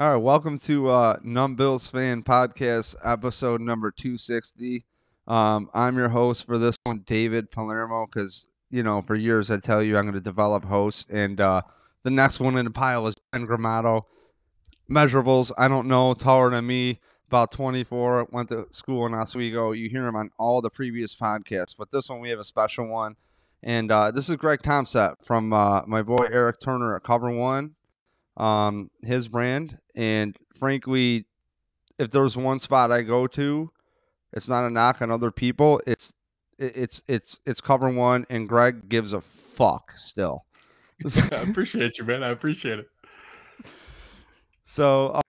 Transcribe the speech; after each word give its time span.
All 0.00 0.08
right, 0.08 0.16
welcome 0.16 0.58
to 0.60 0.88
uh, 0.88 1.18
Numb 1.22 1.56
Bills 1.56 1.86
Fan 1.86 2.22
Podcast, 2.22 2.96
episode 3.04 3.60
number 3.60 3.90
260. 3.90 4.82
Um, 5.26 5.68
I'm 5.74 5.98
your 5.98 6.08
host 6.08 6.46
for 6.46 6.56
this 6.56 6.74
one, 6.84 7.04
David 7.06 7.50
Palermo, 7.50 8.06
because, 8.06 8.46
you 8.70 8.82
know, 8.82 9.02
for 9.02 9.14
years 9.14 9.50
I 9.50 9.58
tell 9.58 9.82
you 9.82 9.98
I'm 9.98 10.04
going 10.04 10.14
to 10.14 10.20
develop 10.22 10.64
hosts. 10.64 11.04
And 11.10 11.38
uh, 11.38 11.60
the 12.02 12.10
next 12.10 12.40
one 12.40 12.56
in 12.56 12.64
the 12.64 12.70
pile 12.70 13.08
is 13.08 13.14
Ben 13.30 13.46
Gramato. 13.46 14.04
Measurables, 14.90 15.52
I 15.58 15.68
don't 15.68 15.86
know, 15.86 16.14
taller 16.14 16.48
than 16.48 16.66
me, 16.66 16.98
about 17.26 17.52
24, 17.52 18.28
went 18.30 18.48
to 18.48 18.68
school 18.70 19.04
in 19.04 19.12
Oswego. 19.12 19.72
You 19.72 19.90
hear 19.90 20.06
him 20.06 20.16
on 20.16 20.30
all 20.38 20.62
the 20.62 20.70
previous 20.70 21.14
podcasts, 21.14 21.76
but 21.76 21.90
this 21.90 22.08
one 22.08 22.20
we 22.20 22.30
have 22.30 22.38
a 22.38 22.44
special 22.44 22.86
one. 22.86 23.16
And 23.62 23.92
uh, 23.92 24.12
this 24.12 24.30
is 24.30 24.36
Greg 24.36 24.62
Tompsett 24.62 25.16
from 25.22 25.52
uh, 25.52 25.82
my 25.86 26.00
boy 26.00 26.26
Erik 26.32 26.58
Turner 26.58 26.96
at 26.96 27.02
Cover 27.02 27.30
One 27.30 27.74
um, 28.36 28.90
his 29.02 29.28
brand. 29.28 29.78
And 29.94 30.36
frankly, 30.54 31.26
if 31.98 32.10
there's 32.10 32.36
one 32.36 32.60
spot 32.60 32.92
I 32.92 33.02
go 33.02 33.26
to, 33.28 33.70
it's 34.32 34.48
not 34.48 34.64
a 34.64 34.70
knock 34.70 35.02
on 35.02 35.10
other 35.10 35.30
people. 35.30 35.80
It's 35.86 36.14
it's 36.58 37.02
it's 37.08 37.38
it's 37.46 37.60
cover 37.60 37.90
one, 37.90 38.26
and 38.30 38.48
Greg 38.48 38.88
gives 38.88 39.12
a 39.12 39.20
fuck 39.20 39.92
still. 39.96 40.44
I 41.32 41.36
appreciate 41.36 41.98
you, 41.98 42.04
man. 42.04 42.22
I 42.22 42.28
appreciate 42.28 42.78
it. 42.78 42.88
So, 44.64 45.20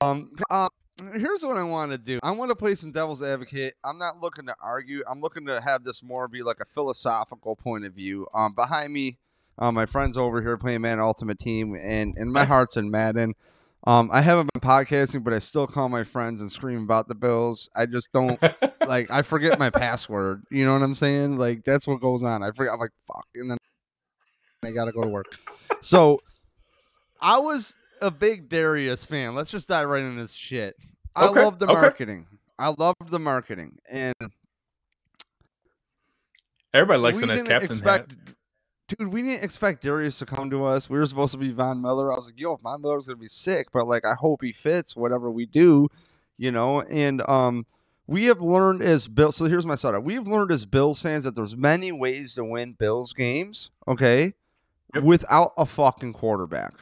um, 0.00 0.30
uh, 0.48 0.68
here's 1.14 1.44
what 1.44 1.56
I 1.56 1.64
want 1.64 1.92
to 1.92 1.98
do. 1.98 2.18
I 2.22 2.30
want 2.30 2.50
to 2.50 2.56
play 2.56 2.74
some 2.76 2.92
devil's 2.92 3.22
advocate. 3.22 3.74
I'm 3.84 3.98
not 3.98 4.20
looking 4.20 4.46
to 4.46 4.54
argue. 4.62 5.02
I'm 5.10 5.20
looking 5.20 5.44
to 5.46 5.60
have 5.60 5.84
this 5.84 6.02
more 6.02 6.28
be 6.28 6.42
like 6.42 6.60
a 6.60 6.64
philosophical 6.64 7.56
point 7.56 7.84
of 7.84 7.94
view. 7.94 8.26
Um, 8.32 8.54
behind 8.54 8.92
me, 8.92 9.18
uh, 9.58 9.72
my 9.72 9.86
friends 9.86 10.16
over 10.16 10.40
here 10.42 10.56
playing 10.56 10.82
Madden 10.82 11.00
Ultimate 11.00 11.38
Team, 11.38 11.76
and 11.80 12.14
and 12.16 12.32
my 12.32 12.44
heart's 12.44 12.76
in 12.76 12.90
Madden. 12.90 13.34
Um, 13.86 14.10
I 14.12 14.20
haven't 14.20 14.50
been 14.52 14.60
podcasting, 14.60 15.22
but 15.22 15.32
I 15.32 15.38
still 15.38 15.66
call 15.66 15.88
my 15.88 16.04
friends 16.04 16.40
and 16.40 16.50
scream 16.50 16.82
about 16.82 17.08
the 17.08 17.14
Bills. 17.14 17.68
I 17.76 17.86
just 17.86 18.12
don't 18.12 18.40
like. 18.86 19.10
I 19.10 19.22
forget 19.22 19.58
my 19.58 19.70
password. 19.70 20.42
You 20.50 20.64
know 20.64 20.72
what 20.72 20.82
I'm 20.82 20.94
saying? 20.94 21.38
Like 21.38 21.64
that's 21.64 21.86
what 21.86 22.00
goes 22.00 22.22
on. 22.24 22.42
I 22.42 22.50
forget. 22.50 22.72
I'm 22.72 22.80
like 22.80 22.90
fuck, 23.06 23.26
and 23.34 23.50
then 23.50 23.58
I 24.64 24.72
gotta 24.72 24.92
go 24.92 25.02
to 25.02 25.08
work. 25.08 25.38
So 25.80 26.20
I 27.20 27.38
was 27.38 27.74
a 28.00 28.10
big 28.10 28.48
Dareus 28.48 29.06
fan. 29.06 29.34
Let's 29.34 29.50
just 29.50 29.68
dive 29.68 29.88
right 29.88 30.02
into 30.02 30.20
this 30.20 30.34
shit. 30.34 30.76
I 31.16 31.26
Okay, 31.26 31.44
love 31.44 31.58
the 31.58 31.66
okay. 31.66 31.80
marketing. 31.80 32.26
I 32.58 32.74
love 32.76 32.94
the 33.06 33.18
marketing, 33.18 33.78
and 33.88 34.14
Everybody 36.74 37.00
likes 37.00 37.18
we 37.18 37.24
a 37.24 37.26
nice 37.26 37.36
didn't 37.38 37.48
captain 37.48 37.70
expect, 37.70 38.12
hat. 38.12 38.34
Dude. 38.88 39.12
We 39.12 39.22
didn't 39.22 39.44
expect 39.44 39.84
Dareus 39.84 40.18
to 40.20 40.26
come 40.26 40.50
to 40.50 40.64
us. 40.64 40.88
We 40.90 40.98
were 40.98 41.06
supposed 41.06 41.32
to 41.32 41.38
be 41.38 41.52
Von 41.52 41.82
Miller. 41.82 42.12
I 42.12 42.16
was 42.16 42.26
like, 42.26 42.40
yo, 42.40 42.54
if 42.54 42.60
Von 42.62 42.82
Miller's 42.82 43.06
gonna 43.06 43.16
be 43.18 43.28
sick, 43.28 43.68
but 43.72 43.86
like, 43.86 44.06
I 44.06 44.14
hope 44.14 44.42
he 44.42 44.52
fits 44.52 44.96
whatever 44.96 45.30
we 45.30 45.46
do, 45.46 45.88
you 46.38 46.50
know. 46.52 46.82
And 46.82 47.20
um, 47.28 47.66
we 48.06 48.24
have 48.24 48.40
learned 48.40 48.82
as 48.82 49.08
Bill. 49.08 49.32
So 49.32 49.44
here's 49.46 49.66
my 49.66 49.74
setup. 49.76 50.04
We've 50.04 50.26
learned 50.26 50.52
as 50.52 50.64
Bills 50.66 51.02
fans 51.02 51.24
that 51.24 51.34
there's 51.34 51.56
many 51.56 51.92
ways 51.92 52.34
to 52.34 52.44
win 52.44 52.72
Bills 52.74 53.12
games. 53.12 53.70
Okay, 53.86 54.32
Yep. 54.94 55.04
without 55.04 55.52
a 55.58 55.66
fucking 55.66 56.14
quarterback. 56.14 56.74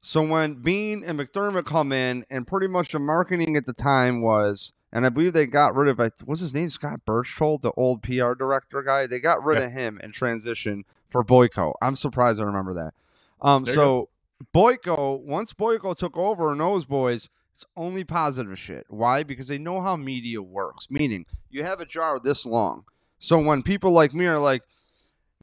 So 0.00 0.22
when 0.26 0.54
Beane 0.62 1.04
and 1.04 1.18
McDermott 1.20 1.66
come 1.66 1.92
in, 1.92 2.24
and 2.30 2.46
pretty 2.46 2.68
much 2.68 2.92
the 2.92 2.98
marketing 3.00 3.56
at 3.56 3.66
the 3.66 3.74
time 3.74 4.22
was, 4.22 4.72
and 4.92 5.04
I 5.06 5.08
believe 5.08 5.32
they 5.32 5.46
got 5.46 5.74
rid 5.74 5.88
of, 5.88 6.00
I 6.00 6.10
what's 6.24 6.40
his 6.40 6.54
name, 6.54 6.70
Scott 6.70 7.00
Berchtold, 7.06 7.62
the 7.62 7.72
old 7.72 8.02
PR 8.02 8.32
director 8.34 8.82
guy. 8.82 9.06
They 9.06 9.20
got 9.20 9.42
rid 9.44 9.58
Yeah. 9.58 9.66
of 9.66 9.72
him 9.72 10.00
and 10.02 10.12
transition 10.12 10.84
for 11.06 11.24
Boyko. 11.24 11.74
I'm 11.82 11.96
surprised 11.96 12.40
I 12.40 12.44
remember 12.44 12.74
that. 12.74 12.94
Um, 13.40 13.64
There 13.64 13.74
so 13.74 14.08
Boyko, 14.54 15.20
once 15.20 15.52
Boyko 15.52 15.96
took 15.96 16.16
over 16.16 16.52
and 16.52 16.60
those 16.60 16.84
boys, 16.84 17.28
it's 17.54 17.66
only 17.76 18.04
positive 18.04 18.58
shit. 18.58 18.86
Why? 18.88 19.22
Because 19.24 19.48
they 19.48 19.58
know 19.58 19.80
how 19.80 19.96
media 19.96 20.40
works. 20.40 20.90
Meaning, 20.90 21.26
you 21.50 21.62
have 21.64 21.80
a 21.80 21.84
jar 21.86 22.18
this 22.20 22.46
long. 22.46 22.84
So 23.18 23.38
when 23.40 23.62
people 23.62 23.90
like 23.90 24.14
me 24.14 24.26
are 24.26 24.38
like, 24.38 24.62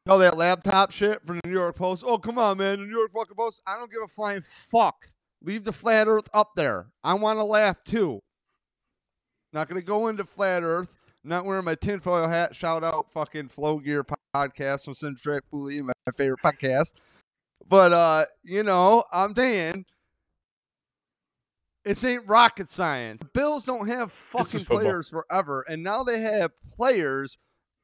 Oh, 0.08 0.20
that 0.20 0.38
laptop 0.38 0.92
shit 0.92 1.26
from 1.26 1.40
the 1.44 1.48
New 1.50 1.56
York 1.56 1.76
Post. 1.76 2.04
Oh, 2.06 2.20
come 2.20 2.38
on, 2.38 2.60
man. 2.60 2.80
The 2.80 2.86
New 2.86 2.96
York 2.96 3.12
fucking 3.12 3.36
Post. 3.36 3.64
I 3.66 3.76
don't 3.80 3.92
give 3.92 4.04
a 4.04 4.08
flying 4.08 4.44
fuck. 4.44 5.10
Leave 5.42 5.64
the 5.64 5.72
flat 5.72 6.08
earth 6.08 6.30
up 6.32 6.52
there. 6.56 6.90
I 7.04 7.16
want 7.16 7.40
to 7.40 7.44
laugh 7.44 7.84
too. 7.84 8.22
Not 9.56 9.70
going 9.70 9.80
to 9.80 9.88
go 9.88 10.10
into 10.10 10.26
flat 10.26 10.64
earth. 10.64 10.90
Not 11.24 11.46
wearing 11.46 11.64
my 11.64 11.76
tinfoil 11.76 12.28
hat. 12.28 12.54
Shout 12.54 12.84
out 12.84 13.10
fucking 13.14 13.48
Flow 13.48 13.80
Gear 13.80 14.06
podcast 14.36 14.84
from 14.84 14.94
Centric 14.94 15.50
Bully, 15.50 15.82
my 15.82 15.94
favorite 16.18 16.42
podcast. 16.44 16.92
But, 17.66 17.94
uh, 17.94 18.26
you 18.44 18.64
know, 18.64 19.06
I'm 19.14 19.34
saying 19.34 19.86
it 21.86 22.04
ain't 22.04 22.28
rocket 22.28 22.70
science. 22.70 23.20
The 23.22 23.30
Bills 23.34 23.64
don't 23.64 23.88
have 23.88 24.12
fucking 24.12 24.66
players 24.66 25.10
forever. 25.10 25.64
And 25.70 25.82
now 25.82 26.04
they 26.04 26.20
have 26.20 26.52
players 26.76 27.38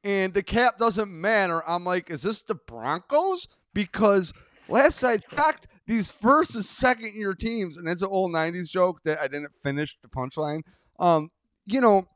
and 0.04 0.34
the 0.34 0.42
cap 0.42 0.76
doesn't 0.76 1.10
matter. 1.10 1.62
I'm 1.66 1.84
like, 1.84 2.10
is 2.10 2.20
this 2.20 2.42
the 2.42 2.54
Broncos? 2.54 3.48
Because 3.72 4.34
last 4.68 5.02
I 5.02 5.16
checked, 5.16 5.68
these 5.86 6.10
first 6.10 6.54
and 6.54 6.64
second 6.66 7.14
year 7.14 7.32
teams, 7.32 7.78
and 7.78 7.88
it's 7.88 8.02
an 8.02 8.08
old 8.10 8.30
'90s 8.32 8.70
joke 8.70 9.00
that 9.04 9.20
I 9.20 9.26
didn't 9.26 9.52
finish 9.62 9.96
the 10.02 10.08
punchline. 10.08 10.62
Um, 10.98 11.30
you 11.66 11.80
know, 11.80 12.06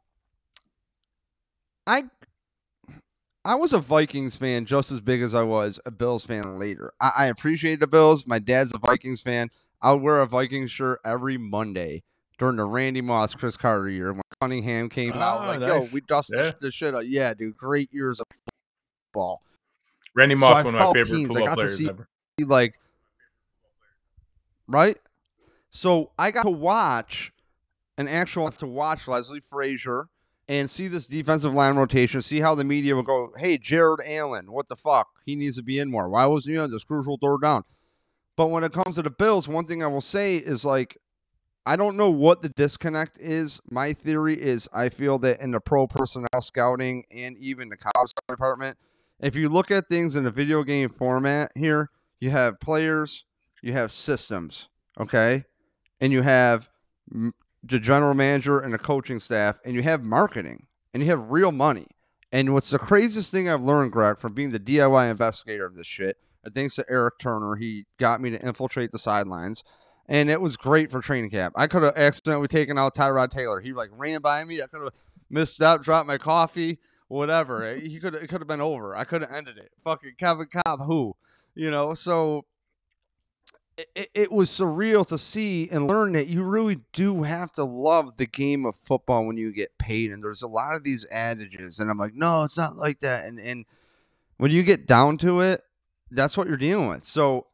I 1.86 2.04
I 3.44 3.54
was 3.54 3.72
a 3.72 3.78
Vikings 3.78 4.36
fan 4.36 4.66
just 4.66 4.90
as 4.90 5.00
big 5.00 5.22
as 5.22 5.34
I 5.34 5.42
was 5.42 5.78
a 5.86 5.90
Bills 5.90 6.26
fan 6.26 6.58
later. 6.58 6.92
I, 7.00 7.10
I 7.18 7.26
appreciate 7.26 7.78
the 7.80 7.86
Bills. 7.86 8.26
My 8.26 8.38
dad's 8.40 8.74
a 8.74 8.78
Vikings 8.78 9.22
fan. 9.22 9.50
I 9.80 9.92
would 9.92 10.02
wear 10.02 10.20
a 10.20 10.26
Vikings 10.26 10.70
shirt 10.72 10.98
every 11.04 11.36
Monday 11.38 12.02
during 12.38 12.56
the 12.56 12.64
Randy 12.64 13.00
Moss, 13.00 13.34
Cris 13.34 13.56
Carter 13.56 13.88
year 13.88 14.12
when 14.12 14.22
Cunningham 14.40 14.88
came 14.88 15.12
out. 15.12 15.42
Ah, 15.42 15.46
Like, 15.46 15.60
yo, 15.60 15.88
we 15.92 16.00
dusted 16.02 16.38
Yeah. 16.38 16.52
the 16.60 16.72
shit 16.72 16.94
out. 16.94 17.06
Yeah, 17.06 17.34
dude, 17.34 17.56
great 17.56 17.92
years 17.92 18.18
of 18.20 18.26
football. 19.12 19.42
Randy 20.14 20.34
Moss, 20.34 20.50
I 20.56 20.62
one 20.62 20.74
of 20.74 20.80
my 20.80 20.86
favorite 20.92 21.16
teams. 21.16 21.28
Football 21.32 21.54
players 21.54 21.78
see- 21.78 21.88
ever. 21.88 22.08
Like, 22.40 22.74
right? 24.66 24.98
So 25.70 26.10
I 26.18 26.30
got 26.30 26.42
to 26.42 26.50
watch 26.50 27.32
an 27.98 28.08
actual 28.08 28.50
to 28.50 28.66
watch 28.66 29.08
Leslie 29.08 29.40
Frazier 29.40 30.08
and 30.48 30.70
see 30.70 30.88
this 30.88 31.06
defensive 31.06 31.54
line 31.54 31.76
rotation, 31.76 32.22
see 32.22 32.40
how 32.40 32.54
the 32.54 32.64
media 32.64 32.94
will 32.94 33.02
go, 33.02 33.32
hey, 33.36 33.58
Jared 33.58 34.00
Allen, 34.06 34.50
what 34.52 34.68
the 34.68 34.76
fuck? 34.76 35.08
He 35.24 35.34
needs 35.34 35.56
to 35.56 35.62
be 35.62 35.78
in 35.78 35.90
more. 35.90 36.08
Why 36.08 36.26
wasn't 36.26 36.54
he 36.54 36.58
on 36.58 36.70
this 36.70 36.84
crucial 36.84 37.18
third 37.20 37.42
down? 37.42 37.64
But 38.36 38.48
when 38.48 38.64
it 38.64 38.72
comes 38.72 38.94
to 38.96 39.02
the 39.02 39.10
Bills, 39.10 39.48
one 39.48 39.66
thing 39.66 39.82
I 39.82 39.86
will 39.86 40.00
say 40.00 40.36
is 40.36 40.64
like, 40.64 40.98
I 41.64 41.74
don't 41.74 41.96
know 41.96 42.10
what 42.10 42.42
the 42.42 42.50
disconnect 42.50 43.18
is. 43.18 43.58
My 43.68 43.92
theory 43.92 44.40
is 44.40 44.68
I 44.72 44.88
feel 44.88 45.18
that 45.20 45.40
in 45.40 45.50
the 45.50 45.58
pro 45.58 45.88
personnel 45.88 46.40
scouting 46.40 47.04
and 47.10 47.36
even 47.38 47.68
the 47.68 47.76
college 47.76 48.12
department, 48.28 48.78
if 49.18 49.34
you 49.34 49.48
look 49.48 49.72
at 49.72 49.88
things 49.88 50.14
in 50.14 50.26
a 50.26 50.30
video 50.30 50.62
game 50.62 50.90
format 50.90 51.50
here, 51.56 51.90
you 52.20 52.30
have 52.30 52.60
players, 52.60 53.24
you 53.62 53.72
have 53.72 53.90
systems, 53.90 54.68
okay? 55.00 55.44
And 56.00 56.12
you 56.12 56.22
have 56.22 56.68
the 57.68 57.78
general 57.78 58.14
manager 58.14 58.60
and 58.60 58.72
the 58.72 58.78
coaching 58.78 59.20
staff, 59.20 59.58
and 59.64 59.74
you 59.74 59.82
have 59.82 60.02
marketing, 60.02 60.66
and 60.94 61.02
you 61.02 61.08
have 61.08 61.30
real 61.30 61.52
money. 61.52 61.88
And 62.32 62.52
what's 62.52 62.70
the 62.70 62.78
craziest 62.78 63.30
thing 63.30 63.48
I've 63.48 63.62
learned, 63.62 63.92
Greg, 63.92 64.18
from 64.18 64.34
being 64.34 64.50
the 64.50 64.60
DIY 64.60 65.10
investigator 65.10 65.66
of 65.66 65.76
this 65.76 65.86
shit, 65.86 66.16
and 66.44 66.54
thanks 66.54 66.76
to 66.76 66.84
Erik 66.88 67.18
Turner, 67.18 67.56
he 67.56 67.86
got 67.98 68.20
me 68.20 68.30
to 68.30 68.40
infiltrate 68.40 68.92
the 68.92 68.98
sidelines. 68.98 69.64
And 70.08 70.30
it 70.30 70.40
was 70.40 70.56
great 70.56 70.90
for 70.90 71.00
training 71.00 71.30
camp. 71.30 71.54
I 71.56 71.66
could 71.66 71.82
have 71.82 71.96
accidentally 71.96 72.46
taken 72.46 72.78
out 72.78 72.94
Tyrod 72.94 73.30
Taylor. 73.32 73.60
He 73.60 73.72
like 73.72 73.90
ran 73.92 74.20
by 74.20 74.44
me. 74.44 74.62
I 74.62 74.68
could 74.68 74.82
have 74.82 74.92
missed 75.28 75.60
up, 75.60 75.82
dropped 75.82 76.06
my 76.06 76.16
coffee, 76.16 76.78
whatever. 77.08 77.74
He 77.74 77.98
could 77.98 78.14
it 78.14 78.28
could 78.28 78.40
have 78.40 78.46
been 78.46 78.60
over. 78.60 78.94
I 78.94 79.02
could 79.02 79.22
have 79.22 79.32
ended 79.32 79.58
it. 79.58 79.72
Fucking 79.82 80.14
Kevin 80.18 80.46
Cobb, 80.46 80.86
who, 80.86 81.16
you 81.56 81.72
know. 81.72 81.94
So 81.94 82.44
it, 83.76 84.08
it, 84.14 84.32
was 84.32 84.48
surreal 84.48 85.06
to 85.08 85.18
see 85.18 85.68
and 85.70 85.86
learn 85.86 86.12
that 86.12 86.28
you 86.28 86.42
really 86.42 86.80
do 86.92 87.22
have 87.22 87.52
to 87.52 87.64
love 87.64 88.16
the 88.16 88.26
game 88.26 88.64
of 88.64 88.74
football 88.74 89.26
when 89.26 89.36
you 89.36 89.52
get 89.52 89.76
paid. 89.78 90.10
And 90.10 90.22
there's 90.22 90.42
a 90.42 90.46
lot 90.46 90.74
of 90.74 90.82
these 90.82 91.06
adages, 91.10 91.78
and 91.78 91.90
I'm 91.90 91.98
like, 91.98 92.14
no, 92.14 92.44
it's 92.44 92.56
not 92.56 92.76
like 92.76 93.00
that. 93.00 93.26
And 93.26 93.38
and 93.38 93.66
when 94.38 94.50
you 94.50 94.62
get 94.62 94.86
down 94.86 95.18
to 95.18 95.40
it, 95.40 95.62
that's 96.10 96.36
what 96.36 96.48
you're 96.48 96.56
dealing 96.56 96.88
with. 96.88 97.04
So 97.04 97.46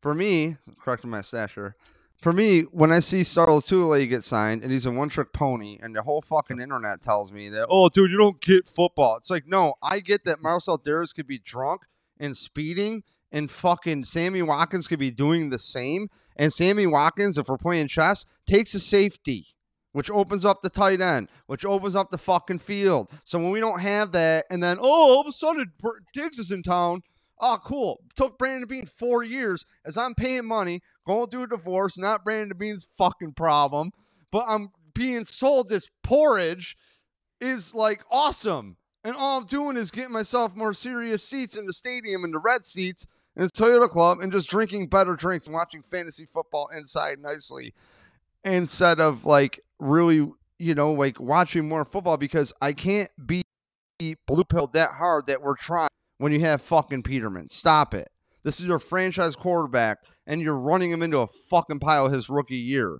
for 0.00 0.14
me, 0.14 0.56
correcting 0.80 1.10
my 1.10 1.22
stature. 1.22 1.76
For 2.20 2.32
me, 2.32 2.62
when 2.62 2.90
I 2.90 2.98
see 2.98 3.22
Star 3.22 3.46
Lotulelei 3.46 4.08
get 4.08 4.24
signed 4.24 4.62
and 4.62 4.72
he's 4.72 4.86
a 4.86 4.90
one 4.90 5.08
trick 5.08 5.32
pony, 5.32 5.78
and 5.80 5.94
the 5.94 6.02
whole 6.02 6.20
fucking 6.20 6.60
internet 6.60 7.00
tells 7.00 7.30
me 7.30 7.48
that, 7.50 7.66
oh, 7.70 7.88
dude, 7.88 8.10
you 8.10 8.18
don't 8.18 8.40
get 8.40 8.66
football. 8.66 9.16
It's 9.16 9.30
like, 9.30 9.46
no, 9.46 9.74
I 9.82 10.00
get 10.00 10.24
that 10.24 10.42
Marcell 10.42 10.80
Dareus 10.80 11.14
could 11.14 11.28
be 11.28 11.38
drunk 11.38 11.82
and 12.18 12.36
speeding, 12.36 13.04
and 13.32 13.50
fucking 13.50 14.04
Sammy 14.04 14.42
Watkins 14.42 14.88
could 14.88 14.98
be 14.98 15.10
doing 15.10 15.50
the 15.50 15.58
same. 15.58 16.08
And 16.36 16.52
Sammy 16.52 16.86
Watkins, 16.86 17.36
if 17.36 17.48
we're 17.48 17.58
playing 17.58 17.88
chess, 17.88 18.24
takes 18.46 18.74
a 18.74 18.80
safety, 18.80 19.46
which 19.92 20.10
opens 20.10 20.44
up 20.44 20.62
the 20.62 20.70
tight 20.70 21.00
end, 21.00 21.28
which 21.46 21.64
opens 21.64 21.96
up 21.96 22.10
the 22.10 22.18
fucking 22.18 22.60
field. 22.60 23.10
So 23.24 23.38
when 23.38 23.50
we 23.50 23.60
don't 23.60 23.80
have 23.80 24.12
that, 24.12 24.44
and 24.50 24.62
then, 24.62 24.78
oh, 24.80 25.14
all 25.14 25.20
of 25.20 25.26
a 25.26 25.32
sudden, 25.32 25.72
Diggs 26.14 26.38
is 26.38 26.50
in 26.50 26.62
town, 26.62 27.02
oh, 27.40 27.58
cool. 27.62 28.00
Took 28.16 28.38
Brandon 28.38 28.68
Beane 28.68 28.86
four 28.86 29.22
years 29.22 29.64
as 29.84 29.96
I'm 29.96 30.14
paying 30.14 30.46
money, 30.46 30.80
going 31.06 31.28
through 31.28 31.44
a 31.44 31.48
divorce, 31.48 31.98
not 31.98 32.24
Brandon 32.24 32.56
Beane's 32.56 32.86
fucking 32.96 33.32
problem, 33.32 33.90
but 34.30 34.44
I'm 34.46 34.70
being 34.94 35.24
sold 35.24 35.68
this 35.68 35.90
porridge 36.02 36.76
is 37.40 37.74
like 37.74 38.02
awesome. 38.10 38.76
And 39.04 39.14
all 39.16 39.38
I'm 39.38 39.46
doing 39.46 39.76
is 39.76 39.90
getting 39.90 40.12
myself 40.12 40.54
more 40.56 40.74
serious 40.74 41.26
seats 41.26 41.56
in 41.56 41.66
the 41.66 41.72
stadium 41.72 42.24
and 42.24 42.34
the 42.34 42.40
red 42.40 42.66
seats 42.66 43.06
in 43.38 43.48
Toyota 43.48 43.88
Club 43.88 44.18
and 44.20 44.32
just 44.32 44.50
drinking 44.50 44.88
better 44.88 45.14
drinks 45.14 45.46
and 45.46 45.54
watching 45.54 45.82
fantasy 45.82 46.26
football 46.26 46.68
inside 46.76 47.20
nicely 47.20 47.72
instead 48.44 49.00
of 49.00 49.24
like 49.24 49.60
really, 49.78 50.28
you 50.58 50.74
know, 50.74 50.92
like 50.92 51.20
watching 51.20 51.68
more 51.68 51.84
football 51.84 52.16
because 52.16 52.52
I 52.60 52.72
can't 52.72 53.10
be 53.24 53.44
blue 54.26 54.44
pilled 54.44 54.72
that 54.74 54.90
hard 54.90 55.26
that 55.26 55.40
we're 55.40 55.56
trying 55.56 55.88
when 56.18 56.32
you 56.32 56.40
have 56.40 56.60
fucking 56.60 57.04
Peterman. 57.04 57.48
Stop 57.48 57.94
it. 57.94 58.08
This 58.42 58.60
is 58.60 58.66
your 58.66 58.78
franchise 58.80 59.36
quarterback 59.36 59.98
and 60.26 60.40
you're 60.40 60.58
running 60.58 60.90
him 60.90 61.02
into 61.02 61.18
a 61.18 61.26
fucking 61.26 61.78
pile 61.78 62.08
his 62.08 62.28
rookie 62.28 62.56
year. 62.56 62.98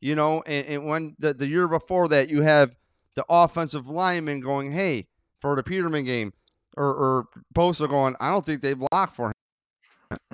You 0.00 0.14
know, 0.14 0.42
and, 0.46 0.66
and 0.68 0.86
when 0.86 1.16
the, 1.18 1.34
the 1.34 1.48
year 1.48 1.66
before 1.66 2.08
that 2.08 2.28
you 2.28 2.42
have 2.42 2.76
the 3.14 3.24
offensive 3.28 3.88
lineman 3.88 4.40
going, 4.40 4.70
hey, 4.70 5.08
for 5.40 5.56
the 5.56 5.62
Peterman 5.62 6.04
game, 6.04 6.32
or, 6.76 6.86
or 6.86 7.26
Bosa 7.52 7.88
going, 7.88 8.14
I 8.20 8.28
don't 8.30 8.46
think 8.46 8.60
they 8.60 8.74
block 8.74 9.14
for 9.14 9.28
him. 9.28 9.32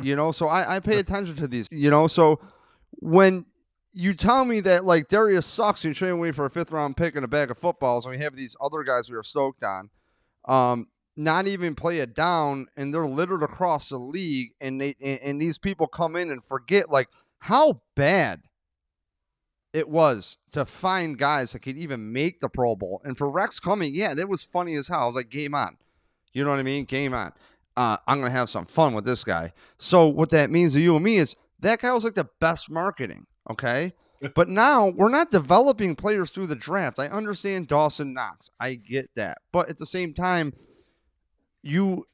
You 0.00 0.14
know, 0.16 0.32
so 0.32 0.46
I, 0.46 0.76
I 0.76 0.80
pay 0.80 0.98
attention 0.98 1.36
to 1.36 1.48
these, 1.48 1.68
you 1.72 1.90
know. 1.90 2.06
So 2.06 2.40
when 3.00 3.46
you 3.92 4.14
tell 4.14 4.44
me 4.44 4.60
that 4.60 4.84
like 4.84 5.08
Dareus 5.08 5.44
sucks 5.44 5.84
and 5.84 5.88
you're 5.90 5.94
trading 5.94 6.18
away 6.18 6.32
for 6.32 6.44
a 6.44 6.50
fifth 6.50 6.70
round 6.70 6.96
pick 6.96 7.16
and 7.16 7.24
a 7.24 7.28
bag 7.28 7.50
of 7.50 7.58
footballs, 7.58 8.06
and 8.06 8.14
we 8.14 8.22
have 8.22 8.36
these 8.36 8.56
other 8.60 8.82
guys 8.82 9.10
we 9.10 9.16
are 9.16 9.22
stoked 9.22 9.64
on, 9.64 9.90
um, 10.46 10.88
not 11.16 11.46
even 11.46 11.74
play 11.74 11.98
it 11.98 12.14
down, 12.14 12.66
and 12.76 12.92
they're 12.92 13.06
littered 13.06 13.42
across 13.42 13.88
the 13.88 13.98
league, 13.98 14.50
and 14.60 14.80
they 14.80 14.94
and, 15.00 15.20
and 15.22 15.40
these 15.40 15.58
people 15.58 15.86
come 15.86 16.16
in 16.16 16.30
and 16.30 16.44
forget 16.44 16.90
like 16.90 17.08
how 17.38 17.80
bad 17.94 18.42
it 19.72 19.88
was 19.88 20.38
to 20.52 20.64
find 20.64 21.18
guys 21.18 21.52
that 21.52 21.58
could 21.58 21.76
even 21.76 22.12
make 22.12 22.40
the 22.40 22.48
Pro 22.48 22.76
Bowl. 22.76 23.00
And 23.04 23.18
for 23.18 23.28
Rex 23.28 23.58
coming, 23.58 23.92
yeah, 23.92 24.14
that 24.14 24.28
was 24.28 24.44
funny 24.44 24.76
as 24.76 24.86
hell. 24.86 25.00
I 25.00 25.06
was 25.06 25.16
like, 25.16 25.30
game 25.30 25.54
on. 25.54 25.76
You 26.32 26.44
know 26.44 26.50
what 26.50 26.60
I 26.60 26.62
mean? 26.62 26.84
Game 26.84 27.12
on. 27.12 27.32
Uh, 27.76 27.96
I'm 28.06 28.20
going 28.20 28.30
to 28.30 28.38
have 28.38 28.48
some 28.48 28.66
fun 28.66 28.94
with 28.94 29.04
this 29.04 29.24
guy. 29.24 29.52
So, 29.78 30.06
what 30.06 30.30
that 30.30 30.50
means 30.50 30.74
to 30.74 30.80
you 30.80 30.94
and 30.94 31.04
me 31.04 31.16
is 31.16 31.36
that 31.60 31.80
guy 31.80 31.92
was 31.92 32.04
like 32.04 32.14
the 32.14 32.28
best 32.40 32.70
marketing. 32.70 33.26
Okay. 33.50 33.92
but 34.34 34.48
now 34.48 34.88
we're 34.88 35.08
not 35.08 35.30
developing 35.30 35.96
players 35.96 36.30
through 36.30 36.46
the 36.46 36.56
draft. 36.56 36.98
I 36.98 37.06
understand 37.06 37.68
Dawson 37.68 38.14
Knox. 38.14 38.50
I 38.60 38.74
get 38.74 39.10
that. 39.16 39.38
But 39.52 39.68
at 39.68 39.78
the 39.78 39.86
same 39.86 40.14
time, 40.14 40.52
you 41.62 42.06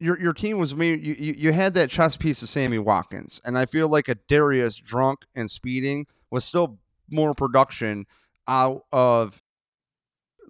your 0.00 0.18
your 0.20 0.32
team 0.32 0.58
was 0.58 0.76
made 0.76 1.04
you, 1.04 1.14
you, 1.18 1.34
you 1.36 1.52
had 1.52 1.74
that 1.74 1.90
chess 1.90 2.16
piece 2.16 2.42
of 2.42 2.48
Sammy 2.48 2.78
Watkins. 2.78 3.40
And 3.44 3.58
I 3.58 3.66
feel 3.66 3.88
like 3.88 4.08
a 4.08 4.14
Dareus 4.14 4.82
drunk 4.82 5.24
and 5.34 5.50
speeding 5.50 6.06
was 6.30 6.44
still 6.44 6.78
more 7.10 7.34
production 7.34 8.06
out 8.46 8.82
of 8.92 9.42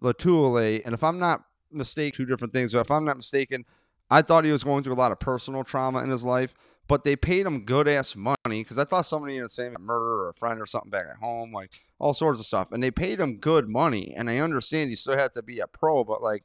Lotulelei. 0.02 0.82
And 0.84 0.94
if 0.94 1.02
I'm 1.02 1.18
not 1.18 1.42
mistaken, 1.70 2.16
two 2.16 2.26
different 2.26 2.52
things. 2.52 2.72
But 2.72 2.80
if 2.80 2.90
I'm 2.90 3.04
not 3.04 3.16
mistaken, 3.16 3.64
I 4.10 4.22
thought 4.22 4.44
he 4.44 4.52
was 4.52 4.64
going 4.64 4.84
through 4.84 4.94
a 4.94 4.96
lot 4.96 5.12
of 5.12 5.20
personal 5.20 5.64
trauma 5.64 6.02
in 6.02 6.10
his 6.10 6.24
life, 6.24 6.54
but 6.86 7.02
they 7.02 7.16
paid 7.16 7.46
him 7.46 7.64
good 7.64 7.86
ass 7.86 8.16
money 8.16 8.34
because 8.46 8.78
I 8.78 8.84
thought 8.84 9.06
somebody 9.06 9.36
in 9.36 9.44
the 9.44 9.50
same 9.50 9.76
murder 9.78 10.24
or 10.24 10.28
a 10.30 10.34
friend 10.34 10.60
or 10.60 10.66
something 10.66 10.90
back 10.90 11.04
at 11.10 11.18
home, 11.18 11.52
like 11.52 11.70
all 11.98 12.14
sorts 12.14 12.40
of 12.40 12.46
stuff. 12.46 12.72
And 12.72 12.82
they 12.82 12.90
paid 12.90 13.20
him 13.20 13.36
good 13.36 13.68
money. 13.68 14.14
And 14.16 14.30
I 14.30 14.38
understand 14.38 14.90
you 14.90 14.96
still 14.96 15.18
have 15.18 15.32
to 15.32 15.42
be 15.42 15.60
a 15.60 15.66
pro, 15.66 16.04
but 16.04 16.22
like 16.22 16.44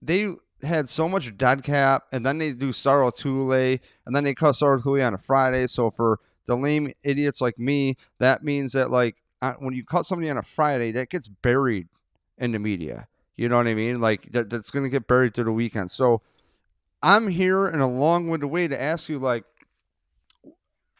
they 0.00 0.34
had 0.62 0.88
so 0.88 1.08
much 1.08 1.36
dead 1.36 1.62
cap, 1.62 2.04
and 2.12 2.24
then 2.24 2.38
they 2.38 2.52
do 2.52 2.72
Star 2.72 3.00
Lotulelei, 3.00 3.80
and 4.06 4.14
then 4.14 4.24
they 4.24 4.34
cut 4.34 4.54
Star 4.54 4.78
Lotulelei 4.78 5.06
on 5.06 5.14
a 5.14 5.18
Friday. 5.18 5.66
So 5.66 5.90
for 5.90 6.20
the 6.46 6.56
lame 6.56 6.92
idiots 7.04 7.40
like 7.40 7.58
me, 7.58 7.96
that 8.18 8.42
means 8.42 8.72
that 8.72 8.90
like 8.90 9.16
uh, 9.40 9.54
when 9.54 9.74
you 9.74 9.84
cut 9.84 10.06
somebody 10.06 10.30
on 10.30 10.38
a 10.38 10.42
Friday, 10.42 10.92
that 10.92 11.08
gets 11.08 11.28
buried 11.28 11.88
in 12.38 12.52
the 12.52 12.58
media. 12.58 13.06
You 13.36 13.48
know 13.48 13.56
what 13.56 13.66
I 13.66 13.74
mean? 13.74 14.00
Like 14.00 14.30
that, 14.32 14.50
that's 14.50 14.70
going 14.70 14.84
to 14.84 14.90
get 14.90 15.06
buried 15.06 15.34
through 15.34 15.44
the 15.44 15.52
weekend. 15.52 15.90
So 15.90 16.22
I'm 17.02 17.28
here 17.28 17.68
in 17.68 17.80
a 17.80 17.88
long-winded 17.88 18.48
way 18.48 18.68
to 18.68 18.80
ask 18.80 19.08
you, 19.08 19.18
like, 19.18 19.44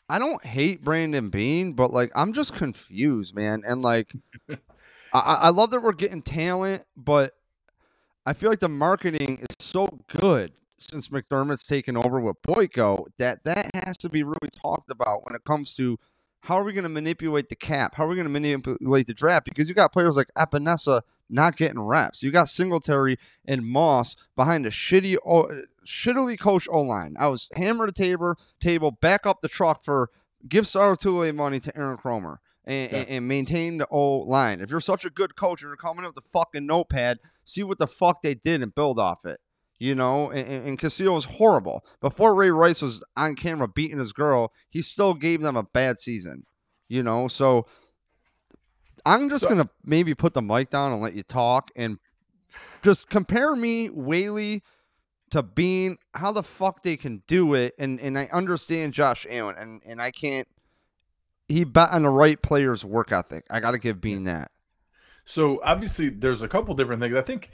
I 0.08 0.19
don't 0.19 0.44
hate 0.44 0.84
Brandon 0.84 1.31
Beane, 1.31 1.72
but 1.72 1.90
like 1.90 2.10
I'm 2.14 2.34
just 2.34 2.52
confused, 2.52 3.34
man. 3.34 3.62
And 3.66 3.81
like, 3.81 4.12
I, 4.50 4.58
I 5.14 5.49
love 5.49 5.70
that 5.70 5.81
we're 5.81 5.93
getting 5.93 6.20
talent, 6.20 6.84
but 6.94 7.32
I 8.26 8.34
feel 8.34 8.50
like 8.50 8.60
the 8.60 8.69
marketing 8.69 9.38
is 9.38 9.56
so 9.58 9.88
good 10.08 10.52
since 10.78 11.08
McDermott's 11.08 11.62
taken 11.62 11.96
over 11.96 12.20
with 12.20 12.37
Boyko 12.43 13.06
that 13.19 13.44
that 13.44 13.70
has 13.87 13.96
to 13.98 14.10
be 14.10 14.22
really 14.22 14.50
talked 14.62 14.90
about 14.90 15.25
when 15.25 15.34
it 15.34 15.44
comes 15.44 15.72
to 15.75 15.98
how 16.40 16.56
are 16.56 16.64
we 16.64 16.72
going 16.72 16.82
to 16.82 16.88
manipulate 16.88 17.48
the 17.48 17.56
cap? 17.56 17.94
How 17.94 18.05
are 18.05 18.08
we 18.08 18.16
going 18.16 18.26
to 18.26 18.31
manipulate 18.31 19.06
the 19.06 19.14
draft? 19.14 19.44
Because 19.44 19.69
you 19.69 19.75
got 19.75 19.93
players 19.93 20.16
like 20.16 20.28
Epenesa 20.37 21.02
not 21.31 21.56
getting 21.56 21.81
reps. 21.81 22.22
You 22.22 22.31
got 22.32 22.48
Singletary 22.48 23.19
and 23.46 23.64
Moss 23.64 24.16
behind 24.37 24.66
a 24.66 24.70
shitty, 24.70 25.16
shittily 25.87 26.38
coached 26.38 26.69
O 26.70 26.81
line. 26.81 27.14
I 27.19 27.29
was 27.29 27.49
hammer 27.55 27.87
the 27.87 27.93
table, 27.93 28.34
table, 28.61 28.90
back 28.90 29.26
up 29.26 29.40
the 29.40 29.49
truck 29.49 29.84
for 29.84 30.11
give 30.49 30.67
Star 30.67 30.96
Lotulelei 30.96 31.34
money 31.34 31.61
to 31.61 31.76
Aaron 31.76 31.96
Kromer 31.96 32.38
And, 32.64 32.93
yeah. 32.93 33.05
and, 33.08 33.29
maintain 33.29 33.79
the 33.79 33.87
O 33.90 34.19
line. 34.19 34.61
If 34.61 34.70
you're 34.70 34.81
such 34.81 35.05
a 35.05 35.11
good 35.11 35.37
coach 35.37 35.62
and 35.62 35.69
you're 35.69 35.76
coming 35.76 36.05
up 36.05 36.14
with 36.14 36.25
a 36.25 36.29
fucking 36.29 36.67
notepad, 36.67 37.19
see 37.44 37.62
what 37.62 37.79
the 37.79 37.87
fuck 37.87 38.23
they 38.23 38.34
did 38.34 38.62
and 38.62 38.75
build 38.75 38.99
off 38.99 39.25
it 39.25 39.38
you 39.82 39.96
know, 39.96 40.31
and, 40.31 40.69
and 40.69 40.79
Castillo 40.79 41.14
was 41.14 41.25
horrible. 41.25 41.84
Before 42.00 42.37
Ray 42.37 42.52
Rice 42.52 42.82
was 42.82 43.02
on 43.17 43.34
camera 43.34 43.67
beating 43.67 43.99
his 43.99 44.12
girl, 44.12 44.52
he 44.70 44.81
still 44.81 45.12
gave 45.12 45.43
them 45.43 45.56
a 45.56 45.64
bad 45.64 45.99
season, 45.99 46.46
you 46.88 47.02
know. 47.02 47.26
So 47.26 47.67
I'm 49.05 49.29
just 49.29 49.43
so, 49.43 49.49
gonna 49.49 49.69
maybe 49.84 50.14
put 50.14 50.34
the 50.34 50.40
mic 50.43 50.70
down 50.70 50.93
and 50.93 51.02
let 51.02 51.14
you 51.14 51.25
talk 51.25 51.73
and 51.75 51.99
just 52.84 53.08
compare 53.08 53.56
me, 53.56 53.88
Whaley, 53.88 54.62
to 55.32 55.43
Beane, 55.43 55.96
how 56.14 56.31
the 56.32 56.43
fuck 56.43 56.82
they 56.82 56.96
can 56.96 57.23
do 57.26 57.55
it. 57.55 57.75
And 57.79 58.00
and 58.00 58.19
I 58.19 58.29
understand 58.32 58.94
Josh 58.94 59.26
Allen, 59.29 59.56
and 59.58 59.82
and 59.84 60.00
I 60.00 60.11
can't. 60.11 60.46
He 61.49 61.64
bet 61.64 61.90
on 61.90 62.02
the 62.02 62.08
right 62.08 62.40
player's 62.40 62.84
work 62.84 63.12
ethic. 63.12 63.44
I 63.50 63.61
got 63.61 63.73
to 63.73 63.79
give 63.79 64.00
Beane 64.00 64.25
that. 64.25 64.50
So 65.25 65.61
obviously, 65.64 66.08
there's 66.08 66.43
a 66.43 66.49
couple 66.49 66.75
different 66.75 67.02
things. 67.02 67.14
I 67.14 67.23
think 67.23 67.50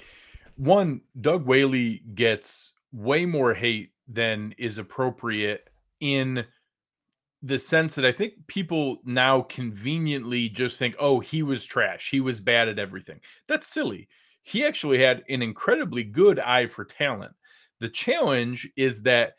one, 0.57 1.01
Doug 1.21 1.47
Whaley 1.47 2.03
gets 2.15 2.71
way 2.93 3.25
more 3.25 3.55
hate 3.55 3.93
than 4.07 4.55
is 4.59 4.79
appropriate 4.79 5.69
in 6.01 6.45
the 7.43 7.59
sense 7.59 7.95
that 7.95 8.05
I 8.05 8.13
think 8.13 8.35
people 8.47 8.99
now 9.05 9.43
conveniently 9.43 10.49
just 10.49 10.77
think, 10.77 10.97
oh, 10.99 11.21
he 11.21 11.43
was 11.43 11.65
trash. 11.65 12.11
He 12.11 12.21
was 12.21 12.41
bad 12.41 12.69
at 12.69 12.79
everything. 12.79 13.21
That's 13.47 13.69
silly. 13.69 14.09
He 14.43 14.65
actually 14.65 14.99
had 14.99 15.23
an 15.29 15.43
incredibly 15.43 16.03
good 16.03 16.41
eye 16.41 16.67
for 16.67 16.85
talent. 16.85 17.33
The 17.81 17.89
challenge 17.89 18.69
is 18.77 19.03
that 19.03 19.35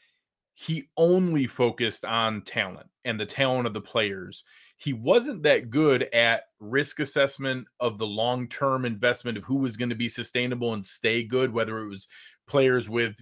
he 0.54 0.90
only 0.98 1.48
focused 1.48 2.04
on 2.04 2.42
talent 2.42 2.90
and 3.06 3.20
the 3.20 3.26
talent 3.26 3.66
of 3.66 3.74
the 3.74 3.82
players. 3.82 4.44
He 4.78 4.94
wasn't 4.94 5.44
that 5.44 5.70
good 5.70 6.04
at 6.14 6.44
risk 6.60 7.00
assessment 7.00 7.68
of 7.80 7.98
the 7.98 8.08
long 8.08 8.48
term 8.48 8.86
investment 8.86 9.38
of 9.38 9.44
who 9.46 9.56
was 9.56 9.78
going 9.78 9.90
to 9.90 9.96
be 9.96 10.10
sustainable 10.10 10.74
and 10.74 10.86
stay 10.86 11.24
good, 11.24 11.54
whether 11.54 11.80
it 11.80 11.88
was 11.88 12.08
players 12.48 12.90
with 12.90 13.16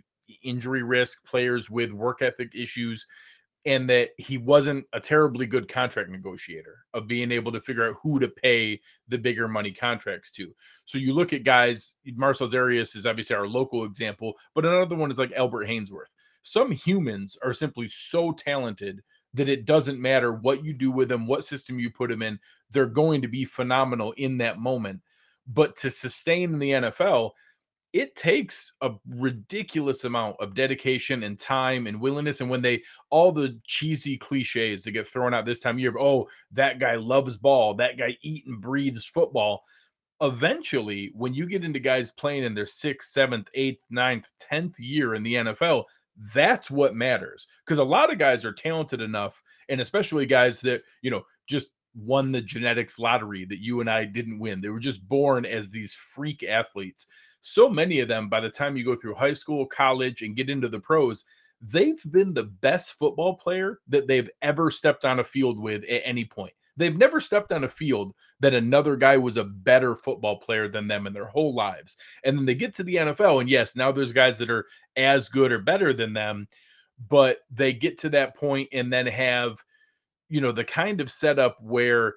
injury 0.43 0.83
risk, 0.83 1.23
players 1.25 1.69
with 1.69 1.91
work 1.91 2.21
ethic 2.21 2.53
issues, 2.55 3.05
and 3.67 3.89
that 3.89 4.11
he 4.17 4.37
wasn't 4.37 4.85
a 4.93 4.99
terribly 4.99 5.45
good 5.45 5.67
contract 5.67 6.09
negotiator 6.09 6.85
of 6.93 7.05
being 7.05 7.33
able 7.33 7.51
to 7.51 7.59
figure 7.59 7.85
out 7.85 7.97
who 8.01 8.17
to 8.17 8.29
pay 8.29 8.79
the 9.09 9.17
bigger 9.17 9.45
money 9.45 9.73
contracts 9.73 10.31
to. 10.31 10.55
So 10.85 10.97
you 10.97 11.13
look 11.13 11.33
at 11.33 11.43
guys, 11.43 11.93
Marcell 12.15 12.49
Dareus 12.49 12.95
is 12.95 13.05
obviously 13.05 13.35
our 13.35 13.45
local 13.45 13.83
example, 13.83 14.35
but 14.55 14.65
another 14.65 14.95
one 14.95 15.11
is 15.11 15.19
like 15.19 15.33
Albert 15.33 15.67
Haynesworth. 15.67 16.13
Some 16.43 16.71
humans 16.71 17.37
are 17.43 17.51
simply 17.51 17.89
so 17.89 18.31
talented 18.31 19.03
that 19.33 19.49
it 19.49 19.65
doesn't 19.65 20.01
matter 20.01 20.31
what 20.31 20.63
you 20.63 20.71
do 20.71 20.89
with 20.89 21.09
them, 21.09 21.27
what 21.27 21.43
system 21.43 21.77
you 21.77 21.91
put 21.91 22.09
them 22.09 22.21
in, 22.21 22.39
they're 22.71 22.85
going 22.85 23.21
to 23.21 23.27
be 23.27 23.43
phenomenal 23.43 24.13
in 24.13 24.37
that 24.37 24.59
moment. 24.59 25.01
But 25.45 25.75
to 25.77 25.91
sustain 25.91 26.53
in 26.53 26.59
the 26.59 26.71
NFL, 26.71 27.31
it 27.97 28.15
takes 28.15 28.73
a 28.81 28.91
ridiculous 29.09 30.03
amount 30.03 30.35
of 30.39 30.53
dedication 30.53 31.23
and 31.23 31.39
time 31.39 31.87
and 31.87 31.99
willingness. 31.99 32.41
And 32.41 32.49
when 32.49 32.61
they 32.61 32.83
all 33.09 33.31
the 33.31 33.59
cheesy 33.65 34.17
cliches 34.17 34.83
that 34.83 34.91
get 34.91 35.07
thrown 35.07 35.33
out 35.33 35.47
this 35.47 35.61
time 35.61 35.77
of 35.77 35.79
year, 35.79 35.97
oh, 35.99 36.27
that 36.51 36.79
guy 36.79 36.93
loves 36.93 37.37
ball, 37.37 37.73
that 37.73 37.97
guy 37.97 38.15
eat 38.21 38.45
and 38.45 38.61
breathes 38.61 39.07
football. 39.07 39.63
Eventually, 40.21 41.09
when 41.15 41.33
you 41.33 41.47
get 41.47 41.63
into 41.63 41.79
guys 41.79 42.11
playing 42.11 42.43
in 42.43 42.53
their 42.53 42.67
sixth, 42.67 43.09
seventh, 43.09 43.49
eighth, 43.55 43.81
ninth, 43.89 44.31
tenth 44.39 44.79
year 44.79 45.15
in 45.15 45.23
the 45.23 45.33
NFL, 45.33 45.85
that's 46.35 46.69
what 46.69 46.93
matters 46.93 47.47
because 47.65 47.79
a 47.79 47.83
lot 47.83 48.11
of 48.11 48.19
guys 48.19 48.45
are 48.45 48.53
talented 48.53 49.01
enough, 49.01 49.41
and 49.69 49.81
especially 49.81 50.27
guys 50.27 50.59
that, 50.61 50.83
you 51.01 51.09
know, 51.09 51.23
just 51.47 51.69
won 51.95 52.31
the 52.31 52.41
genetics 52.41 52.99
lottery 52.99 53.43
that 53.45 53.59
you 53.59 53.81
and 53.81 53.89
I 53.89 54.05
didn't 54.05 54.37
win. 54.37 54.61
They 54.61 54.69
were 54.69 54.79
just 54.79 55.07
born 55.07 55.45
as 55.45 55.69
these 55.69 55.93
freak 55.93 56.43
athletes. 56.43 57.07
So 57.47 57.69
many 57.69 58.01
of 58.01 58.09
them, 58.09 58.27
by 58.27 58.41
the 58.41 58.49
time 58.49 58.75
you 58.75 58.83
go 58.83 58.97
through 58.97 59.15
high 59.15 59.31
school, 59.31 59.65
college, 59.65 60.21
and 60.21 60.35
get 60.35 60.49
into 60.49 60.67
the 60.67 60.81
pros, 60.81 61.23
they've 61.61 62.01
been 62.11 62.33
the 62.33 62.43
best 62.43 62.95
football 62.95 63.35
player 63.35 63.79
that 63.87 64.05
they've 64.05 64.29
ever 64.41 64.69
stepped 64.69 65.05
on 65.05 65.19
a 65.19 65.23
field 65.23 65.57
with 65.57 65.85
at 65.85 66.01
any 66.05 66.25
point. 66.25 66.51
They've 66.75 66.97
never 66.97 67.21
stepped 67.21 67.53
on 67.53 67.63
a 67.63 67.69
field 67.69 68.13
that 68.41 68.53
another 68.53 68.97
guy 68.97 69.15
was 69.15 69.37
a 69.37 69.45
better 69.45 69.95
football 69.95 70.35
player 70.35 70.67
than 70.67 70.89
them 70.89 71.07
in 71.07 71.13
their 71.13 71.27
whole 71.27 71.55
lives. 71.55 71.95
And 72.25 72.37
then 72.37 72.45
they 72.45 72.53
get 72.53 72.75
to 72.75 72.83
the 72.83 72.95
NFL, 72.95 73.39
and 73.39 73.49
yes, 73.49 73.77
now 73.77 73.93
there's 73.93 74.11
guys 74.11 74.37
that 74.39 74.49
are 74.49 74.65
as 74.97 75.29
good 75.29 75.53
or 75.53 75.59
better 75.59 75.93
than 75.93 76.11
them, 76.11 76.49
but 77.07 77.37
they 77.49 77.71
get 77.71 77.97
to 77.99 78.09
that 78.09 78.35
point 78.35 78.67
and 78.73 78.91
then 78.91 79.07
have, 79.07 79.63
you 80.27 80.41
know, 80.41 80.51
the 80.51 80.65
kind 80.65 80.99
of 80.99 81.09
setup 81.09 81.57
where 81.61 82.15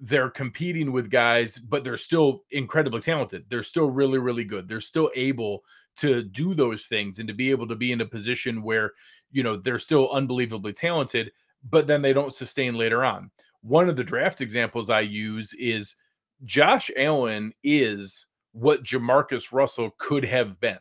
they're 0.00 0.30
competing 0.30 0.92
with 0.92 1.10
guys, 1.10 1.58
but 1.58 1.82
they're 1.82 1.96
still 1.96 2.44
incredibly 2.50 3.00
talented. 3.00 3.44
They're 3.48 3.62
still 3.62 3.90
really, 3.90 4.18
really 4.18 4.44
good. 4.44 4.68
They're 4.68 4.80
still 4.80 5.10
able 5.14 5.64
to 5.96 6.22
do 6.22 6.54
those 6.54 6.84
things 6.84 7.18
and 7.18 7.26
to 7.26 7.34
be 7.34 7.50
able 7.50 7.66
to 7.66 7.74
be 7.74 7.90
in 7.92 8.00
a 8.00 8.06
position 8.06 8.62
where, 8.62 8.92
you 9.32 9.42
know, 9.42 9.56
they're 9.56 9.78
still 9.78 10.10
unbelievably 10.12 10.74
talented, 10.74 11.32
but 11.70 11.86
then 11.86 12.00
they 12.00 12.12
don't 12.12 12.34
sustain 12.34 12.74
later 12.74 13.04
on. 13.04 13.30
One 13.62 13.88
of 13.88 13.96
the 13.96 14.04
draft 14.04 14.40
examples 14.40 14.90
I 14.90 15.00
use 15.00 15.52
is 15.54 15.96
Josh 16.44 16.90
Allen 16.96 17.52
is 17.64 18.26
what 18.52 18.84
Jamarcus 18.84 19.52
Russell 19.52 19.90
could 19.98 20.24
have 20.24 20.60
been 20.60 20.78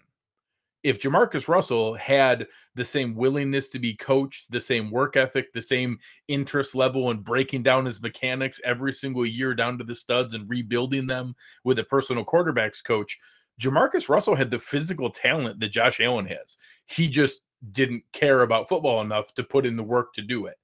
if 0.83 0.99
Jamarcus 0.99 1.47
Russell 1.47 1.95
had 1.95 2.47
the 2.75 2.85
same 2.85 3.15
willingness 3.15 3.69
to 3.69 3.79
be 3.79 3.95
coached, 3.95 4.51
the 4.51 4.61
same 4.61 4.91
work 4.91 5.17
ethic, 5.17 5.51
the 5.53 5.61
same 5.61 5.97
interest 6.27 6.75
level 6.75 7.11
in 7.11 7.17
breaking 7.17 7.63
down 7.63 7.85
his 7.85 8.01
mechanics 8.01 8.61
every 8.63 8.93
single 8.93 9.25
year 9.25 9.53
down 9.53 9.77
to 9.77 9.83
the 9.83 9.95
studs 9.95 10.33
and 10.33 10.49
rebuilding 10.49 11.07
them 11.07 11.35
with 11.63 11.79
a 11.79 11.83
personal 11.83 12.23
quarterbacks 12.23 12.83
coach, 12.83 13.17
Jamarcus 13.59 14.07
Russell 14.07 14.35
had 14.35 14.51
the 14.51 14.59
physical 14.59 15.09
talent 15.09 15.59
that 15.59 15.71
Josh 15.71 15.99
Allen 15.99 16.27
has. 16.27 16.57
He 16.85 17.07
just 17.07 17.41
didn't 17.71 18.03
care 18.13 18.43
about 18.43 18.69
football 18.69 19.01
enough 19.01 19.33
to 19.33 19.43
put 19.43 19.65
in 19.65 19.75
the 19.75 19.83
work 19.83 20.13
to 20.13 20.21
do 20.21 20.45
it. 20.45 20.57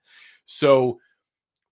So 0.45 0.99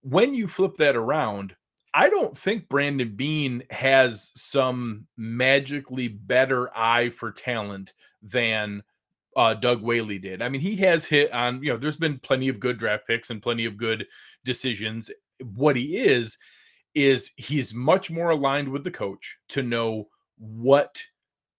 when 0.02 0.34
you 0.34 0.48
flip 0.48 0.76
that 0.78 0.96
around, 0.96 1.56
I 1.94 2.10
don't 2.10 2.36
think 2.38 2.70
Brandon 2.70 3.16
Beane 3.16 3.64
has 3.70 4.32
some 4.36 5.06
magically 5.18 6.08
better 6.08 6.76
eye 6.76 7.10
for 7.10 7.32
talent 7.32 7.94
than 8.22 8.84
uh, 9.36 9.54
Doug 9.54 9.82
Whaley 9.82 10.20
did. 10.20 10.42
I 10.42 10.50
mean, 10.50 10.62
he 10.62 10.76
has 10.78 11.06
hit 11.06 11.32
on, 11.32 11.64
you 11.64 11.72
know, 11.72 11.78
there's 11.78 11.98
been 11.98 12.20
plenty 12.20 12.50
of 12.50 12.60
good 12.60 12.78
draft 12.78 13.08
picks 13.08 13.30
and 13.30 13.42
plenty 13.42 13.66
of 13.66 13.78
good 13.78 14.06
decisions. 14.44 15.10
What 15.56 15.76
he 15.76 15.98
is, 15.98 16.38
is 16.94 17.32
he's 17.38 17.74
much 17.74 18.12
more 18.12 18.32
aligned 18.32 18.68
with 18.68 18.84
the 18.84 18.92
coach 18.92 19.38
to 19.50 19.64
know 19.64 20.10
what 20.38 21.02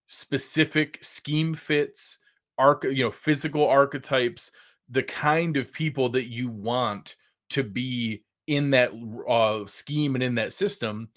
specific 0.07 0.99
scheme 1.01 1.55
fits, 1.55 2.19
arc, 2.59 2.85
you 2.85 3.05
know, 3.05 3.11
physical 3.11 3.67
archetypes, 3.67 4.51
the 4.91 5.03
kind 5.03 5.57
of 5.57 5.73
people 5.73 6.11
that 6.11 6.29
you 6.29 6.51
want 6.51 7.17
to 7.49 7.63
be 7.63 8.23
in 8.47 8.71
that 8.71 8.91
uh, 9.29 9.67
scheme 9.67 10.15
and 10.15 10.23
in 10.23 10.35
that 10.35 10.53
system 10.53 11.09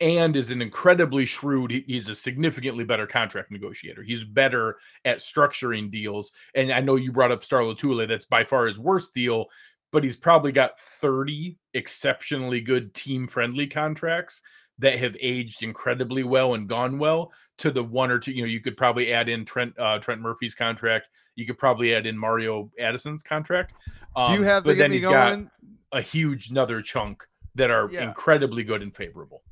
and 0.00 0.36
is 0.36 0.50
an 0.50 0.62
incredibly 0.62 1.26
shrewd 1.26 1.70
he's 1.86 2.08
a 2.08 2.14
significantly 2.14 2.84
better 2.84 3.06
contract 3.06 3.50
negotiator 3.50 4.02
he's 4.02 4.24
better 4.24 4.76
at 5.04 5.18
structuring 5.18 5.90
deals 5.90 6.32
and 6.54 6.72
i 6.72 6.80
know 6.80 6.96
you 6.96 7.12
brought 7.12 7.32
up 7.32 7.44
star 7.44 7.62
Lotulelei, 7.62 8.08
that's 8.08 8.24
by 8.24 8.44
far 8.44 8.66
his 8.66 8.78
worst 8.78 9.14
deal 9.14 9.46
but 9.92 10.04
he's 10.04 10.16
probably 10.16 10.52
got 10.52 10.78
30 10.78 11.56
exceptionally 11.74 12.60
good 12.60 12.92
team 12.94 13.26
friendly 13.26 13.66
contracts 13.66 14.42
that 14.78 14.98
have 14.98 15.16
aged 15.20 15.62
incredibly 15.62 16.22
well 16.22 16.54
and 16.54 16.68
gone 16.68 16.98
well 16.98 17.32
to 17.58 17.70
the 17.70 17.82
one 17.82 18.10
or 18.10 18.18
two 18.18 18.32
you 18.32 18.42
know 18.42 18.48
you 18.48 18.60
could 18.60 18.76
probably 18.76 19.12
add 19.12 19.28
in 19.28 19.44
trent 19.44 19.78
uh, 19.78 19.98
trent 19.98 20.20
murphy's 20.20 20.54
contract 20.54 21.08
you 21.36 21.46
could 21.46 21.58
probably 21.58 21.94
add 21.94 22.06
in 22.06 22.16
mario 22.16 22.70
addison's 22.78 23.22
contract 23.22 23.74
um, 24.16 24.26
do 24.26 24.32
you 24.32 24.38
um, 24.40 24.44
have 24.44 24.64
the 24.64 24.74
then 24.74 24.92
he's 24.92 25.02
going? 25.02 25.44
got 25.44 25.52
a 25.92 26.00
huge 26.00 26.50
another 26.50 26.80
chunk 26.82 27.26
that 27.54 27.70
are 27.70 27.88
yeah. 27.90 28.06
incredibly 28.06 28.62
good 28.62 28.82
and 28.82 28.94
favorable. 28.94 29.42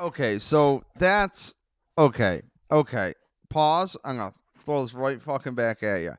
Okay, 0.00 0.38
so 0.38 0.84
that's 0.96 1.54
okay. 1.96 2.42
Okay, 2.70 3.14
pause. 3.48 3.96
I'm 4.04 4.18
gonna 4.18 4.32
throw 4.64 4.82
this 4.82 4.94
right 4.94 5.20
fucking 5.20 5.54
back 5.54 5.82
at 5.82 6.00
you. 6.00 6.14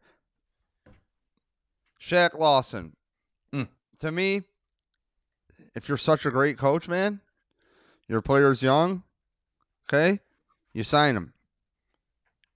Shaq 2.01 2.37
Lawson. 2.37 2.93
Mm. 3.53 3.67
To 3.99 4.11
me, 4.11 4.41
if 5.75 5.87
you're 5.87 5.97
such 5.97 6.25
a 6.25 6.31
great 6.31 6.57
coach, 6.57 6.89
man, 6.89 7.21
your 8.07 8.21
player's 8.21 8.61
young. 8.61 9.03
Okay, 9.87 10.19
you 10.73 10.83
sign 10.83 11.15
him. 11.15 11.33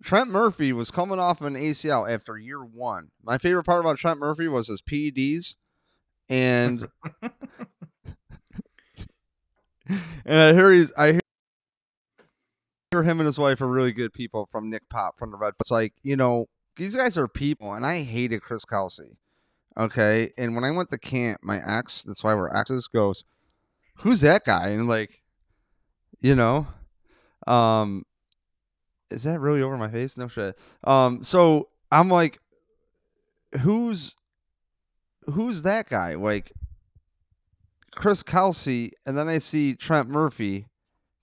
Trent 0.03 0.29
Murphy 0.29 0.73
was 0.73 0.91
coming 0.91 1.19
off 1.19 1.39
an 1.41 1.55
ACL 1.55 2.11
after 2.13 2.37
year 2.37 2.59
one. 2.59 3.11
My 3.23 3.37
favorite 3.37 3.63
part 3.63 3.79
about 3.79 3.97
Trent 3.97 4.19
Murphy 4.19 4.49
was 4.49 4.67
his 4.67 4.81
PEDs 4.81 5.55
and 6.27 6.89
and 10.25 10.41
I 10.41 10.53
hear 10.53 10.71
he's 10.71 10.91
I 10.97 11.19
hear 12.91 13.03
him 13.03 13.19
and 13.19 13.25
his 13.25 13.39
wife 13.39 13.62
are 13.62 13.67
really 13.67 13.91
good 13.91 14.13
people 14.13 14.45
from 14.45 14.69
Nick 14.69 14.88
Pop 14.89 15.17
from 15.17 15.31
the 15.31 15.38
Red. 15.38 15.53
It's 15.59 15.71
like 15.71 15.93
you 16.03 16.15
know 16.15 16.47
these 16.75 16.95
guys 16.95 17.17
are 17.17 17.27
people, 17.27 17.73
and 17.73 17.85
I 17.85 18.03
hated 18.03 18.41
Chris 18.41 18.65
Kelsay. 18.65 19.17
Okay, 19.77 20.29
and 20.38 20.55
when 20.55 20.63
I 20.63 20.71
went 20.71 20.89
to 20.89 20.97
camp, 21.00 21.39
my 21.43 21.59
ex, 21.65 22.03
that's 22.03 22.23
why 22.23 22.35
we're 22.35 22.55
exes, 22.55 22.88
goes, 22.88 23.23
"Who's 23.97 24.21
that 24.21 24.43
guy?" 24.45 24.69
And 24.69 24.88
like, 24.88 25.21
you 26.21 26.35
know, 26.35 26.67
um, 27.47 28.05
is 29.09 29.23
that 29.23 29.39
really 29.39 29.62
over 29.62 29.77
my 29.77 29.89
face? 29.89 30.17
No 30.17 30.27
shit. 30.27 30.57
Um, 30.83 31.23
so 31.23 31.69
I'm 31.91 32.09
like, 32.09 32.39
who's 33.62 34.15
who's 35.31 35.63
that 35.63 35.89
guy? 35.89 36.15
Like 36.15 36.51
Chris 37.95 38.23
Kelsay, 38.23 38.91
and 39.05 39.17
then 39.17 39.27
I 39.27 39.39
see 39.39 39.75
Trent 39.75 40.09
Murphy 40.09 40.67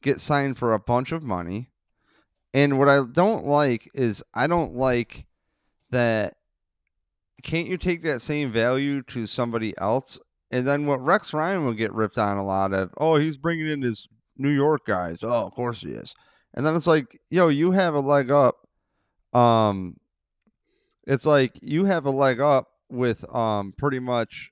get 0.02 0.20
signed 0.20 0.56
for 0.56 0.72
a 0.72 0.78
bunch 0.78 1.12
of 1.12 1.22
money. 1.22 1.70
And 2.52 2.78
what 2.78 2.88
I 2.88 3.02
don't 3.12 3.44
like 3.44 3.88
is 3.94 4.22
I 4.34 4.46
don't 4.46 4.74
like 4.74 5.26
that. 5.90 6.34
Can't 7.42 7.68
you 7.68 7.76
take 7.76 8.02
that 8.02 8.20
same 8.22 8.50
value 8.50 9.02
to 9.04 9.26
somebody 9.26 9.76
else? 9.78 10.18
And 10.50 10.66
then 10.66 10.86
what 10.86 11.02
Rex 11.02 11.32
Ryan 11.32 11.64
will 11.64 11.74
get 11.74 11.92
ripped 11.92 12.18
on 12.18 12.38
a 12.38 12.44
lot 12.44 12.72
of, 12.72 12.92
oh, 12.98 13.16
he's 13.16 13.36
bringing 13.36 13.68
in 13.68 13.82
his 13.82 14.08
New 14.36 14.50
York 14.50 14.84
guys. 14.86 15.18
Oh, 15.22 15.46
of 15.46 15.52
course 15.54 15.82
he 15.82 15.90
is. 15.90 16.14
And 16.54 16.66
then 16.66 16.74
it's 16.74 16.86
like, 16.86 17.20
yo, 17.30 17.48
you 17.48 17.70
have 17.70 17.94
a 17.94 18.00
leg 18.00 18.30
up. 18.30 18.56
Um, 19.32 19.96
it's 21.06 21.24
like 21.24 21.58
you 21.62 21.84
have 21.84 22.04
a 22.04 22.10
leg 22.10 22.40
up 22.40 22.68
with 22.88 23.24
um 23.32 23.72
pretty 23.78 24.00
much 24.00 24.50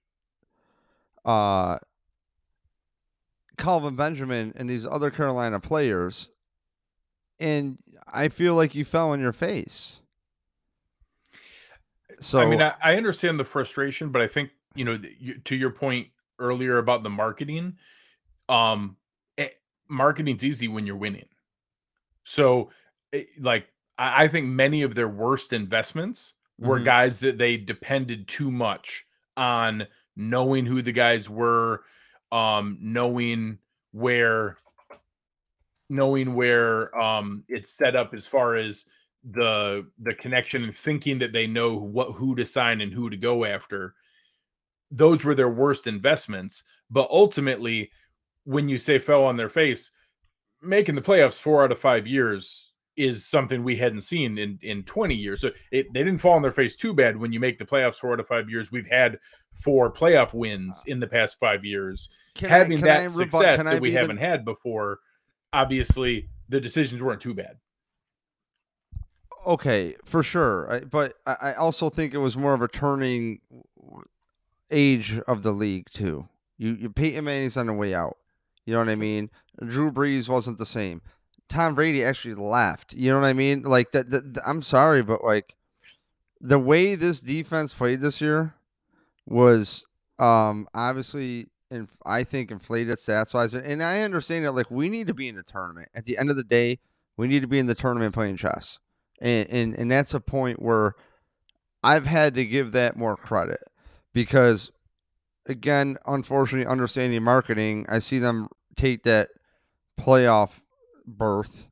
uh 1.25 1.79
Kelvin 3.59 3.97
Benjamin 3.97 4.53
and 4.57 4.71
these 4.71 4.87
other 4.87 5.11
Carolina 5.11 5.61
players 5.61 6.29
and 7.41 7.79
I 8.13 8.29
feel 8.29 8.55
like 8.55 8.75
you 8.75 8.85
fell 8.85 9.11
on 9.11 9.21
your 9.21 9.33
face. 9.33 10.01
So 12.21 12.41
I 12.41 12.47
mean, 12.47 12.61
I, 12.61 12.75
I 12.83 12.97
understand 12.97 13.39
the 13.39 13.45
frustration, 13.45 14.11
but 14.11 14.23
I 14.23 14.27
think 14.27 14.51
you 14.75 14.85
know, 14.85 14.99
to 15.45 15.57
your 15.57 15.71
point 15.71 16.09
earlier 16.39 16.79
about 16.79 17.03
the 17.03 17.11
marketing, 17.11 17.77
um, 18.49 18.97
it, 19.37 19.43
eh, 19.43 19.49
marketing's 19.89 20.45
easy 20.45 20.69
when 20.69 20.87
you're 20.87 20.97
winning. 20.97 21.27
So, 22.25 22.71
it, 23.13 23.29
eh, 23.37 23.41
like, 23.41 23.69
I, 23.99 24.25
I 24.25 24.29
think 24.29 24.47
many 24.47 24.83
of 24.83 24.95
their 24.95 25.09
worst 25.09 25.53
investments 25.53 26.35
were 26.61 26.77
mm-hmm. 26.77 26.85
guys 26.85 27.19
that 27.19 27.39
they 27.39 27.57
depended 27.57 28.29
too 28.29 28.51
much 28.51 29.05
on 29.37 29.87
knowing 30.17 30.67
who 30.67 30.83
the 30.83 30.93
guys 30.93 31.29
were, 31.29 31.83
um, 32.33 32.79
knowing 32.81 33.59
where 33.93 34.57
knowing 35.91 36.35
where 36.35 36.95
um 37.01 37.43
it's 37.49 37.73
set 37.73 37.97
up 37.97 38.13
as 38.13 38.27
far 38.27 38.57
as 38.57 38.85
the 39.31 39.87
the 40.01 40.13
connection 40.15 40.65
and 40.65 40.77
thinking 40.77 41.19
that 41.19 41.33
they 41.33 41.47
know 41.47 41.75
what 41.75 42.13
who 42.13 42.37
to 42.37 42.45
sign 42.45 42.83
and 42.83 42.93
who 42.93 43.09
to 43.09 43.17
go 43.17 43.47
after 43.47 43.95
those 44.91 45.25
were 45.25 45.35
their 45.35 45.49
worst 45.49 45.87
investments 45.87 46.65
but 46.91 47.09
ultimately 47.11 47.91
when 48.45 48.69
you 48.69 48.77
say 48.77 48.99
fell 48.99 49.25
on 49.25 49.37
their 49.37 49.49
face 49.49 49.91
making 50.61 50.95
the 50.95 51.01
playoffs 51.01 51.41
4 51.41 51.65
out 51.65 51.73
of 51.73 51.79
5 51.79 52.07
years 52.07 52.69
is 52.99 53.25
something 53.25 53.63
we 53.63 53.77
hadn't 53.77 54.01
seen 54.01 54.37
in 54.39 54.59
in 54.61 54.83
20 54.83 55.15
years. 55.15 55.41
So 55.41 55.53
it, 55.71 55.87
they 55.95 56.01
didn't 56.01 56.19
fall 56.19 56.33
on 56.33 56.43
their 56.43 56.53
face 56.53 56.75
too 56.75 56.93
bad 56.93 57.17
when 57.17 57.33
you 57.33 57.39
make 57.39 57.57
the 57.57 57.65
playoffs 57.65 57.95
four 57.95 58.17
to 58.17 58.25
five 58.25 58.51
years. 58.51 58.73
We've 58.73 58.89
had 58.89 59.19
four 59.61 59.93
playoff 59.93 60.35
wins 60.35 60.79
uh, 60.87 60.91
in 60.91 61.01
the 61.01 61.07
past 61.07 61.39
five 61.39 61.65
years. 61.65 62.09
Can 62.35 62.49
Having 62.49 62.79
I, 62.85 62.87
that 62.87 63.05
I 63.05 63.09
success 63.09 63.63
that 63.63 63.81
we 63.81 63.93
haven't 63.93 64.17
the... 64.17 64.23
had 64.23 64.45
before, 64.45 65.01
obviously 65.53 66.29
the 66.49 66.61
decisions 66.61 67.03
weren't 67.03 67.21
too 67.21 67.35
bad. 67.35 67.57
Okay, 69.47 69.95
for 70.05 70.23
sure. 70.23 70.71
I, 70.71 70.81
but 70.81 71.15
I 71.27 71.55
also 71.55 71.91
think 71.91 72.13
it 72.13 72.19
was 72.19 72.37
more 72.37 72.55
of 72.55 72.63
a 72.63 72.69
turning 72.69 73.41
age 74.71 75.19
of 75.27 75.43
the 75.43 75.53
league 75.53 75.87
too. 75.91 76.29
You, 76.59 76.73
you 76.73 76.91
Peyton 76.91 77.25
Manning's 77.25 77.57
on 77.57 77.67
the 77.67 77.73
way 77.73 77.95
out. 77.95 78.19
You 78.67 78.75
know 78.75 78.81
what 78.81 78.91
I 78.91 78.97
mean? 78.97 79.31
Drew 79.65 79.91
Brees 79.91 80.29
wasn't 80.29 80.59
the 80.59 80.67
same. 80.67 81.01
Tom 81.49 81.75
Brady 81.75 82.05
actually 82.05 82.35
left. 82.35 82.93
You 82.93 83.11
know 83.11 83.21
what 83.21 83.27
I 83.27 83.33
mean? 83.33 83.63
Like 83.63 83.93
that 83.93 84.41
I'm 84.47 84.61
sorry, 84.61 85.03
but 85.03 85.25
like 85.25 85.55
the 86.41 86.59
way 86.59 86.95
this 86.95 87.21
defense 87.21 87.73
played 87.73 88.01
this 88.01 88.21
year 88.21 88.55
was 89.29 89.85
um 90.19 90.67
obviously 90.75 91.49
and 91.71 91.89
I 92.07 92.25
think 92.25 92.51
inflated 92.51 92.99
stats 92.99 93.35
wise. 93.35 93.55
And 93.55 93.83
I 93.83 94.01
understand 94.03 94.45
that 94.45 94.53
like 94.53 94.71
we 94.71 94.89
need 94.89 95.07
to 95.09 95.15
be 95.15 95.29
in 95.29 95.37
the 95.37 95.43
tournament. 95.43 95.89
At 95.95 96.05
the 96.05 96.17
end 96.17 96.31
of 96.31 96.37
the 96.37 96.45
day, 96.45 96.79
we 97.17 97.29
need 97.29 97.41
to 97.41 97.47
be 97.49 97.59
in 97.59 97.67
the 97.67 97.75
tournament 97.75 98.15
playing 98.15 98.37
chess. 98.37 98.79
And 99.21 99.49
and, 99.51 99.75
and 99.75 99.91
that's 99.91 100.15
a 100.15 100.21
point 100.21 100.63
where 100.63 100.95
I've 101.83 102.07
had 102.07 102.35
to 102.35 102.45
give 102.45 102.73
that 102.73 102.97
more 102.97 103.17
credit 103.17 103.61
because 104.13 104.73
again, 105.47 105.97
unfortunately, 106.07 106.71
understanding 106.71 107.23
marketing, 107.23 107.87
I 107.89 107.99
see 107.99 108.19
them 108.19 108.49
take 108.77 109.03
that 109.05 109.29
playoff 110.01 110.61
berth 111.07 111.67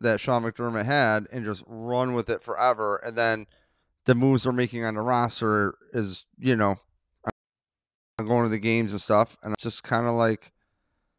that 0.00 0.20
Sean 0.20 0.42
McDermott 0.42 0.84
had 0.84 1.26
and 1.32 1.44
just 1.44 1.64
run 1.66 2.14
with 2.14 2.28
it 2.28 2.42
forever. 2.42 2.96
And 2.96 3.16
then 3.16 3.46
the 4.04 4.14
moves 4.14 4.44
they're 4.44 4.52
making 4.52 4.84
on 4.84 4.94
the 4.94 5.00
roster 5.00 5.74
is, 5.92 6.26
you 6.38 6.56
know, 6.56 6.76
I'm 8.18 8.26
going 8.26 8.44
to 8.44 8.50
the 8.50 8.58
games 8.58 8.92
and 8.92 9.00
stuff. 9.00 9.36
And 9.42 9.52
it's 9.54 9.62
just 9.62 9.82
kind 9.82 10.06
of 10.06 10.12
like, 10.12 10.52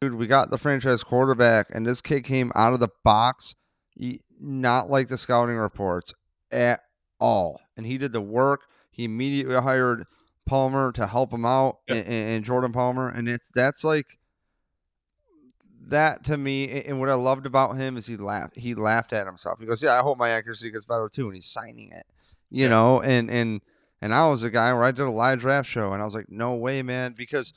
dude, 0.01 0.15
we 0.15 0.27
got 0.27 0.49
the 0.49 0.57
franchise 0.57 1.03
quarterback, 1.03 1.67
and 1.73 1.85
this 1.85 2.01
kid 2.01 2.23
came 2.23 2.51
out 2.55 2.73
of 2.73 2.79
the 2.79 2.89
box, 3.03 3.55
not 4.39 4.89
like 4.89 5.07
the 5.07 5.17
scouting 5.17 5.55
reports 5.55 6.13
at 6.51 6.81
all. 7.19 7.61
And 7.75 7.85
he 7.85 7.97
did 7.97 8.13
the 8.13 8.21
work. 8.21 8.61
He 8.91 9.05
immediately 9.05 9.55
hired 9.55 10.05
Palmer 10.45 10.91
to 10.93 11.07
help 11.07 11.33
him 11.33 11.45
out, 11.45 11.79
yep. 11.87 12.05
and, 12.05 12.07
and 12.07 12.45
Jordan 12.45 12.71
Palmer, 12.71 13.09
and 13.09 13.27
it's 13.27 13.49
that's 13.53 13.83
like 13.83 14.19
that 15.87 16.23
to 16.25 16.37
me. 16.37 16.83
And 16.83 16.99
what 16.99 17.09
I 17.09 17.15
loved 17.15 17.45
about 17.45 17.75
him 17.75 17.97
is 17.97 18.05
he 18.05 18.15
laughed. 18.15 18.55
He 18.55 18.75
laughed 18.75 19.11
at 19.11 19.25
himself. 19.25 19.59
He 19.59 19.65
goes, 19.65 19.81
"Yeah, 19.81 19.99
I 19.99 20.01
hope 20.01 20.17
my 20.17 20.29
accuracy 20.29 20.69
gets 20.71 20.85
better 20.85 21.09
too," 21.09 21.25
and 21.25 21.35
he's 21.35 21.47
signing 21.47 21.91
it. 21.91 22.05
You 22.49 22.63
yeah. 22.63 22.69
know, 22.69 23.01
and 23.01 23.29
and 23.29 23.61
and 24.01 24.13
I 24.13 24.29
was 24.29 24.43
a 24.43 24.49
guy 24.49 24.71
where 24.73 24.83
I 24.83 24.91
did 24.91 25.05
a 25.05 25.11
live 25.11 25.39
draft 25.39 25.69
show, 25.69 25.91
and 25.91 26.01
I 26.01 26.05
was 26.05 26.15
like, 26.15 26.29
"No 26.29 26.55
way, 26.55 26.81
man!" 26.81 27.13
Because 27.17 27.53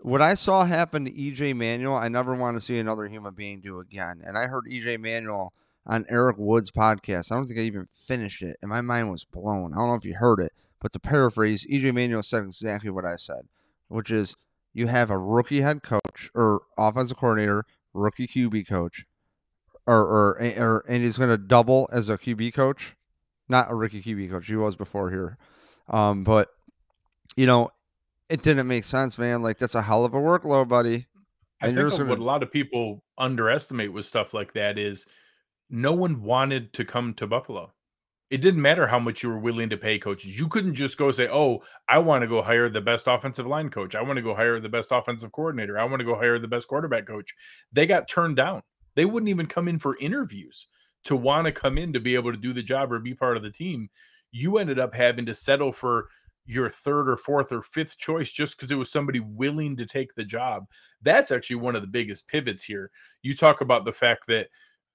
what 0.00 0.22
I 0.22 0.34
saw 0.34 0.64
happen 0.64 1.04
to 1.04 1.12
EJ 1.12 1.54
Manuel, 1.54 1.96
I 1.96 2.08
never 2.08 2.34
want 2.34 2.56
to 2.56 2.60
see 2.60 2.78
another 2.78 3.06
human 3.08 3.34
being 3.34 3.60
do 3.60 3.78
again. 3.78 4.20
And 4.24 4.36
I 4.36 4.46
heard 4.46 4.64
EJ 4.66 4.98
Manuel 5.00 5.52
on 5.86 6.06
Eric 6.08 6.36
Wood's 6.38 6.70
podcast. 6.70 7.30
I 7.30 7.36
don't 7.36 7.46
think 7.46 7.60
I 7.60 7.62
even 7.62 7.86
finished 7.92 8.42
it, 8.42 8.56
and 8.62 8.70
my 8.70 8.80
mind 8.80 9.10
was 9.10 9.24
blown. 9.24 9.72
I 9.72 9.76
don't 9.76 9.88
know 9.88 9.94
if 9.94 10.04
you 10.04 10.14
heard 10.14 10.40
it, 10.40 10.52
but 10.80 10.92
to 10.92 10.98
paraphrase, 10.98 11.66
EJ 11.66 11.94
Manuel 11.94 12.22
said 12.22 12.44
exactly 12.44 12.90
what 12.90 13.04
I 13.04 13.16
said, 13.16 13.48
which 13.88 14.10
is 14.10 14.34
you 14.72 14.86
have 14.86 15.10
a 15.10 15.18
rookie 15.18 15.60
head 15.60 15.82
coach 15.82 16.30
or 16.34 16.62
offensive 16.76 17.16
coordinator, 17.16 17.64
rookie 17.92 18.26
QB 18.26 18.66
coach, 18.68 19.04
or 19.86 20.00
or, 20.02 20.52
or 20.58 20.84
and 20.88 21.04
he's 21.04 21.18
going 21.18 21.30
to 21.30 21.38
double 21.38 21.88
as 21.92 22.08
a 22.08 22.18
QB 22.18 22.54
coach, 22.54 22.96
not 23.52 23.70
a 23.70 23.74
rookie 23.74 24.02
QB 24.02 24.30
coach. 24.30 24.48
He 24.48 24.56
was 24.56 24.74
before 24.74 25.10
here, 25.10 25.38
um, 25.88 26.24
but 26.24 26.48
you 27.36 27.46
know, 27.46 27.70
it 28.28 28.42
didn't 28.42 28.66
make 28.66 28.84
sense, 28.84 29.18
man. 29.18 29.42
Like 29.42 29.58
that's 29.58 29.76
a 29.76 29.82
hell 29.82 30.04
of 30.04 30.14
a 30.14 30.18
workload, 30.18 30.66
buddy. 30.68 31.06
And 31.60 31.78
I 31.78 31.82
think 31.82 31.98
gonna... 31.98 32.10
what 32.10 32.18
a 32.18 32.24
lot 32.24 32.42
of 32.42 32.50
people 32.50 33.04
underestimate 33.18 33.92
with 33.92 34.06
stuff 34.06 34.34
like 34.34 34.52
that 34.54 34.78
is 34.78 35.06
no 35.70 35.92
one 35.92 36.22
wanted 36.22 36.72
to 36.72 36.84
come 36.84 37.14
to 37.14 37.28
Buffalo 37.28 37.72
it 38.32 38.40
didn't 38.40 38.62
matter 38.62 38.86
how 38.86 38.98
much 38.98 39.22
you 39.22 39.28
were 39.28 39.38
willing 39.38 39.68
to 39.68 39.76
pay 39.76 39.98
coaches. 39.98 40.38
You 40.38 40.48
couldn't 40.48 40.74
just 40.74 40.96
go 40.96 41.10
say, 41.10 41.28
"Oh, 41.28 41.62
I 41.86 41.98
want 41.98 42.22
to 42.22 42.26
go 42.26 42.40
hire 42.40 42.70
the 42.70 42.80
best 42.80 43.06
offensive 43.06 43.46
line 43.46 43.68
coach. 43.68 43.94
I 43.94 44.00
want 44.00 44.16
to 44.16 44.22
go 44.22 44.34
hire 44.34 44.58
the 44.58 44.70
best 44.70 44.88
offensive 44.90 45.32
coordinator. 45.32 45.78
I 45.78 45.84
want 45.84 46.00
to 46.00 46.06
go 46.06 46.14
hire 46.14 46.38
the 46.38 46.48
best 46.48 46.66
quarterback 46.66 47.06
coach." 47.06 47.34
They 47.74 47.86
got 47.86 48.08
turned 48.08 48.36
down. 48.36 48.62
They 48.94 49.04
wouldn't 49.04 49.28
even 49.28 49.44
come 49.44 49.68
in 49.68 49.78
for 49.78 49.98
interviews 49.98 50.66
to 51.04 51.16
want 51.16 51.46
to 51.46 51.52
come 51.52 51.78
in 51.78 51.92
to 51.92 52.00
be 52.00 52.14
able 52.14 52.32
to 52.32 52.38
do 52.38 52.52
the 52.52 52.62
job 52.62 52.92
or 52.92 52.98
be 52.98 53.14
part 53.14 53.36
of 53.36 53.42
the 53.42 53.50
team. 53.50 53.88
You 54.30 54.58
ended 54.58 54.78
up 54.78 54.94
having 54.94 55.26
to 55.26 55.34
settle 55.34 55.72
for 55.72 56.06
your 56.46 56.68
third 56.68 57.08
or 57.08 57.16
fourth 57.16 57.52
or 57.52 57.62
fifth 57.62 57.98
choice 57.98 58.30
just 58.30 58.56
because 58.56 58.70
it 58.70 58.76
was 58.76 58.90
somebody 58.90 59.20
willing 59.20 59.76
to 59.76 59.86
take 59.86 60.14
the 60.14 60.24
job. 60.24 60.66
That's 61.02 61.30
actually 61.30 61.56
one 61.56 61.76
of 61.76 61.82
the 61.82 61.88
biggest 61.88 62.26
pivots 62.28 62.62
here. 62.62 62.90
You 63.22 63.36
talk 63.36 63.60
about 63.60 63.84
the 63.84 63.92
fact 63.92 64.26
that, 64.28 64.48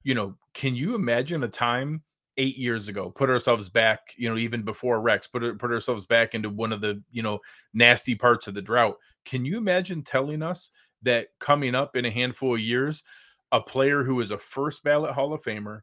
you 0.03 0.13
know, 0.13 0.35
can 0.53 0.75
you 0.75 0.95
imagine 0.95 1.43
a 1.43 1.47
time 1.47 2.01
eight 2.37 2.57
years 2.57 2.87
ago, 2.87 3.09
put 3.09 3.29
ourselves 3.29 3.67
back, 3.69 3.99
you 4.15 4.29
know, 4.29 4.37
even 4.37 4.61
before 4.61 5.01
Rex, 5.01 5.27
put 5.27 5.57
put 5.57 5.71
ourselves 5.71 6.05
back 6.05 6.35
into 6.35 6.49
one 6.49 6.71
of 6.71 6.81
the, 6.81 7.01
you 7.11 7.23
know, 7.23 7.39
nasty 7.73 8.13
parts 8.13 8.47
of 8.47 8.53
the 8.53 8.61
drought. 8.61 8.97
Can 9.25 9.43
you 9.43 9.57
imagine 9.57 10.03
telling 10.03 10.43
us 10.43 10.69
that 11.03 11.27
coming 11.39 11.75
up 11.75 11.95
in 11.95 12.05
a 12.05 12.11
handful 12.11 12.55
of 12.55 12.59
years, 12.59 13.03
a 13.51 13.61
player 13.61 14.03
who 14.03 14.19
is 14.19 14.31
a 14.31 14.37
first 14.37 14.83
ballot 14.83 15.11
Hall 15.11 15.33
of 15.33 15.41
Famer, 15.41 15.81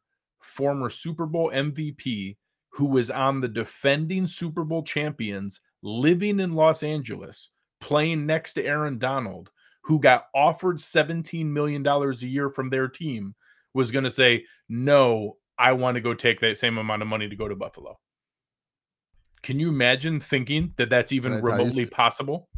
former 0.55 0.89
Super 0.89 1.27
Bowl 1.27 1.51
MVP, 1.51 2.37
who 2.71 2.87
was 2.87 3.11
on 3.11 3.41
the 3.41 3.49
defending 3.49 4.27
Super 4.27 4.65
Bowl 4.65 4.83
champions, 4.83 5.61
living 5.83 6.41
in 6.41 6.55
Los 6.55 6.83
Angeles, 6.83 7.51
playing 7.81 8.27
next 8.27 8.55
to 8.55 8.65
Aaron 8.65 8.99
Donald, 8.99 9.51
who 9.83 10.01
got 10.01 10.27
offered 10.35 10.79
$17 10.79 11.47
million 11.47 11.87
a 11.87 12.13
year 12.27 12.51
from 12.51 12.71
their 12.71 12.89
team, 12.89 13.35
was 13.75 13.91
going 13.91 14.05
to 14.05 14.11
say, 14.11 14.45
No, 14.69 15.37
I 15.59 15.73
want 15.73 15.97
to 15.97 16.01
go 16.01 16.15
take 16.15 16.41
that 16.41 16.59
same 16.59 16.79
amount 16.79 17.03
of 17.03 17.09
money 17.09 17.29
to 17.29 17.37
go 17.37 17.49
to 17.49 17.55
Buffalo. 17.55 17.99
Can 19.43 19.61
you 19.61 19.69
imagine 19.69 20.21
thinking 20.21 20.73
that 20.79 20.89
that's 20.89 21.13
even 21.13 21.43
remotely 21.43 21.85
possible? 21.85 22.49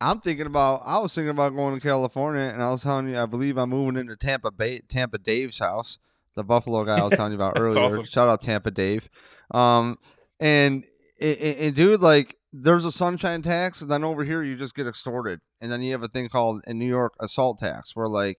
I'm 0.00 0.20
thinking 0.20 0.46
about. 0.46 0.82
I 0.84 0.98
was 0.98 1.14
thinking 1.14 1.30
about 1.30 1.54
going 1.54 1.74
to 1.74 1.80
California, 1.80 2.42
and 2.42 2.62
I 2.62 2.70
was 2.70 2.82
telling 2.82 3.08
you, 3.08 3.18
I 3.18 3.26
believe 3.26 3.56
I'm 3.56 3.70
moving 3.70 3.96
into 4.00 4.16
Tampa 4.16 4.50
Bay, 4.50 4.80
Tampa 4.88 5.18
Dave's 5.18 5.58
house, 5.58 5.98
the 6.34 6.44
Buffalo 6.44 6.84
guy 6.84 6.98
I 6.98 7.02
was 7.02 7.12
telling 7.14 7.32
you 7.32 7.38
about 7.38 7.54
earlier. 7.56 7.84
Awesome. 7.84 8.04
Shout 8.04 8.28
out 8.28 8.40
Tampa 8.40 8.70
Dave. 8.70 9.08
Um, 9.50 9.98
and, 10.38 10.84
and, 11.20 11.74
dude, 11.74 12.00
like, 12.00 12.36
there's 12.52 12.84
a 12.84 12.92
sunshine 12.92 13.42
tax, 13.42 13.82
and 13.82 13.90
then 13.90 14.04
over 14.04 14.24
here 14.24 14.42
you 14.42 14.56
just 14.56 14.74
get 14.74 14.86
extorted, 14.86 15.40
and 15.60 15.70
then 15.70 15.82
you 15.82 15.92
have 15.92 16.02
a 16.02 16.08
thing 16.08 16.28
called 16.28 16.62
in 16.66 16.78
New 16.78 16.86
York 16.86 17.14
assault 17.20 17.58
tax, 17.58 17.94
where 17.94 18.08
like 18.08 18.38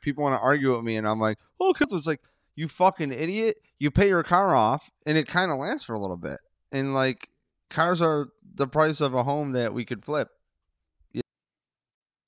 people 0.00 0.22
want 0.24 0.34
to 0.34 0.40
argue 0.40 0.74
with 0.74 0.84
me, 0.84 0.96
and 0.96 1.06
I'm 1.06 1.20
like, 1.20 1.38
oh, 1.60 1.72
because 1.72 1.92
it's 1.92 2.06
like 2.06 2.20
you 2.56 2.68
fucking 2.68 3.12
idiot. 3.12 3.56
You 3.78 3.90
pay 3.90 4.08
your 4.08 4.22
car 4.22 4.54
off, 4.54 4.90
and 5.06 5.16
it 5.16 5.28
kind 5.28 5.50
of 5.50 5.58
lasts 5.58 5.84
for 5.84 5.94
a 5.94 6.00
little 6.00 6.16
bit, 6.16 6.38
and 6.72 6.94
like 6.94 7.28
cars 7.68 8.02
are 8.02 8.28
the 8.54 8.66
price 8.66 9.00
of 9.00 9.14
a 9.14 9.22
home 9.22 9.52
that 9.52 9.72
we 9.72 9.84
could 9.84 10.04
flip. 10.04 10.28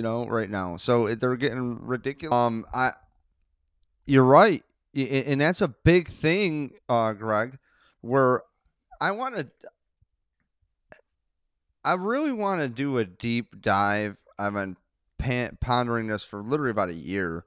You 0.02 0.08
know, 0.08 0.26
right 0.26 0.50
now, 0.50 0.78
so 0.78 1.14
they're 1.14 1.36
getting 1.36 1.78
ridiculous. 1.86 2.34
Um, 2.34 2.66
I, 2.74 2.90
you're 4.04 4.24
right, 4.24 4.64
and 4.96 5.40
that's 5.40 5.60
a 5.60 5.68
big 5.68 6.08
thing, 6.08 6.72
uh, 6.88 7.12
Greg, 7.12 7.56
where 8.00 8.42
I 9.00 9.12
want 9.12 9.36
to. 9.36 9.46
I 11.84 11.94
really 11.94 12.32
want 12.32 12.62
to 12.62 12.68
do 12.68 12.98
a 12.98 13.04
deep 13.04 13.62
dive. 13.62 14.20
I've 14.36 14.54
been 14.54 14.76
pondering 15.60 16.08
this 16.08 16.24
for 16.24 16.42
literally 16.42 16.72
about 16.72 16.88
a 16.88 16.94
year 16.94 17.44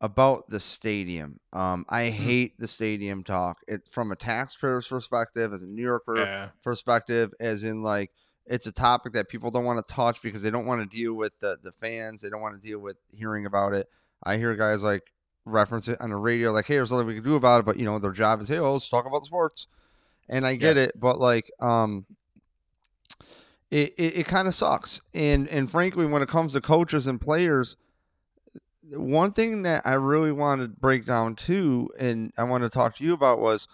about 0.00 0.48
the 0.48 0.60
stadium. 0.60 1.40
Um, 1.52 1.86
I 1.88 2.02
mm. 2.02 2.10
hate 2.12 2.60
the 2.60 2.68
stadium 2.68 3.24
talk. 3.24 3.64
It 3.66 3.88
from 3.90 4.12
a 4.12 4.16
taxpayer's 4.16 4.86
perspective, 4.86 5.52
as 5.52 5.64
a 5.64 5.66
New 5.66 5.82
Yorker 5.82 6.18
yeah. 6.18 6.48
perspective, 6.62 7.34
as 7.40 7.64
in 7.64 7.82
like 7.82 8.12
it's 8.46 8.66
a 8.66 8.72
topic 8.72 9.12
that 9.14 9.28
people 9.28 9.50
don't 9.50 9.64
want 9.64 9.84
to 9.84 9.92
touch 9.92 10.22
because 10.22 10.42
they 10.42 10.50
don't 10.50 10.66
want 10.66 10.80
to 10.80 10.96
deal 10.96 11.14
with 11.14 11.38
the 11.40 11.56
the 11.62 11.72
fans. 11.72 12.22
They 12.22 12.30
don't 12.30 12.40
want 12.40 12.60
to 12.60 12.66
deal 12.66 12.78
with 12.78 12.96
hearing 13.16 13.46
about 13.46 13.74
it. 13.74 13.88
I 14.22 14.36
hear 14.36 14.54
guys 14.54 14.82
like 14.82 15.02
reference 15.44 15.88
it 15.88 16.00
on 16.00 16.10
the 16.10 16.16
radio, 16.16 16.52
like, 16.52 16.66
"Hey, 16.66 16.74
there's 16.74 16.90
nothing 16.90 17.06
we 17.06 17.14
can 17.14 17.24
do 17.24 17.34
about 17.34 17.60
it," 17.60 17.66
but 17.66 17.78
you 17.78 17.84
know, 17.84 17.98
their 17.98 18.12
job 18.12 18.40
is, 18.40 18.48
"Hey, 18.48 18.58
oh, 18.58 18.74
let's 18.74 18.88
talk 18.88 19.06
about 19.06 19.24
sports," 19.24 19.66
and 20.28 20.46
I 20.46 20.56
get 20.56 20.76
yeah. 20.76 20.84
it, 20.84 21.00
but 21.00 21.18
like, 21.18 21.50
um. 21.60 22.06
It, 23.68 23.94
it, 23.98 24.18
it 24.18 24.26
kind 24.26 24.46
of 24.46 24.54
sucks, 24.54 25.00
and 25.12 25.48
and 25.48 25.68
frankly, 25.68 26.06
when 26.06 26.22
it 26.22 26.28
comes 26.28 26.52
to 26.52 26.60
coaches 26.60 27.08
and 27.08 27.20
players, 27.20 27.76
one 28.90 29.32
thing 29.32 29.62
that 29.62 29.84
I 29.84 29.94
really 29.94 30.30
want 30.30 30.60
to 30.60 30.68
break 30.68 31.04
down 31.04 31.34
too, 31.34 31.90
and 31.98 32.32
I 32.38 32.44
want 32.44 32.62
to 32.62 32.70
talk 32.70 32.94
to 32.96 33.04
you 33.04 33.12
about 33.12 33.40
was 33.40 33.66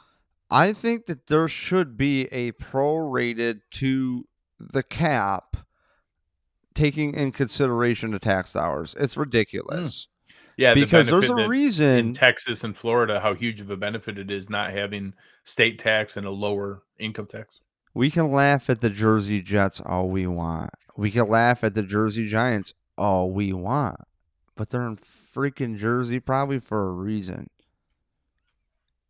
I 0.51 0.73
think 0.73 1.07
that 1.07 1.27
there 1.27 1.49
should 1.49 1.97
be 1.97 2.25
a 2.27 2.53
prorated 2.53 3.61
to 3.73 4.27
the 4.73 4.83
cap 4.83 5.57
taking 6.75 7.15
in 7.15 7.33
consideration 7.33 8.13
the 8.13 8.19
tax 8.19 8.53
dollars. 8.53 8.95
It's 8.99 9.17
ridiculous. 9.17 10.07
Mm. 10.07 10.09
Yeah, 10.59 10.75
because 10.75 11.09
the 11.09 11.19
there's 11.19 11.31
a 11.31 11.49
reason 11.49 11.97
in 11.97 12.13
Texas 12.13 12.63
and 12.63 12.77
Florida 12.77 13.19
how 13.19 13.35
huge 13.35 13.61
of 13.61 13.71
a 13.71 13.77
benefit 13.77 14.19
it 14.19 14.31
is 14.31 14.51
not 14.51 14.71
having 14.71 15.15
state 15.45 15.79
tax 15.79 16.17
and 16.17 16.27
a 16.27 16.31
lower 16.31 16.83
income 16.99 17.27
tax. 17.27 17.61
We 17.95 18.11
can 18.11 18.31
laugh 18.31 18.69
at 18.69 18.81
the 18.81 18.91
Jersey 18.91 19.41
Jets 19.41 19.81
all 19.81 20.09
we 20.09 20.27
want. 20.27 20.71
We 20.97 21.11
can 21.11 21.29
laugh 21.29 21.65
at 21.65 21.75
the 21.75 21.83
Jersey 21.83 22.29
Giants 22.29 22.75
all 22.99 23.31
we 23.31 23.53
want 23.53 24.01
but 24.57 24.71
they're 24.71 24.87
in 24.87 24.97
freaking 24.97 25.77
Jersey 25.79 26.21
probably 26.21 26.59
for 26.59 26.89
a 26.89 26.93
reason. 26.93 27.49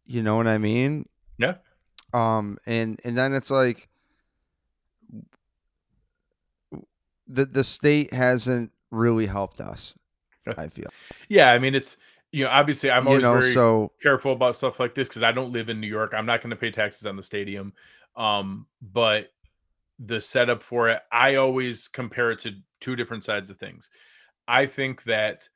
You 0.05 0.23
know 0.23 0.37
what 0.37 0.47
I 0.47 0.59
mean? 0.59 1.09
Yeah. 1.39 1.57
Um, 2.13 2.59
and 2.67 3.01
and 3.05 3.17
then 3.17 3.35
it's 3.35 3.51
like 3.51 3.89
the 7.33 7.45
the 7.45 7.65
state 7.65 8.13
hasn't 8.13 8.71
really 8.91 9.27
helped 9.27 9.61
us. 9.61 9.95
I 10.59 10.69
feel. 10.69 10.89
Yeah, 11.29 11.53
I 11.53 11.59
mean 11.59 11.75
it's 11.75 11.97
you 12.33 12.45
know, 12.45 12.51
obviously, 12.51 12.91
I'm 12.91 13.05
you 13.05 13.11
always 13.11 13.23
know, 13.23 13.41
very 13.41 13.55
so 13.55 13.93
careful 14.03 14.33
about 14.33 14.57
stuff 14.57 14.81
like 14.81 14.95
this 14.95 15.07
because 15.07 15.23
I 15.23 15.33
don't 15.33 15.53
live 15.53 15.69
in 15.69 15.81
New 15.81 15.87
York. 15.87 16.15
I'm 16.15 16.27
not 16.27 16.41
going 16.41 16.51
to 16.51 16.57
pay 16.57 16.71
taxes 16.71 17.07
on 17.07 17.17
the 17.17 17.23
stadium. 17.23 17.75
Um, 18.17 18.67
but 18.81 19.33
the 19.99 20.21
setup 20.21 20.63
for 20.63 20.89
it, 20.89 21.01
I 21.13 21.37
always 21.37 21.89
compare 21.89 22.31
it 22.31 22.41
to 22.41 22.53
two 22.81 22.97
different 22.97 23.23
sides 23.23 23.51
of 23.51 23.59
things. 23.59 23.91
I 24.49 24.67
think 24.67 25.05
that 25.05 25.49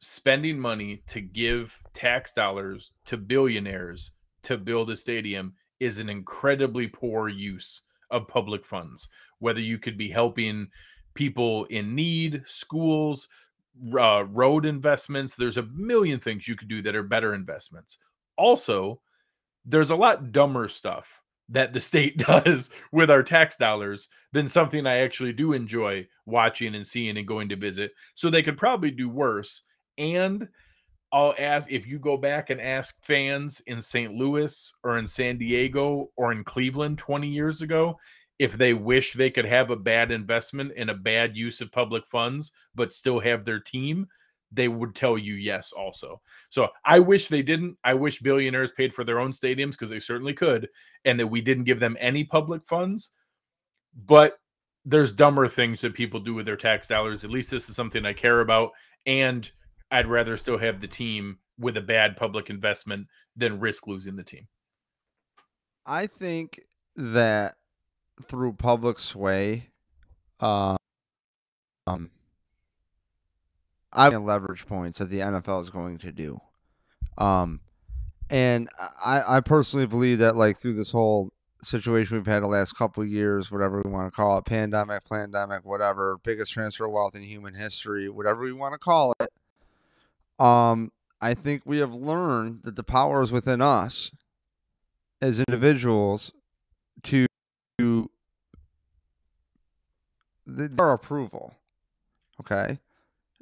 spending 0.00 0.58
money 0.58 1.02
to 1.08 1.20
give 1.20 1.76
tax 1.94 2.32
dollars 2.32 2.92
to 3.06 3.16
billionaires 3.16 4.12
to 4.42 4.58
build 4.58 4.90
a 4.90 4.96
stadium 4.96 5.54
is 5.80 5.98
an 5.98 6.10
incredibly 6.10 6.86
poor 6.86 7.28
use 7.28 7.82
of 8.10 8.28
public 8.28 8.66
funds. 8.66 9.08
Whether 9.38 9.60
you 9.60 9.78
could 9.78 9.96
be 9.96 10.10
helping 10.10 10.68
people 11.18 11.64
in 11.64 11.96
need, 11.96 12.44
schools, 12.46 13.26
uh, 14.00 14.24
road 14.30 14.64
investments, 14.64 15.34
there's 15.34 15.56
a 15.56 15.64
million 15.74 16.20
things 16.20 16.46
you 16.46 16.54
could 16.54 16.68
do 16.68 16.80
that 16.80 16.94
are 16.94 17.02
better 17.02 17.34
investments. 17.34 17.98
Also, 18.36 19.00
there's 19.64 19.90
a 19.90 19.96
lot 19.96 20.30
dumber 20.30 20.68
stuff 20.68 21.08
that 21.48 21.72
the 21.72 21.80
state 21.90 22.18
does 22.18 22.70
with 22.92 23.10
our 23.10 23.24
tax 23.24 23.56
dollars 23.56 24.08
than 24.32 24.46
something 24.46 24.86
I 24.86 24.98
actually 24.98 25.32
do 25.32 25.54
enjoy 25.54 26.06
watching 26.24 26.76
and 26.76 26.86
seeing 26.86 27.18
and 27.18 27.26
going 27.26 27.48
to 27.48 27.56
visit. 27.56 27.90
So 28.14 28.30
they 28.30 28.44
could 28.44 28.56
probably 28.56 28.92
do 28.92 29.08
worse. 29.08 29.64
And 29.98 30.46
I'll 31.12 31.34
ask 31.36 31.68
if 31.68 31.84
you 31.84 31.98
go 31.98 32.16
back 32.16 32.50
and 32.50 32.60
ask 32.60 33.04
fans 33.04 33.60
in 33.66 33.80
St. 33.80 34.14
Louis 34.14 34.72
or 34.84 34.98
in 34.98 35.06
San 35.08 35.36
Diego 35.36 36.10
or 36.14 36.30
in 36.30 36.44
Cleveland 36.44 36.98
20 36.98 37.26
years 37.26 37.60
ago 37.60 37.98
if 38.38 38.56
they 38.56 38.74
wish 38.74 39.12
they 39.12 39.30
could 39.30 39.44
have 39.44 39.70
a 39.70 39.76
bad 39.76 40.10
investment 40.10 40.72
and 40.76 40.90
a 40.90 40.94
bad 40.94 41.36
use 41.36 41.60
of 41.60 41.72
public 41.72 42.06
funds, 42.06 42.52
but 42.74 42.94
still 42.94 43.18
have 43.18 43.44
their 43.44 43.60
team, 43.60 44.06
they 44.52 44.68
would 44.68 44.94
tell 44.94 45.18
you 45.18 45.34
yes 45.34 45.72
also. 45.72 46.20
So 46.48 46.68
I 46.84 46.98
wish 47.00 47.28
they 47.28 47.42
didn't. 47.42 47.76
I 47.84 47.94
wish 47.94 48.20
billionaires 48.20 48.72
paid 48.72 48.94
for 48.94 49.04
their 49.04 49.20
own 49.20 49.32
stadiums 49.32 49.72
because 49.72 49.90
they 49.90 50.00
certainly 50.00 50.32
could, 50.32 50.68
and 51.04 51.18
that 51.20 51.26
we 51.26 51.40
didn't 51.40 51.64
give 51.64 51.80
them 51.80 51.96
any 52.00 52.24
public 52.24 52.64
funds. 52.64 53.10
But 54.06 54.38
there's 54.84 55.12
dumber 55.12 55.48
things 55.48 55.80
that 55.80 55.94
people 55.94 56.20
do 56.20 56.34
with 56.34 56.46
their 56.46 56.56
tax 56.56 56.88
dollars. 56.88 57.24
At 57.24 57.30
least 57.30 57.50
this 57.50 57.68
is 57.68 57.76
something 57.76 58.06
I 58.06 58.12
care 58.12 58.40
about. 58.40 58.70
And 59.06 59.50
I'd 59.90 60.06
rather 60.06 60.36
still 60.36 60.58
have 60.58 60.80
the 60.80 60.88
team 60.88 61.38
with 61.58 61.76
a 61.76 61.82
bad 61.82 62.16
public 62.16 62.48
investment 62.48 63.06
than 63.36 63.60
risk 63.60 63.86
losing 63.86 64.16
the 64.16 64.22
team. 64.22 64.46
I 65.84 66.06
think 66.06 66.60
that 66.96 67.56
through 68.22 68.54
public 68.54 68.98
sway, 68.98 69.68
uh, 70.40 70.76
um, 71.86 72.10
I 73.92 74.08
leverage 74.08 74.66
points 74.66 74.98
that 74.98 75.10
the 75.10 75.20
NFL 75.20 75.62
is 75.62 75.70
going 75.70 75.98
to 75.98 76.12
do. 76.12 76.40
Um, 77.16 77.60
and 78.30 78.68
I, 79.04 79.22
I 79.26 79.40
personally 79.40 79.86
believe 79.86 80.18
that 80.18 80.36
like 80.36 80.58
through 80.58 80.74
this 80.74 80.90
whole 80.90 81.32
situation 81.62 82.16
we've 82.16 82.26
had 82.26 82.42
the 82.42 82.48
last 82.48 82.76
couple 82.76 83.04
years, 83.04 83.50
whatever 83.50 83.82
we 83.82 83.90
want 83.90 84.12
to 84.12 84.16
call 84.16 84.38
it, 84.38 84.44
pandemic, 84.44 85.08
pandemic, 85.10 85.64
whatever, 85.64 86.18
biggest 86.22 86.52
transfer 86.52 86.84
of 86.84 86.92
wealth 86.92 87.16
in 87.16 87.22
human 87.22 87.54
history, 87.54 88.08
whatever 88.08 88.42
we 88.42 88.52
want 88.52 88.74
to 88.74 88.78
call 88.78 89.14
it. 89.20 89.30
Um, 90.38 90.92
I 91.20 91.34
think 91.34 91.62
we 91.64 91.78
have 91.78 91.94
learned 91.94 92.60
that 92.64 92.76
the 92.76 92.84
power 92.84 93.22
is 93.22 93.32
within 93.32 93.60
us 93.60 94.10
as 95.20 95.40
individuals 95.40 96.30
to 97.04 97.26
their 100.46 100.92
approval, 100.92 101.54
okay, 102.40 102.78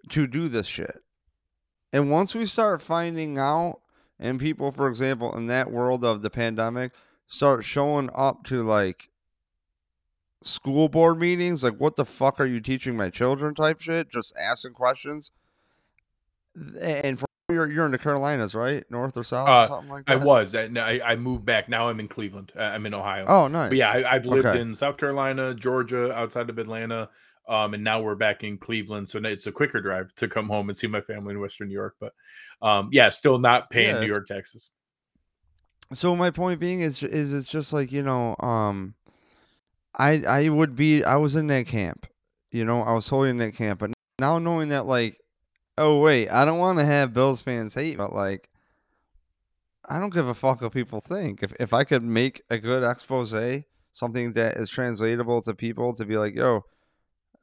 to 0.09 0.27
do 0.27 0.49
this 0.49 0.67
shit. 0.67 1.03
And 1.93 2.11
once 2.11 2.35
we 2.35 2.47
start 2.47 2.83
finding 2.83 3.39
out, 3.39 3.81
and 4.19 4.41
people, 4.41 4.73
for 4.73 4.89
example, 4.89 5.35
in 5.37 5.47
that 5.47 5.71
world 5.71 6.05
of 6.05 6.23
the 6.23 6.31
pandemic, 6.31 6.93
start 7.27 7.65
showing 7.65 8.11
up 8.15 8.45
to 8.45 8.63
like 8.63 9.09
school 10.43 10.89
board 10.89 11.19
meetings, 11.19 11.63
like, 11.63 11.77
what 11.79 11.97
the 11.97 12.05
fuck 12.05 12.41
are 12.41 12.47
you 12.47 12.61
teaching 12.61 12.97
my 12.97 13.11
children 13.11 13.55
type 13.55 13.81
shit, 13.81 14.11
just 14.11 14.35
asking 14.37 14.73
questions. 14.73 15.31
And 16.81 17.19
for 17.19 17.27
you're, 17.49 17.71
you're 17.71 17.87
in 17.87 17.93
the 17.93 17.99
Carolinas, 17.99 18.55
right? 18.55 18.85
North 18.91 19.17
or 19.17 19.23
south, 19.23 19.49
Uh, 19.49 19.53
or 19.53 19.67
something 19.69 19.91
like 19.91 20.05
that. 20.07 20.21
I 20.21 20.25
was. 20.25 20.55
I, 20.55 20.63
I 20.65 21.13
I 21.13 21.17
moved 21.17 21.45
back. 21.45 21.69
Now 21.69 21.89
I'm 21.89 22.01
in 22.01 22.09
Cleveland. 22.09 22.51
Uh, 22.57 22.63
I'm 22.63 22.85
in 22.87 22.95
Ohio. 22.95 23.25
Oh, 23.29 23.47
nice. 23.47 23.69
But 23.69 23.79
yeah, 23.79 23.91
I, 23.91 24.15
I've 24.17 24.27
lived 24.27 24.47
Okay. 24.47 24.61
in 24.61 24.75
South 24.75 24.97
Carolina, 24.97 25.55
Georgia, 25.55 26.13
outside 26.13 26.51
of 26.51 26.59
Atlanta, 26.59 27.09
um, 27.49 27.75
and 27.75 27.85
now 27.85 28.01
we're 28.01 28.17
back 28.17 28.43
in 28.43 28.59
Cleveland. 28.59 29.09
So 29.09 29.21
now 29.21 29.29
it's 29.29 29.47
a 29.47 29.53
quicker 29.53 29.81
drive 29.81 30.13
to 30.17 30.27
come 30.29 30.49
home 30.49 30.69
and 30.69 30.77
see 30.77 30.89
my 30.89 31.01
family 31.01 31.35
in 31.35 31.41
Western 31.41 31.69
New 31.69 31.75
York. 31.75 31.95
But 32.01 32.15
um, 32.63 32.89
yeah, 32.93 33.09
still 33.11 33.39
not 33.39 33.71
paying 33.71 33.87
Yeah, 33.91 33.93
New 33.93 33.99
it's- 34.07 34.09
York 34.09 34.27
taxes. 34.27 34.71
so 35.93 36.17
my 36.17 36.31
point 36.33 36.59
being 36.59 36.81
is 36.81 37.01
is 37.05 37.33
it's 37.33 37.47
just 37.47 37.73
like 37.73 37.93
you 37.93 38.03
know 38.03 38.35
um 38.41 38.93
i 39.97 40.21
i 40.27 40.49
would 40.49 40.75
be 40.75 41.05
i 41.05 41.15
was 41.15 41.37
in 41.37 41.47
that 41.47 41.65
camp 41.65 42.09
you 42.51 42.65
know 42.65 42.83
i 42.83 42.93
was 42.93 43.07
totally 43.07 43.31
in 43.31 43.39
that 43.39 43.55
camp 43.55 43.79
but 43.79 43.93
now 44.19 44.37
knowing 44.37 44.71
that 44.71 44.85
like 44.85 45.17
oh 45.79 45.99
wait 45.99 46.29
i 46.29 46.45
don't 46.45 46.59
want 46.59 46.79
to 46.79 46.85
have 46.85 47.13
bills 47.13 47.41
fans 47.41 47.75
hate 47.75 47.97
but 47.97 48.13
like 48.13 48.49
i 49.89 49.99
don't 49.99 50.13
give 50.15 50.29
a 50.29 50.35
fuck 50.35 50.61
what 50.61 50.73
people 50.73 51.01
think 51.01 51.43
if, 51.43 51.53
if 51.61 51.73
i 51.73 51.85
could 51.85 52.03
make 52.03 52.43
a 52.51 52.59
good 52.59 52.83
expose 52.83 53.35
something 53.93 54.33
that 54.33 54.57
is 54.57 54.69
translatable 54.71 55.41
to 55.43 55.55
people 55.55 55.95
to 55.95 56.05
be 56.05 56.17
like 56.17 56.35
yo 56.35 56.63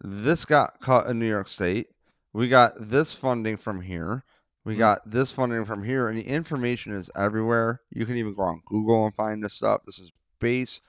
this 0.01 0.45
got 0.45 0.79
cut 0.79 1.07
in 1.07 1.19
new 1.19 1.29
york 1.29 1.47
state 1.47 1.87
we 2.33 2.47
got 2.49 2.71
this 2.79 3.13
funding 3.13 3.57
from 3.57 3.81
here 3.81 4.23
we 4.65 4.75
Mhm. 4.75 4.79
got 4.79 4.99
this 5.05 5.33
funding 5.33 5.65
from 5.65 5.83
here, 5.83 6.07
and 6.07 6.17
the 6.17 6.25
information 6.25 6.93
is 6.93 7.09
everywhere. 7.15 7.81
You 7.89 8.05
can 8.05 8.15
even 8.15 8.33
go 8.33 8.43
on 8.43 8.61
Google 8.65 9.05
and 9.05 9.13
find 9.13 9.43
this 9.43 9.53
stuff. 9.53 9.81
This 9.85 9.99
is 9.99 10.11
base 10.39 10.79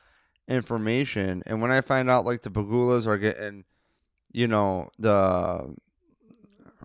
information. 0.46 1.42
And 1.46 1.60
when 1.60 1.72
I 1.72 1.80
find 1.80 2.08
out 2.08 2.24
like 2.24 2.42
the 2.42 2.50
Pegulas 2.50 3.06
are 3.06 3.18
getting, 3.18 3.64
you 4.32 4.46
know, 4.46 4.90
the 4.98 5.74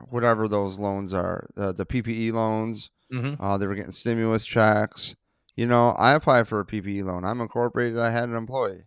whatever 0.09 0.47
those 0.47 0.79
loans 0.79 1.13
are, 1.13 1.47
the, 1.55 1.73
the 1.73 1.85
PPE 1.85 2.33
loans, 2.33 2.89
hmm 3.11 3.33
uh, 3.39 3.57
they 3.57 3.65
were 3.67 3.75
getting 3.75 3.91
stimulus 3.91 4.45
checks. 4.45 5.15
You 5.55 5.67
know, 5.67 5.89
I 5.97 6.13
applied 6.13 6.47
for 6.47 6.59
a 6.59 6.65
PPE 6.65 7.03
loan. 7.03 7.25
I'm 7.25 7.41
incorporated. 7.41 7.99
I 7.99 8.11
had 8.11 8.29
an 8.29 8.35
employee. 8.35 8.83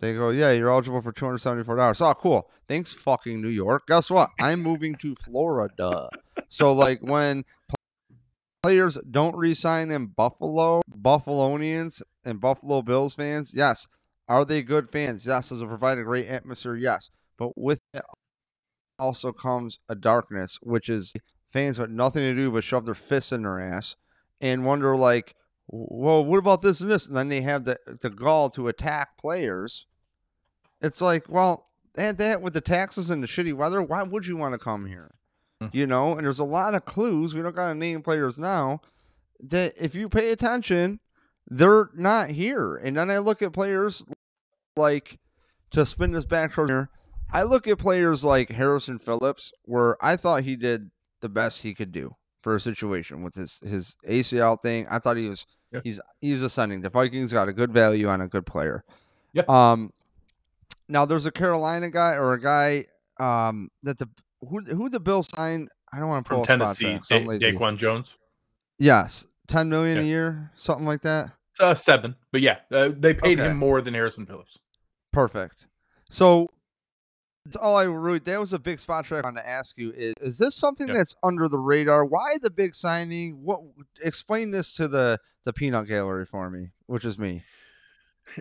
They 0.00 0.14
go, 0.14 0.30
yeah, 0.30 0.50
you're 0.50 0.70
eligible 0.70 1.00
for 1.00 1.12
two 1.12 1.24
hundred 1.24 1.38
seventy-four 1.38 1.76
dollars. 1.76 2.00
Oh, 2.00 2.14
cool. 2.14 2.50
Thanks, 2.68 2.92
fucking 2.92 3.40
New 3.40 3.48
York. 3.48 3.86
Guess 3.86 4.10
what? 4.10 4.30
I'm 4.40 4.60
moving 4.60 4.94
to 4.96 5.14
Florida. 5.14 6.08
So, 6.48 6.72
like, 6.72 7.00
when 7.00 7.44
players 8.62 8.98
don't 9.10 9.36
resign 9.36 9.90
in 9.90 10.06
Buffalo, 10.06 10.82
Buffalonians 10.90 12.02
and 12.24 12.40
Buffalo 12.40 12.82
Bills 12.82 13.14
fans, 13.14 13.52
yes, 13.54 13.86
are 14.28 14.44
they 14.44 14.62
good 14.62 14.90
fans? 14.90 15.26
Yes. 15.26 15.50
Does 15.50 15.62
it 15.62 15.68
provide 15.68 15.98
a 15.98 16.04
great 16.04 16.28
atmosphere? 16.28 16.76
Yes. 16.76 17.10
But 17.38 17.56
with 17.56 17.80
it 17.92 18.02
also 18.98 19.32
comes 19.32 19.78
a 19.88 19.94
darkness, 19.94 20.58
which 20.62 20.88
is 20.88 21.12
fans 21.50 21.78
with 21.78 21.90
nothing 21.90 22.22
to 22.22 22.34
do 22.34 22.50
but 22.50 22.64
shove 22.64 22.84
their 22.84 22.94
fists 22.94 23.32
in 23.32 23.42
their 23.42 23.60
ass 23.60 23.96
and 24.40 24.64
wonder, 24.64 24.96
like, 24.96 25.34
well, 25.68 26.24
what 26.24 26.38
about 26.38 26.62
this 26.62 26.80
and 26.80 26.90
this? 26.90 27.06
And 27.06 27.16
then 27.16 27.28
they 27.28 27.40
have 27.40 27.64
the, 27.64 27.78
the 28.00 28.10
gall 28.10 28.50
to 28.50 28.68
attack 28.68 29.16
players. 29.18 29.86
It's 30.80 31.00
like, 31.00 31.28
well, 31.28 31.68
add 31.96 32.18
that 32.18 32.42
with 32.42 32.52
the 32.52 32.60
taxes 32.60 33.10
and 33.10 33.22
the 33.22 33.26
shitty 33.26 33.54
weather. 33.54 33.82
Why 33.82 34.02
would 34.02 34.26
you 34.26 34.36
want 34.36 34.54
to 34.54 34.58
come 34.58 34.86
here? 34.86 35.14
Hmm. 35.60 35.68
You 35.72 35.86
know, 35.86 36.16
and 36.16 36.24
there's 36.24 36.40
a 36.40 36.44
lot 36.44 36.74
of 36.74 36.84
clues. 36.84 37.34
We 37.34 37.42
don't 37.42 37.54
got 37.54 37.68
to 37.68 37.74
name 37.74 38.02
players 38.02 38.38
now 38.38 38.80
that 39.40 39.74
if 39.80 39.94
you 39.94 40.08
pay 40.08 40.30
attention, 40.30 41.00
they're 41.48 41.90
not 41.94 42.30
here. 42.30 42.76
And 42.76 42.96
then 42.96 43.10
I 43.10 43.18
look 43.18 43.42
at 43.42 43.52
players 43.52 44.02
like 44.76 45.18
to 45.70 45.86
spin 45.86 46.12
this 46.12 46.24
back 46.24 46.54
here. 46.54 46.90
I 47.32 47.42
look 47.42 47.66
at 47.66 47.78
players 47.78 48.22
like 48.24 48.50
Harrison 48.50 48.98
Phillips, 48.98 49.52
where 49.64 49.96
I 50.04 50.16
thought 50.16 50.44
he 50.44 50.56
did 50.56 50.90
the 51.20 51.28
best 51.28 51.62
he 51.62 51.74
could 51.74 51.90
do 51.92 52.14
for 52.40 52.54
a 52.54 52.60
situation 52.60 53.22
with 53.22 53.34
his 53.34 53.58
his 53.62 53.96
ACL 54.08 54.60
thing. 54.60 54.86
I 54.90 54.98
thought 54.98 55.16
he 55.16 55.28
was 55.28 55.46
Yeah. 55.72 55.80
he's 55.82 56.00
he's 56.20 56.42
ascending. 56.42 56.82
The 56.82 56.90
Vikings 56.90 57.32
got 57.32 57.48
a 57.48 57.52
good 57.52 57.72
value 57.72 58.08
on 58.08 58.20
a 58.20 58.28
good 58.28 58.46
player. 58.46 58.84
Yeah. 59.32 59.42
Um. 59.48 59.90
Now 60.88 61.04
there's 61.06 61.26
a 61.26 61.32
Carolina 61.32 61.90
guy 61.90 62.14
or 62.14 62.34
a 62.34 62.40
guy 62.40 62.84
um 63.18 63.68
that 63.82 63.98
the 63.98 64.08
who 64.40 64.60
who 64.60 64.88
the 64.90 65.00
Bills 65.00 65.28
signed. 65.34 65.70
I 65.92 65.98
don't 66.00 66.08
want 66.08 66.26
to 66.26 66.30
pull 66.34 66.44
From 66.44 66.60
a 66.60 66.66
spot 66.66 66.76
Tennessee, 66.76 67.00
so 67.04 67.16
I'm 67.16 67.38
Da- 67.38 67.52
Daquan 67.52 67.76
Jones. 67.78 68.16
Yes, 68.78 69.26
ten 69.48 69.68
million 69.68 69.98
a 69.98 70.02
year, 70.02 70.50
something 70.56 70.86
like 70.86 71.02
that. 71.02 71.30
Uh, 71.60 71.72
seven, 71.74 72.16
but 72.32 72.40
yeah, 72.40 72.58
uh, 72.72 72.90
they 72.96 73.14
paid 73.14 73.38
Okay. 73.40 73.50
him 73.50 73.58
more 73.58 73.80
than 73.80 73.94
Harrison 73.94 74.26
Phillips. 74.26 74.58
Perfect. 75.12 75.66
So 76.10 76.50
all 77.60 77.76
I 77.76 77.84
really 77.84 78.20
that 78.20 78.40
was 78.40 78.52
a 78.52 78.58
big 78.58 78.78
spot 78.78 79.04
track 79.04 79.24
I 79.24 79.26
want 79.28 79.36
to 79.36 79.48
ask 79.48 79.76
you 79.76 79.92
is 79.94 80.14
is 80.20 80.38
this 80.38 80.54
something 80.54 80.88
Yeah. 80.88 80.94
that's 80.94 81.14
under 81.22 81.48
the 81.48 81.58
radar? 81.58 82.04
Why 82.04 82.38
the 82.40 82.50
big 82.50 82.74
signing? 82.74 83.40
What 83.42 83.60
explain 84.02 84.50
this 84.50 84.72
to 84.74 84.88
the 84.88 85.18
the 85.44 85.52
peanut 85.52 85.86
gallery 85.86 86.24
for 86.24 86.48
me, 86.48 86.70
which 86.86 87.04
is 87.04 87.18
me. 87.18 87.42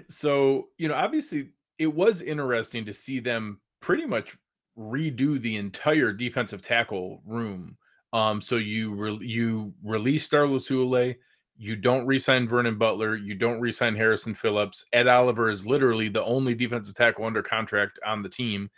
So, 0.07 0.69
you 0.77 0.87
know, 0.87 0.93
obviously 0.95 1.49
it 1.77 1.93
was 1.93 2.21
interesting 2.21 2.85
to 2.85 2.93
see 2.93 3.19
them 3.19 3.59
pretty 3.81 4.05
much 4.05 4.37
redo 4.77 5.39
the 5.41 5.57
entire 5.57 6.13
defensive 6.13 6.61
tackle 6.61 7.21
room 7.25 7.77
Um, 8.13 8.41
so 8.41 8.55
you 8.55 8.95
re- 8.95 9.19
you 9.27 9.73
release 9.83 10.23
Star 10.23 10.43
Lotulelei, 10.45 11.15
you 11.57 11.75
don't 11.75 12.05
resign 12.05 12.47
Vernon 12.47 12.77
Butler, 12.77 13.15
you 13.15 13.35
don't 13.35 13.61
resign 13.61 13.95
Harrison 13.95 14.33
Phillips. 14.35 14.85
Ed 14.93 15.07
Oliver 15.07 15.49
is 15.49 15.65
literally 15.65 16.09
the 16.09 16.23
only 16.23 16.55
defensive 16.55 16.95
tackle 16.95 17.25
under 17.25 17.43
contract 17.43 17.99
on 18.05 18.23
the 18.23 18.29
team. 18.29 18.69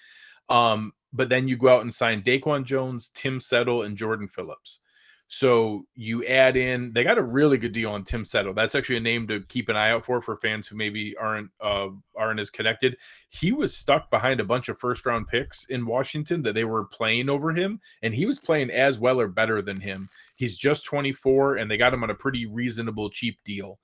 Um, 0.50 0.92
but 1.14 1.30
then 1.30 1.48
you 1.48 1.58
go 1.58 1.70
out 1.70 1.82
and 1.82 1.94
sign 1.94 2.22
Daquan 2.22 2.66
Jones, 2.66 3.12
Tim 3.16 3.40
Settle, 3.40 3.84
and 3.84 3.98
Jordan 3.98 4.28
Phillips. 4.28 4.80
So 5.28 5.86
you 5.96 6.24
add 6.26 6.56
in, 6.56 6.94
they 6.94 7.04
got 7.04 7.18
a 7.18 7.24
really 7.24 7.58
good 7.58 7.72
deal 7.72 7.92
on 7.92 8.04
Tim 8.04 8.24
Settle. 8.24 8.54
That's 8.54 8.76
actually 8.76 8.98
a 8.98 9.02
name 9.02 9.28
to 9.28 9.42
keep 9.42 9.70
an 9.70 9.76
eye 9.76 9.90
out 9.90 10.06
for 10.06 10.22
for 10.22 10.38
fans 10.38 10.68
who 10.68 10.76
maybe 10.76 11.16
aren't 11.18 11.50
uh, 11.60 11.88
aren't 12.16 12.40
as 12.40 12.52
connected. 12.52 12.96
He 13.30 13.52
was 13.52 13.76
stuck 13.76 14.12
behind 14.12 14.40
a 14.40 14.46
bunch 14.46 14.70
of 14.70 14.78
first 14.78 15.06
round 15.06 15.28
picks 15.28 15.66
in 15.66 15.86
Washington 15.86 16.44
that 16.44 16.54
they 16.54 16.64
were 16.64 16.86
playing 16.86 17.30
over 17.30 17.52
him, 17.52 17.80
and 18.04 18.14
he 18.14 18.28
was 18.28 18.40
playing 18.40 18.70
as 18.70 19.00
well 19.00 19.20
or 19.20 19.28
better 19.28 19.64
than 19.64 19.80
him. 19.80 20.08
He's 20.36 20.58
just 20.58 20.86
24, 20.86 21.58
and 21.58 21.70
they 21.70 21.78
got 21.78 21.94
him 21.94 22.04
on 22.04 22.10
a 22.10 22.16
pretty 22.16 22.46
reasonable 22.46 23.10
cheap 23.10 23.40
deal. 23.46 23.80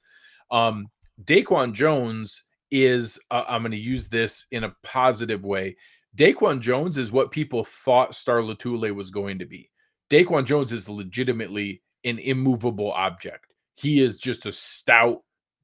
Um, 0.51 0.87
Daquan 1.23 1.73
Jones 1.73 2.43
is 2.71 3.19
uh, 3.31 3.43
I'm 3.47 3.61
going 3.61 3.71
to 3.71 3.77
use 3.77 4.07
this 4.07 4.45
in 4.51 4.63
a 4.63 4.75
positive 4.83 5.43
way. 5.43 5.75
Daquan 6.17 6.59
Jones 6.59 6.97
is 6.97 7.11
what 7.11 7.31
people 7.31 7.63
thought 7.63 8.15
Star 8.15 8.37
Lotulelei 8.37 8.93
was 8.93 9.11
going 9.11 9.39
to 9.39 9.45
be. 9.45 9.69
Daquan 10.09 10.45
Jones 10.45 10.71
is 10.71 10.89
legitimately 10.89 11.81
an 12.03 12.19
immovable 12.19 12.91
object. 12.91 13.45
He 13.75 14.01
is 14.01 14.17
just 14.17 14.45
a 14.45 14.51
stout, 14.51 15.21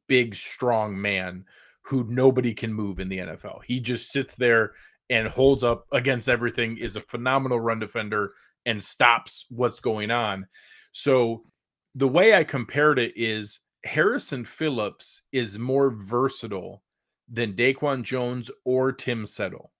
big, 0.07 0.35
strong 0.35 0.99
man 0.99 1.43
who 1.81 2.05
nobody 2.09 2.53
can 2.53 2.73
move 2.73 2.99
in 2.99 3.09
the 3.09 3.19
NFL. 3.19 3.59
He 3.65 3.79
just 3.79 4.11
sits 4.11 4.35
there 4.35 4.73
and 5.09 5.27
holds 5.27 5.63
up 5.63 5.85
against 5.91 6.29
everything, 6.29 6.77
is 6.77 6.95
a 6.95 7.01
phenomenal 7.01 7.59
run 7.59 7.79
defender, 7.79 8.33
and 8.65 8.83
stops 8.83 9.45
what's 9.49 9.79
going 9.79 10.11
on. 10.11 10.45
So 10.97 11.43
the 11.95 12.07
way 12.07 12.35
I 12.35 12.43
compared 12.43 12.99
it 12.99 13.13
is 13.15 13.59
Harrison 13.83 14.45
Phillips 14.45 15.21
is 15.31 15.59
more 15.59 15.91
versatile 15.91 16.83
than 17.29 17.53
Daquan 17.53 18.03
Jones 18.03 18.49
or 18.65 18.91
Tim 18.91 19.25
Settle 19.25 19.71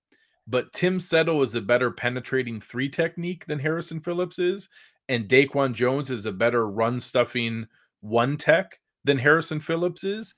but 0.47 0.71
Tim 0.71 0.99
Settle 0.99 1.41
is 1.41 1.55
a 1.55 1.61
better 1.61 1.91
penetrating 1.91 2.61
three 2.61 2.89
technique 2.89 3.45
than 3.45 3.59
Harrison 3.59 3.99
Phillips 3.99 4.39
is, 4.39 4.69
and 5.09 5.27
Daquan 5.27 5.73
Jones 5.73 6.09
is 6.09 6.25
a 6.25 6.31
better 6.31 6.69
run 6.69 6.99
stuffing 6.99 7.67
one 7.99 8.37
tech 8.37 8.79
than 9.03 9.17
Harrison 9.17 9.59
Phillips 9.59 10.03
is. 10.03 10.33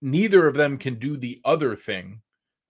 Neither 0.00 0.48
of 0.48 0.54
them 0.54 0.76
can 0.78 0.96
do 0.98 1.16
the 1.16 1.40
other 1.44 1.76
thing 1.76 2.20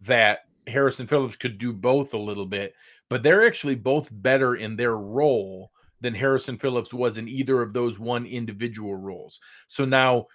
that 0.03 0.41
Harrison 0.67 1.07
Phillips 1.07 1.37
could 1.37 1.59
do 1.59 1.73
both 1.73 2.13
a 2.13 2.19
little 2.19 2.47
bit, 2.47 2.75
but 3.09 3.23
they're 3.23 3.47
actually 3.47 3.75
both 3.75 4.09
better 4.11 4.57
in 4.57 4.77
their 4.77 4.97
role 4.97 5.71
than 6.03 6.15
Harrison 6.15 6.59
Phillips 6.59 6.93
was 6.93 7.17
in 7.17 7.29
either 7.29 7.63
of 7.63 7.73
those 7.73 7.99
one 7.99 8.27
individual 8.27 8.97
roles. 8.97 9.41
So 9.69 9.85
now, 9.87 10.27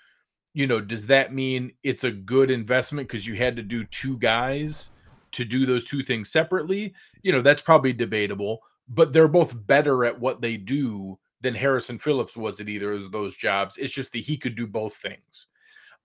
you 0.53 0.65
know, 0.65 0.81
does 0.81 1.05
that 1.07 1.33
mean 1.33 1.73
it's 1.83 2.03
a 2.03 2.11
good 2.11 2.49
investment 2.49 3.07
because 3.07 3.27
you 3.27 3.35
had 3.35 3.55
to 3.57 3.61
do 3.61 3.83
two 3.85 4.17
guys? 4.17 4.91
to 5.31 5.45
do 5.45 5.65
those 5.65 5.85
two 5.85 6.03
things 6.03 6.31
separately, 6.31 6.93
you 7.21 7.31
know, 7.31 7.41
that's 7.41 7.61
probably 7.61 7.93
debatable, 7.93 8.59
but 8.89 9.13
they're 9.13 9.27
both 9.27 9.53
better 9.67 10.05
at 10.05 10.19
what 10.19 10.41
they 10.41 10.57
do 10.57 11.17
than 11.41 11.53
Harrison 11.53 11.99
Phillips 11.99 12.35
was 12.35 12.59
at 12.59 12.69
either 12.69 12.93
of 12.93 13.11
those 13.11 13.35
jobs. 13.35 13.77
It's 13.77 13.93
just 13.93 14.11
that 14.13 14.23
he 14.23 14.37
could 14.37 14.55
do 14.55 14.65
both 14.65 14.95
things. 14.95 15.47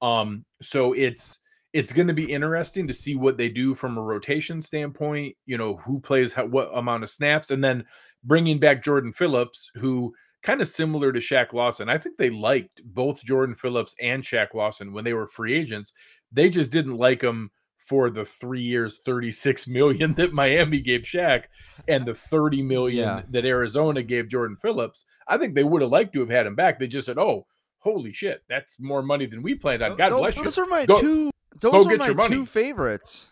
Um, 0.00 0.44
so 0.60 0.92
it's 0.92 1.38
it's 1.72 1.92
going 1.92 2.08
to 2.08 2.12
be 2.12 2.30
interesting 2.30 2.86
to 2.86 2.92
see 2.92 3.14
what 3.14 3.38
they 3.38 3.48
do 3.48 3.74
from 3.74 3.96
a 3.96 4.02
rotation 4.02 4.60
standpoint. 4.60 5.34
You 5.46 5.56
know, 5.56 5.76
who 5.76 6.00
plays 6.00 6.32
how, 6.32 6.44
what 6.44 6.70
amount 6.74 7.02
of 7.02 7.08
snaps, 7.08 7.50
and 7.50 7.64
then 7.64 7.84
bringing 8.24 8.58
back 8.58 8.82
Jordan 8.82 9.12
Phillips, 9.12 9.70
who 9.74 10.14
kind 10.42 10.60
of 10.60 10.68
similar 10.68 11.12
to 11.12 11.20
Shaq 11.20 11.52
Lawson. 11.52 11.88
I 11.88 11.98
think 11.98 12.16
they 12.16 12.30
liked 12.30 12.80
both 12.84 13.24
Jordan 13.24 13.54
Phillips 13.54 13.94
and 14.00 14.22
Shaq 14.22 14.54
Lawson 14.54 14.92
when 14.92 15.04
they 15.04 15.14
were 15.14 15.26
free 15.26 15.54
agents. 15.54 15.92
They 16.32 16.48
just 16.48 16.72
didn't 16.72 16.96
like 16.96 17.20
them 17.20 17.50
for 17.78 18.10
the 18.10 18.24
three 18.24 18.62
years, 18.62 19.00
36 19.04 19.66
million 19.68 20.14
that 20.14 20.32
Miami 20.32 20.80
gave 20.80 21.02
Shaq 21.02 21.44
and 21.88 22.06
the 22.06 22.14
30 22.14 22.62
million 22.62 23.04
yeah. 23.04 23.22
that 23.30 23.44
Arizona 23.44 24.02
gave 24.02 24.28
Jordan 24.28 24.56
Phillips, 24.56 25.04
I 25.28 25.38
think 25.38 25.54
they 25.54 25.64
would 25.64 25.82
have 25.82 25.90
liked 25.90 26.12
to 26.14 26.20
have 26.20 26.30
had 26.30 26.46
him 26.46 26.54
back. 26.54 26.78
They 26.78 26.86
just 26.86 27.06
said, 27.06 27.18
oh, 27.18 27.46
holy 27.78 28.12
shit, 28.12 28.42
that's 28.48 28.76
more 28.78 29.02
money 29.02 29.26
than 29.26 29.42
we 29.42 29.54
planned 29.54 29.82
on. 29.82 29.96
God 29.96 30.10
those, 30.10 30.20
bless 30.20 30.36
you. 30.36 30.44
Those 30.44 30.58
are 30.58 30.66
my 30.66 30.86
go, 30.86 31.00
two. 31.00 31.30
Those 31.60 31.86
are 31.86 31.96
my 31.96 32.28
two 32.28 32.46
favorites. 32.46 33.30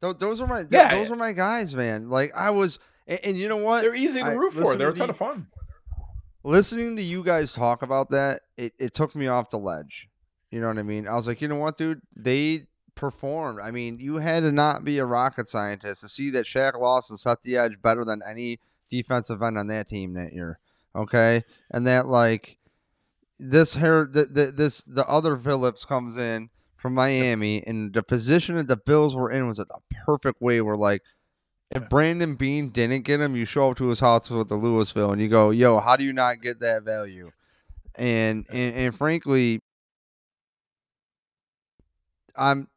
Those, 0.00 0.16
those 0.16 0.40
are 0.40 0.46
my 0.46 0.64
yeah. 0.70 0.94
those 0.94 1.10
are 1.10 1.16
my 1.16 1.32
guys, 1.32 1.74
man. 1.74 2.08
Like 2.08 2.32
I 2.34 2.50
was, 2.50 2.78
and, 3.10 3.20
and 3.24 3.38
you 3.38 3.48
know 3.48 3.58
what? 3.58 3.82
They're 3.82 3.94
easy 3.94 4.20
to 4.20 4.30
root 4.30 4.56
I, 4.56 4.62
for. 4.62 4.76
They're 4.76 4.88
a 4.88 4.94
ton 4.94 5.10
of 5.10 5.18
fun. 5.18 5.48
Listening 6.42 6.96
to 6.96 7.02
you 7.02 7.22
guys 7.22 7.52
talk 7.52 7.82
about 7.82 8.10
that, 8.10 8.40
it, 8.56 8.72
it 8.78 8.94
took 8.94 9.14
me 9.14 9.26
off 9.26 9.50
the 9.50 9.58
ledge. 9.58 10.08
You 10.50 10.60
know 10.60 10.68
what 10.68 10.78
I 10.78 10.82
mean? 10.82 11.06
I 11.06 11.14
was 11.14 11.26
like, 11.26 11.42
you 11.42 11.48
know 11.48 11.56
what, 11.56 11.76
dude? 11.76 12.00
They 12.16 12.66
performed. 12.94 13.60
I 13.62 13.70
mean, 13.70 13.98
you 13.98 14.16
had 14.16 14.42
to 14.42 14.52
not 14.52 14.84
be 14.84 14.98
a 14.98 15.04
rocket 15.04 15.48
scientist 15.48 16.00
to 16.00 16.08
see 16.08 16.30
that 16.30 16.46
Shaq 16.46 16.80
Lawson 16.80 17.18
set 17.18 17.42
the 17.42 17.56
edge 17.56 17.80
better 17.82 18.04
than 18.04 18.22
any 18.26 18.58
defensive 18.90 19.42
end 19.42 19.58
on 19.58 19.68
that 19.68 19.88
team 19.88 20.14
that 20.14 20.32
year. 20.32 20.58
Okay, 20.96 21.42
and 21.70 21.86
that 21.86 22.06
like 22.06 22.58
this 23.38 23.76
hair, 23.76 24.04
the, 24.04 24.24
the, 24.24 24.52
this 24.54 24.82
the 24.86 25.08
other 25.08 25.36
Phillips 25.36 25.84
comes 25.84 26.16
in 26.16 26.50
from 26.74 26.94
Miami, 26.94 27.62
and 27.66 27.92
the 27.92 28.02
position 28.02 28.56
that 28.56 28.66
the 28.66 28.76
Bills 28.76 29.14
were 29.14 29.30
in 29.30 29.46
was 29.46 29.60
at 29.60 29.68
the 29.68 29.78
perfect 30.04 30.42
way. 30.42 30.60
Where 30.60 30.74
like, 30.74 31.02
if 31.70 31.88
Brandon 31.88 32.34
Beane 32.34 32.70
didn't 32.70 33.02
get 33.02 33.20
him, 33.20 33.36
you 33.36 33.44
show 33.44 33.70
up 33.70 33.76
to 33.78 33.88
his 33.88 34.00
house 34.00 34.28
with 34.28 34.48
the 34.48 34.56
Louisville, 34.56 35.12
and 35.12 35.20
you 35.20 35.28
go, 35.28 35.50
"Yo, 35.50 35.78
how 35.78 35.96
do 35.96 36.04
you 36.04 36.12
not 36.12 36.42
get 36.42 36.60
that 36.60 36.82
value?" 36.82 37.30
And 37.96 38.46
and, 38.50 38.74
and 38.74 38.94
frankly, 38.94 39.60
I'm 42.36 42.68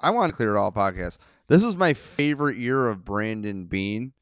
I 0.00 0.10
want 0.10 0.32
to 0.32 0.36
clear 0.36 0.54
it 0.54 0.58
all 0.58 0.72
podcast. 0.72 1.18
This 1.48 1.64
is 1.64 1.76
my 1.76 1.92
favorite 1.92 2.56
year 2.56 2.88
of 2.88 3.04
Brandon 3.04 3.66
Beane 3.66 4.12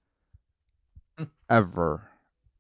hmm. 1.17 1.25
ever, 1.49 2.11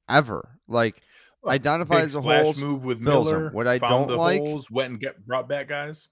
ever. 0.09 0.49
Like 0.69 1.03
well, 1.43 1.53
identifies 1.53 2.13
the 2.13 2.23
holes, 2.23 2.61
move 2.63 2.85
with 2.85 3.01
Miller. 3.01 3.45
Them. 3.45 3.53
What 3.53 3.67
I 3.67 3.79
don't 3.79 4.11
like, 4.11 4.41
holes, 4.41 4.71
went 4.71 4.91
and 4.91 5.01
get 5.01 5.27
brought 5.27 5.49
back 5.49 5.69
guys. 5.69 6.07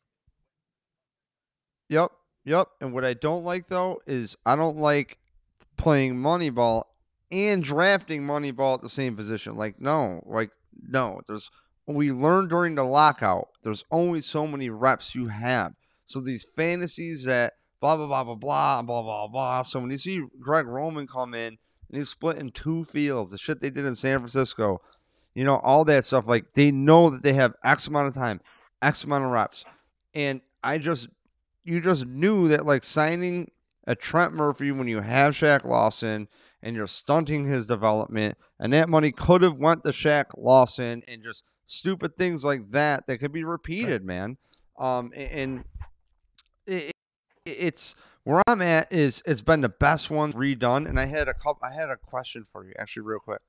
Yep, 1.89 2.11
yep. 2.45 2.69
And 2.81 2.93
what 2.93 3.05
I 3.05 3.15
don't 3.15 3.45
like 3.45 3.69
though 3.69 4.01
is 4.07 4.37
I 4.45 4.57
don't 4.57 4.77
like 4.77 5.19
playing 5.77 6.17
Moneyball 6.17 6.85
and 7.31 7.63
drafting 7.63 8.23
Moneyball 8.23 8.75
at 8.75 8.83
the 8.83 8.89
same 8.89 9.17
position. 9.17 9.57
Like 9.57 9.81
no, 9.81 10.23
like 10.27 10.51
no. 10.89 11.21
There's 11.27 11.51
we 11.87 12.13
learned 12.13 12.51
during 12.51 12.75
the 12.75 12.85
lockout. 12.85 13.49
There's 13.63 13.85
only 13.91 14.21
so 14.21 14.47
many 14.47 14.71
reps 14.71 15.15
you 15.15 15.29
have. 15.29 15.73
So 16.05 16.21
these 16.21 16.45
fantasies 16.45 17.25
that 17.25 17.55
blah 17.81 17.97
blah 17.97 18.07
blah 18.07 18.25
blah 18.25 18.37
blah 18.37 18.83
blah 18.83 19.03
blah 19.03 19.29
blah. 19.29 19.63
So 19.63 19.81
when 19.81 19.91
you 19.91 19.99
see 19.99 20.25
Greg 20.41 20.67
Roman 20.67 21.07
come 21.07 21.35
in 21.35 21.49
and 21.49 21.99
he's 21.99 22.11
split 22.11 22.39
in 22.39 22.51
two 22.51 22.85
fields, 22.85 23.33
the 23.33 23.39
shit 23.39 23.61
they 23.61 23.71
did 23.71 23.87
in 23.87 23.95
San 23.95 24.19
Francisco, 24.19 24.81
you 25.35 25.45
know, 25.45 25.57
all 25.57 25.85
that 25.87 26.05
stuff, 26.05 26.29
like 26.29 26.53
they 26.55 26.71
know 26.71 27.11
that 27.11 27.23
they 27.23 27.33
have 27.33 27.55
X 27.65 27.89
amount 27.89 28.09
of 28.09 28.15
time, 28.15 28.41
X 28.81 29.05
amount 29.05 29.25
of 29.25 29.31
reps. 29.31 29.65
And 30.15 30.41
I 30.63 30.79
just 30.79 31.09
you 31.65 31.81
just 31.81 32.07
knew 32.07 32.49
that 32.49 32.67
like 32.67 32.85
signing 32.85 33.51
a 33.87 33.95
Trent 33.95 34.35
Murphy 34.35 34.73
when 34.73 34.89
you 34.89 35.01
have 35.01 35.35
Shaq 35.35 35.65
Lawson 35.65 36.29
and 36.63 36.77
you're 36.77 36.87
stunting 36.87 37.47
his 37.47 37.67
development, 37.67 38.39
and 38.61 38.73
that 38.73 38.89
money 38.89 39.11
could 39.11 39.43
have 39.43 39.59
went 39.59 39.83
to 39.83 39.91
Shaq 39.91 40.27
Lawson 40.37 41.03
and 41.09 41.23
just 41.23 41.45
stupid 41.67 42.17
things 42.17 42.45
like 42.45 42.71
that 42.71 43.07
that 43.07 43.19
could 43.19 43.33
be 43.33 43.45
repeated, 43.45 44.05
man. 44.05 44.37
Um, 44.79 45.13
and 45.17 45.65
it, 46.67 46.93
it's 47.45 47.95
where 48.25 48.43
I'm 48.47 48.63
at 48.63 48.93
is 48.93 49.23
it's 49.27 49.43
been 49.43 49.63
the 49.63 49.69
best 49.69 50.11
one 50.11 50.33
redone. 50.33 50.89
And 50.89 50.99
I 50.99 51.07
had 51.07 51.29
a 51.29 51.35
couple. 51.35 51.61
I 51.63 51.73
had 51.73 51.91
a 51.91 51.97
question 51.97 52.45
for 52.45 52.65
you 52.65 52.73
actually, 52.79 53.03
real 53.03 53.19
quick. 53.19 53.41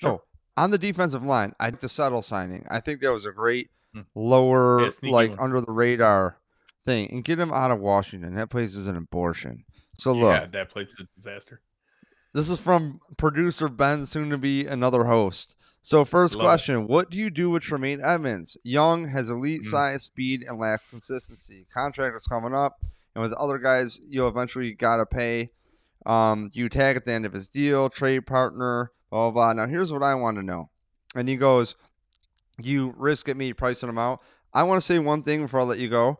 Sure. 0.00 0.20
So 0.20 0.22
on 0.56 0.70
the 0.70 0.78
defensive 0.78 1.24
line, 1.24 1.54
I 1.58 1.70
think 1.70 1.80
the 1.80 1.88
Settle 1.88 2.22
signing. 2.22 2.66
I 2.70 2.80
think 2.80 3.00
that 3.00 3.12
was 3.12 3.26
a 3.26 3.32
great 3.32 3.70
hmm. 3.94 4.02
lower, 4.14 4.82
yeah, 4.82 5.10
like 5.10 5.30
one. 5.30 5.40
under 5.40 5.60
the 5.60 5.72
radar 5.72 6.38
thing, 6.84 7.10
and 7.10 7.24
get 7.24 7.38
him 7.38 7.52
out 7.52 7.70
of 7.70 7.80
Washington. 7.80 8.34
That 8.34 8.50
place 8.50 8.74
is 8.74 8.86
an 8.86 8.96
abortion. 8.96 9.64
So 9.98 10.12
look, 10.12 10.34
yeah, 10.34 10.46
that 10.46 10.70
place 10.70 10.88
is 10.88 11.00
a 11.00 11.08
disaster. 11.16 11.60
This 12.34 12.48
is 12.48 12.60
from 12.60 13.00
producer 13.16 13.68
Ben, 13.68 14.06
soon 14.06 14.30
to 14.30 14.38
be 14.38 14.66
another 14.66 15.04
host. 15.04 15.56
So, 15.82 16.04
first 16.04 16.34
Love 16.34 16.44
question 16.44 16.76
it. 16.76 16.88
What 16.88 17.10
do 17.10 17.18
you 17.18 17.30
do 17.30 17.50
with 17.50 17.62
Tremaine 17.62 18.00
Edmunds? 18.04 18.56
Young 18.62 19.08
has 19.08 19.30
elite 19.30 19.62
mm-hmm. 19.62 19.70
size, 19.70 20.02
speed, 20.02 20.44
and 20.46 20.58
lacks 20.58 20.86
consistency. 20.86 21.66
Contract 21.72 22.16
is 22.16 22.26
coming 22.26 22.54
up, 22.54 22.80
and 23.14 23.22
with 23.22 23.32
other 23.32 23.58
guys, 23.58 23.98
you'll 24.06 24.28
eventually 24.28 24.72
got 24.72 24.96
to 24.96 25.06
pay. 25.06 25.48
Um, 26.04 26.50
you 26.52 26.68
tag 26.68 26.96
at 26.96 27.04
the 27.04 27.12
end 27.12 27.26
of 27.26 27.32
his 27.32 27.48
deal, 27.48 27.88
trade 27.88 28.26
partner, 28.26 28.92
blah, 29.10 29.30
blah, 29.30 29.52
blah. 29.52 29.64
Now, 29.64 29.68
here's 29.68 29.92
what 29.92 30.02
I 30.02 30.14
want 30.14 30.36
to 30.36 30.42
know. 30.42 30.70
And 31.14 31.28
he 31.28 31.36
goes, 31.36 31.74
You 32.58 32.94
risk 32.96 33.28
at 33.28 33.36
me 33.36 33.52
pricing 33.52 33.88
him 33.88 33.98
out. 33.98 34.20
I 34.52 34.62
want 34.64 34.80
to 34.80 34.86
say 34.86 34.98
one 34.98 35.22
thing 35.22 35.42
before 35.42 35.60
I 35.60 35.64
let 35.64 35.78
you 35.78 35.88
go. 35.88 36.18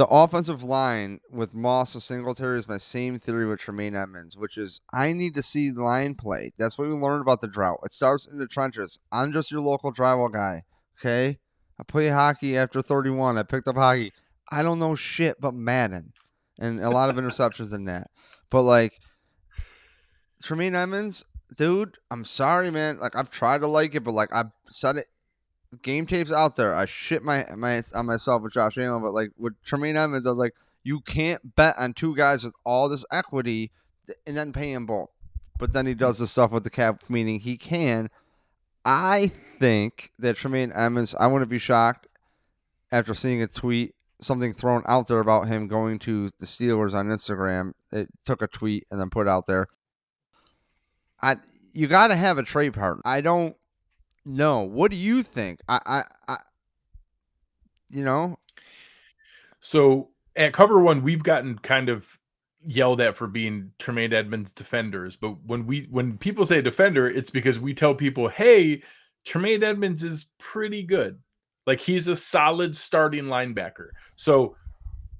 The 0.00 0.06
offensive 0.06 0.62
line 0.62 1.20
with 1.30 1.52
Moss 1.52 1.92
and 1.92 2.02
Singletary 2.02 2.58
is 2.58 2.66
my 2.66 2.78
same 2.78 3.18
theory 3.18 3.44
with 3.44 3.60
Tremaine 3.60 3.94
Edmunds, 3.94 4.34
which 4.34 4.56
is 4.56 4.80
I 4.94 5.12
need 5.12 5.34
to 5.34 5.42
see 5.42 5.72
line 5.72 6.14
play. 6.14 6.52
That's 6.56 6.78
what 6.78 6.88
we 6.88 6.94
learned 6.94 7.20
about 7.20 7.42
the 7.42 7.48
drought. 7.48 7.80
It 7.84 7.92
starts 7.92 8.24
in 8.24 8.38
the 8.38 8.46
trenches. 8.46 8.98
I'm 9.12 9.30
just 9.30 9.50
your 9.50 9.60
local 9.60 9.92
drywall 9.92 10.32
guy. 10.32 10.62
Okay. 10.98 11.38
I 11.78 11.82
play 11.82 12.08
hockey 12.08 12.56
after 12.56 12.80
31. 12.80 13.36
I 13.36 13.42
picked 13.42 13.68
up 13.68 13.76
hockey. 13.76 14.14
I 14.50 14.62
don't 14.62 14.78
know 14.78 14.94
shit 14.94 15.38
but 15.38 15.52
Madden 15.52 16.14
and 16.58 16.80
a 16.80 16.88
lot 16.88 17.10
of 17.10 17.16
interceptions 17.22 17.74
in 17.74 17.84
that. 17.84 18.06
But 18.48 18.62
like 18.62 19.00
Tremaine 20.42 20.76
Edmunds, 20.76 21.26
dude, 21.58 21.98
I'm 22.10 22.24
sorry, 22.24 22.70
man. 22.70 22.98
Like 23.00 23.16
I've 23.16 23.30
tried 23.30 23.60
to 23.60 23.66
like 23.66 23.94
it, 23.94 24.04
but 24.04 24.14
like 24.14 24.32
I've 24.32 24.52
said 24.70 24.96
it 24.96 25.08
game 25.78 26.06
tapes 26.06 26.32
out 26.32 26.56
there. 26.56 26.74
I 26.74 26.84
shit 26.84 27.22
my 27.22 27.44
my 27.56 27.82
on 27.94 28.06
myself 28.06 28.42
with 28.42 28.52
Josh 28.52 28.78
Allen, 28.78 29.02
but 29.02 29.12
like 29.12 29.30
with 29.38 29.54
Tremaine 29.64 29.96
Edmunds, 29.96 30.26
I 30.26 30.30
was 30.30 30.38
like, 30.38 30.54
you 30.82 31.00
can't 31.00 31.54
bet 31.56 31.74
on 31.78 31.94
two 31.94 32.16
guys 32.16 32.44
with 32.44 32.54
all 32.64 32.88
this 32.88 33.04
equity 33.12 33.70
and 34.26 34.36
then 34.36 34.52
pay 34.52 34.72
them 34.72 34.86
both. 34.86 35.10
But 35.58 35.72
then 35.72 35.86
he 35.86 35.94
does 35.94 36.18
the 36.18 36.26
stuff 36.26 36.52
with 36.52 36.64
the 36.64 36.70
cap, 36.70 37.04
meaning 37.08 37.40
he 37.40 37.56
can. 37.56 38.08
I 38.84 39.28
think 39.28 40.10
that 40.18 40.36
Tremaine 40.36 40.72
Edmunds, 40.74 41.14
I 41.14 41.26
wouldn't 41.26 41.50
be 41.50 41.58
shocked 41.58 42.08
after 42.90 43.12
seeing 43.12 43.42
a 43.42 43.46
tweet, 43.46 43.94
something 44.20 44.54
thrown 44.54 44.82
out 44.86 45.06
there 45.06 45.20
about 45.20 45.48
him 45.48 45.68
going 45.68 45.98
to 46.00 46.30
the 46.38 46.46
Steelers 46.46 46.94
on 46.94 47.08
Instagram. 47.08 47.72
It 47.92 48.08
took 48.24 48.40
a 48.42 48.46
tweet 48.46 48.86
and 48.90 48.98
then 48.98 49.10
put 49.10 49.28
out 49.28 49.46
there. 49.46 49.66
I 51.22 51.36
you 51.72 51.86
got 51.86 52.08
to 52.08 52.16
have 52.16 52.38
a 52.38 52.42
trade 52.42 52.72
partner. 52.72 53.02
I 53.04 53.20
don't 53.20 53.54
know. 54.24 54.62
What 54.62 54.90
do 54.90 54.96
you 54.96 55.22
think? 55.22 55.60
I, 55.68 55.80
I, 55.86 56.02
I 56.28 56.36
you 57.90 58.04
know. 58.04 58.38
So 59.60 60.08
at 60.36 60.52
Cover 60.52 60.80
One, 60.80 61.02
we've 61.02 61.22
gotten 61.22 61.58
kind 61.58 61.88
of 61.88 62.06
yelled 62.64 63.00
at 63.00 63.16
for 63.16 63.26
being 63.26 63.72
Tremaine 63.78 64.12
Edmunds 64.12 64.52
defenders, 64.52 65.16
but 65.16 65.42
when 65.44 65.66
we 65.66 65.86
when 65.90 66.18
people 66.18 66.44
say 66.44 66.60
defender, 66.60 67.08
it's 67.08 67.30
because 67.30 67.58
we 67.58 67.74
tell 67.74 67.94
people, 67.94 68.28
"Hey, 68.28 68.82
Tremaine 69.24 69.62
Edmunds 69.62 70.02
is 70.02 70.26
pretty 70.38 70.82
good. 70.82 71.18
Like 71.66 71.80
he's 71.80 72.08
a 72.08 72.16
solid 72.16 72.76
starting 72.76 73.24
linebacker." 73.24 73.88
So 74.16 74.56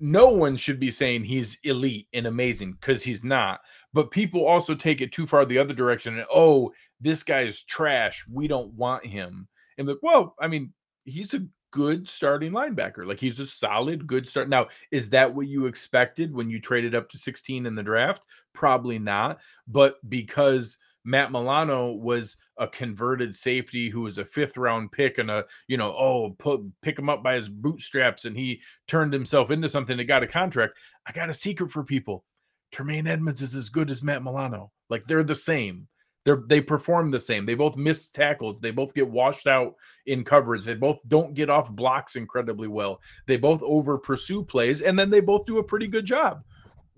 no 0.00 0.28
one 0.28 0.56
should 0.56 0.80
be 0.80 0.90
saying 0.90 1.24
he's 1.24 1.58
elite 1.62 2.08
and 2.12 2.26
amazing 2.26 2.72
because 2.72 3.02
he's 3.02 3.22
not. 3.22 3.60
But 3.92 4.10
people 4.10 4.46
also 4.46 4.74
take 4.74 5.00
it 5.00 5.12
too 5.12 5.26
far 5.26 5.44
the 5.44 5.58
other 5.58 5.74
direction 5.74 6.16
and 6.16 6.26
oh, 6.32 6.72
this 7.00 7.22
guy's 7.22 7.62
trash. 7.64 8.24
We 8.30 8.48
don't 8.48 8.72
want 8.74 9.04
him. 9.04 9.46
And 9.78 9.86
like, 9.86 9.98
well, 10.02 10.34
I 10.40 10.48
mean, 10.48 10.72
he's 11.04 11.34
a 11.34 11.46
good 11.70 12.08
starting 12.08 12.52
linebacker. 12.52 13.06
Like 13.06 13.20
he's 13.20 13.40
a 13.40 13.46
solid, 13.46 14.06
good 14.06 14.26
start. 14.26 14.48
Now, 14.48 14.68
is 14.90 15.10
that 15.10 15.32
what 15.32 15.48
you 15.48 15.66
expected 15.66 16.32
when 16.32 16.50
you 16.50 16.60
traded 16.60 16.94
up 16.94 17.08
to 17.10 17.18
16 17.18 17.66
in 17.66 17.74
the 17.74 17.82
draft? 17.82 18.24
Probably 18.52 18.98
not. 18.98 19.38
But 19.68 19.96
because 20.08 20.78
Matt 21.04 21.32
Milano 21.32 21.92
was 21.92 22.36
a 22.58 22.66
converted 22.68 23.34
safety 23.34 23.88
who 23.88 24.02
was 24.02 24.18
a 24.18 24.24
fifth 24.24 24.56
round 24.56 24.92
pick 24.92 25.18
and 25.18 25.30
a, 25.30 25.44
you 25.66 25.76
know, 25.76 25.94
oh, 25.96 26.36
put, 26.38 26.60
pick 26.82 26.98
him 26.98 27.08
up 27.08 27.22
by 27.22 27.34
his 27.34 27.48
bootstraps 27.48 28.26
and 28.26 28.36
he 28.36 28.60
turned 28.86 29.12
himself 29.12 29.50
into 29.50 29.68
something 29.68 29.96
that 29.96 30.04
got 30.04 30.22
a 30.22 30.26
contract. 30.26 30.74
I 31.06 31.12
got 31.12 31.30
a 31.30 31.34
secret 31.34 31.70
for 31.70 31.82
people. 31.82 32.24
Tremaine 32.70 33.06
Edmunds 33.06 33.42
is 33.42 33.54
as 33.54 33.68
good 33.68 33.90
as 33.90 34.02
Matt 34.02 34.22
Milano. 34.22 34.70
Like 34.90 35.06
they're 35.06 35.24
the 35.24 35.34
same. 35.34 35.88
They're 36.24 36.42
they 36.46 36.60
perform 36.60 37.10
the 37.10 37.18
same. 37.18 37.46
They 37.46 37.54
both 37.54 37.76
miss 37.76 38.08
tackles. 38.08 38.60
They 38.60 38.70
both 38.70 38.92
get 38.92 39.08
washed 39.08 39.46
out 39.46 39.74
in 40.06 40.22
coverage. 40.22 40.64
They 40.64 40.74
both 40.74 40.98
don't 41.08 41.32
get 41.32 41.48
off 41.48 41.70
blocks 41.72 42.16
incredibly 42.16 42.68
well. 42.68 43.00
They 43.26 43.38
both 43.38 43.62
over 43.62 43.96
pursue 43.96 44.44
plays, 44.44 44.82
and 44.82 44.98
then 44.98 45.08
they 45.08 45.20
both 45.20 45.46
do 45.46 45.58
a 45.58 45.64
pretty 45.64 45.86
good 45.86 46.04
job 46.04 46.44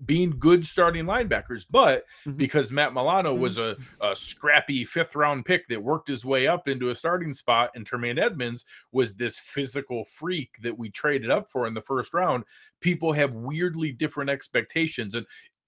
being 0.05 0.35
good 0.37 0.65
starting 0.65 1.05
linebackers. 1.05 1.65
But 1.69 2.03
mm-hmm. 2.25 2.37
because 2.37 2.71
Matt 2.71 2.93
Milano 2.93 3.33
was 3.33 3.57
a, 3.57 3.75
mm-hmm. 3.75 4.05
a, 4.05 4.15
scrappy 4.15 4.85
fifth 4.85 5.15
round 5.15 5.45
pick 5.45 5.67
that 5.67 5.81
worked 5.81 6.07
his 6.07 6.25
way 6.25 6.47
up 6.47 6.67
into 6.67 6.89
a 6.89 6.95
starting 6.95 7.33
spot, 7.33 7.71
and 7.75 7.85
Tremaine 7.85 8.19
Edmunds 8.19 8.65
was 8.91 9.15
this 9.15 9.37
physical 9.37 10.05
freak 10.05 10.49
that 10.61 10.77
we 10.77 10.89
traded 10.89 11.31
up 11.31 11.49
for 11.49 11.67
in 11.67 11.73
the 11.73 11.81
first 11.81 12.13
round, 12.13 12.43
people 12.79 13.13
have 13.13 13.33
weirdly 13.33 13.91
different 13.91 14.29
expectations. 14.29 15.15
And 15.15 15.25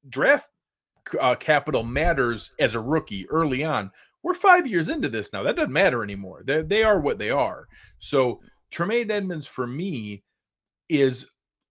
draft 0.10 0.50
uh, 1.20 1.36
capital 1.36 1.84
matters 1.84 2.52
as 2.60 2.76
a 2.76 2.80
rookie 2.80 3.28
early 3.30 3.64
on. 3.64 3.92
We're 4.24 4.34
five 4.34 4.66
years 4.66 4.90
into 4.90 5.10
this 5.10 5.32
now. 5.34 5.44
That 5.44 5.56
doesn't 5.56 5.72
matter 5.72 6.04
anymore. 6.04 6.42
They, 6.46 6.64
they 6.64 6.84
are 6.84 7.00
what 7.00 7.20
they 7.20 7.30
are. 7.30 7.68
So 8.00 8.42
Tremaine 8.72 9.12
Edmunds 9.12 9.46
for 9.46 9.68
me 9.68 10.24
is 10.90 11.28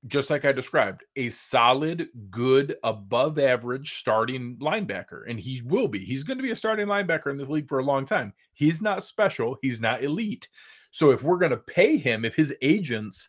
just 0.07 0.29
like 0.29 0.45
I 0.45 0.53
described, 0.53 1.03
a 1.17 1.31
solid, 1.31 2.09
good, 2.31 2.77
above 2.85 3.39
average 3.39 3.99
starting 3.99 4.57
linebacker. 4.61 5.23
And 5.29 5.41
he 5.41 5.63
will 5.65 5.89
be. 5.89 6.05
He's 6.05 6.25
going 6.25 6.37
to 6.39 6.43
be 6.43 6.51
a 6.51 6.57
starting 6.57 6.87
linebacker 6.87 7.31
in 7.31 7.39
this 7.39 7.49
league 7.49 7.69
for 7.69 7.79
a 7.79 7.85
long 7.85 8.05
time. 8.05 8.33
He's 8.53 8.83
not 8.83 9.05
special, 9.05 9.57
he's 9.63 9.81
not 9.81 10.05
elite. 10.05 10.49
So 10.91 11.11
if 11.11 11.23
we're 11.23 11.39
going 11.39 11.51
to 11.51 11.57
pay 11.57 11.97
him, 11.97 12.25
if 12.25 12.37
his 12.37 12.55
agents 12.63 13.29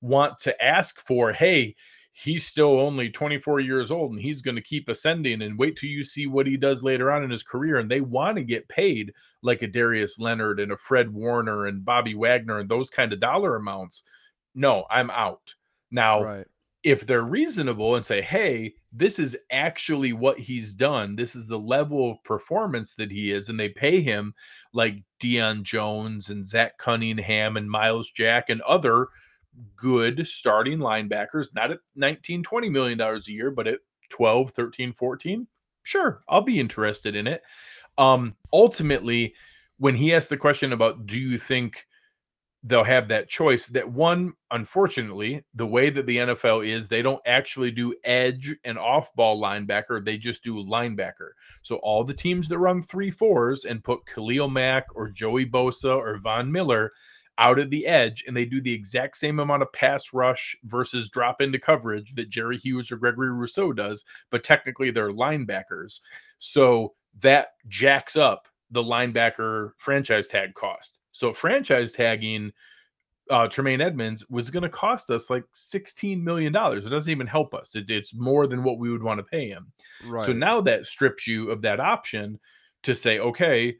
want 0.00 0.38
to 0.40 0.64
ask 0.64 1.00
for, 1.00 1.32
hey, 1.32 1.76
he's 2.14 2.46
still 2.46 2.80
only 2.80 3.10
24 3.10 3.60
years 3.60 3.90
old 3.90 4.12
and 4.12 4.20
he's 4.20 4.40
going 4.40 4.54
to 4.54 4.62
keep 4.62 4.88
ascending 4.88 5.42
and 5.42 5.58
wait 5.58 5.76
till 5.76 5.90
you 5.90 6.04
see 6.04 6.28
what 6.28 6.46
he 6.46 6.56
does 6.56 6.82
later 6.82 7.10
on 7.10 7.24
in 7.24 7.30
his 7.30 7.42
career 7.42 7.78
and 7.78 7.90
they 7.90 8.00
want 8.00 8.36
to 8.36 8.44
get 8.44 8.68
paid 8.68 9.12
like 9.42 9.62
a 9.62 9.66
Darius 9.66 10.20
Leonard 10.20 10.60
and 10.60 10.70
a 10.70 10.76
Fred 10.76 11.12
Warner 11.12 11.66
and 11.66 11.84
Bobby 11.84 12.14
Wagner 12.14 12.60
and 12.60 12.68
those 12.68 12.88
kind 12.88 13.12
of 13.12 13.18
dollar 13.18 13.56
amounts 13.56 14.04
no 14.54 14.86
I'm 14.90 15.10
out 15.10 15.54
now 15.94 16.22
right. 16.22 16.46
if 16.82 17.06
they're 17.06 17.22
reasonable 17.22 17.96
and 17.96 18.04
say 18.04 18.20
hey 18.20 18.74
this 18.92 19.18
is 19.18 19.36
actually 19.50 20.12
what 20.12 20.38
he's 20.38 20.74
done 20.74 21.16
this 21.16 21.34
is 21.34 21.46
the 21.46 21.58
level 21.58 22.10
of 22.10 22.24
performance 22.24 22.94
that 22.94 23.10
he 23.10 23.30
is 23.30 23.48
and 23.48 23.58
they 23.58 23.68
pay 23.68 24.00
him 24.00 24.34
like 24.74 24.96
Deion 25.20 25.62
Jones 25.62 26.28
and 26.28 26.46
Zach 26.46 26.76
Cunningham 26.78 27.56
and 27.56 27.70
Myles 27.70 28.10
Jack 28.10 28.50
and 28.50 28.60
other 28.62 29.08
good 29.76 30.26
starting 30.26 30.78
linebackers, 30.78 31.54
not 31.54 31.70
at 31.70 31.78
19, 31.96 32.42
20 32.42 32.68
million 32.68 32.98
dollars 32.98 33.28
a 33.28 33.32
year, 33.32 33.50
but 33.50 33.66
at 33.66 33.78
12, 34.10 34.50
13, 34.50 34.92
14, 34.92 35.46
sure, 35.82 36.22
I'll 36.28 36.42
be 36.42 36.60
interested 36.60 37.16
in 37.16 37.26
it. 37.26 37.42
Um, 37.96 38.34
ultimately, 38.52 39.34
when 39.78 39.94
he 39.94 40.14
asked 40.14 40.28
the 40.28 40.36
question 40.36 40.72
about 40.72 41.06
do 41.06 41.18
you 41.18 41.38
think 41.38 41.86
they'll 42.66 42.82
have 42.82 43.08
that 43.08 43.28
choice, 43.28 43.66
that 43.68 43.88
one, 43.88 44.32
unfortunately, 44.50 45.44
the 45.54 45.66
way 45.66 45.90
that 45.90 46.06
the 46.06 46.16
NFL 46.16 46.66
is, 46.66 46.88
they 46.88 47.02
don't 47.02 47.20
actually 47.26 47.70
do 47.70 47.94
edge 48.04 48.56
and 48.64 48.78
off 48.78 49.14
ball 49.14 49.40
linebacker, 49.40 50.02
they 50.02 50.16
just 50.16 50.42
do 50.42 50.54
linebacker. 50.54 51.32
So 51.60 51.76
all 51.76 52.04
the 52.04 52.14
teams 52.14 52.48
that 52.48 52.58
run 52.58 52.80
three 52.80 53.10
fours 53.10 53.66
and 53.66 53.84
put 53.84 54.06
Khalil 54.06 54.48
Mack 54.48 54.86
or 54.94 55.10
Joey 55.10 55.44
Bosa 55.44 55.94
or 55.94 56.18
Von 56.18 56.50
Miller 56.50 56.90
out 57.36 57.58
at 57.58 57.68
the 57.68 57.86
edge 57.86 58.24
and 58.26 58.34
they 58.34 58.44
do 58.44 58.62
the 58.62 58.72
exact 58.72 59.16
same 59.16 59.40
amount 59.40 59.62
of 59.62 59.72
pass 59.72 60.14
rush 60.14 60.56
versus 60.64 61.10
drop 61.10 61.42
into 61.42 61.58
coverage 61.58 62.14
that 62.14 62.30
Jerry 62.30 62.56
Hughes 62.56 62.90
or 62.90 62.96
Gregory 62.96 63.30
Rousseau 63.30 63.72
does, 63.72 64.04
but 64.30 64.42
technically 64.42 64.90
they're 64.90 65.12
linebackers. 65.12 66.00
So 66.38 66.94
that 67.20 67.48
jacks 67.68 68.16
up 68.16 68.48
the 68.70 68.82
linebacker 68.82 69.72
franchise 69.76 70.28
tag 70.28 70.54
cost. 70.54 70.98
So 71.14 71.32
franchise 71.32 71.92
tagging 71.92 72.52
uh, 73.30 73.48
Tremaine 73.48 73.80
Edmunds 73.80 74.28
was 74.28 74.50
going 74.50 74.64
to 74.64 74.68
cost 74.68 75.10
us 75.10 75.30
like 75.30 75.44
$16 75.54 76.22
million. 76.22 76.54
It 76.54 76.90
doesn't 76.90 77.10
even 77.10 77.26
help 77.26 77.54
us. 77.54 77.74
It, 77.74 77.88
it's 77.88 78.14
more 78.14 78.46
than 78.46 78.62
what 78.62 78.78
we 78.78 78.90
would 78.90 79.02
want 79.02 79.18
to 79.18 79.24
pay 79.24 79.48
him. 79.48 79.72
Right. 80.04 80.24
So 80.24 80.32
now 80.32 80.60
that 80.62 80.86
strips 80.86 81.26
you 81.26 81.50
of 81.50 81.62
that 81.62 81.80
option 81.80 82.38
to 82.82 82.94
say, 82.94 83.20
okay, 83.20 83.76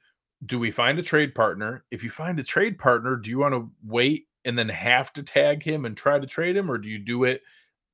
do 0.46 0.58
we 0.58 0.70
find 0.70 0.98
a 0.98 1.02
trade 1.02 1.34
partner? 1.34 1.84
If 1.90 2.02
you 2.02 2.08
find 2.08 2.38
a 2.38 2.44
trade 2.44 2.78
partner, 2.78 3.16
do 3.16 3.28
you 3.30 3.38
want 3.38 3.54
to 3.54 3.70
wait 3.84 4.26
and 4.44 4.56
then 4.56 4.68
have 4.68 5.12
to 5.14 5.22
tag 5.22 5.62
him 5.62 5.84
and 5.84 5.96
try 5.96 6.18
to 6.18 6.26
trade 6.26 6.56
him, 6.56 6.70
or 6.70 6.78
do 6.78 6.88
you 6.88 6.98
do 6.98 7.24
it 7.24 7.42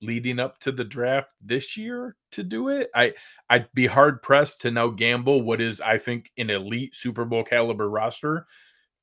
leading 0.03 0.39
up 0.39 0.59
to 0.61 0.73
the 0.73 0.85
draft 0.85 1.29
this 1.41 1.77
year 1.77 2.17
to 2.33 2.43
do 2.43 2.69
it? 2.69 2.91
I 2.95 3.15
I'd 3.49 3.73
be 3.73 3.87
hard 3.87 4.21
pressed 4.23 4.61
to 4.63 4.71
now 4.71 4.89
gamble 4.89 5.43
what 5.43 5.61
is 5.61 5.81
I 5.81 5.99
think 5.99 6.31
an 6.39 6.51
elite 6.51 6.97
Super 6.97 7.25
Bowl 7.25 7.45
caliber 7.45 7.89
roster 7.89 8.47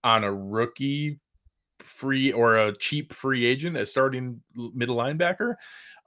on 0.07 0.23
a 0.23 0.33
rookie 0.33 1.19
free 1.83 2.31
or 2.31 2.57
a 2.57 2.77
cheap 2.77 3.13
free 3.13 3.45
agent 3.45 3.75
as 3.77 3.89
starting 3.89 4.41
middle 4.55 4.95
linebacker. 4.95 5.55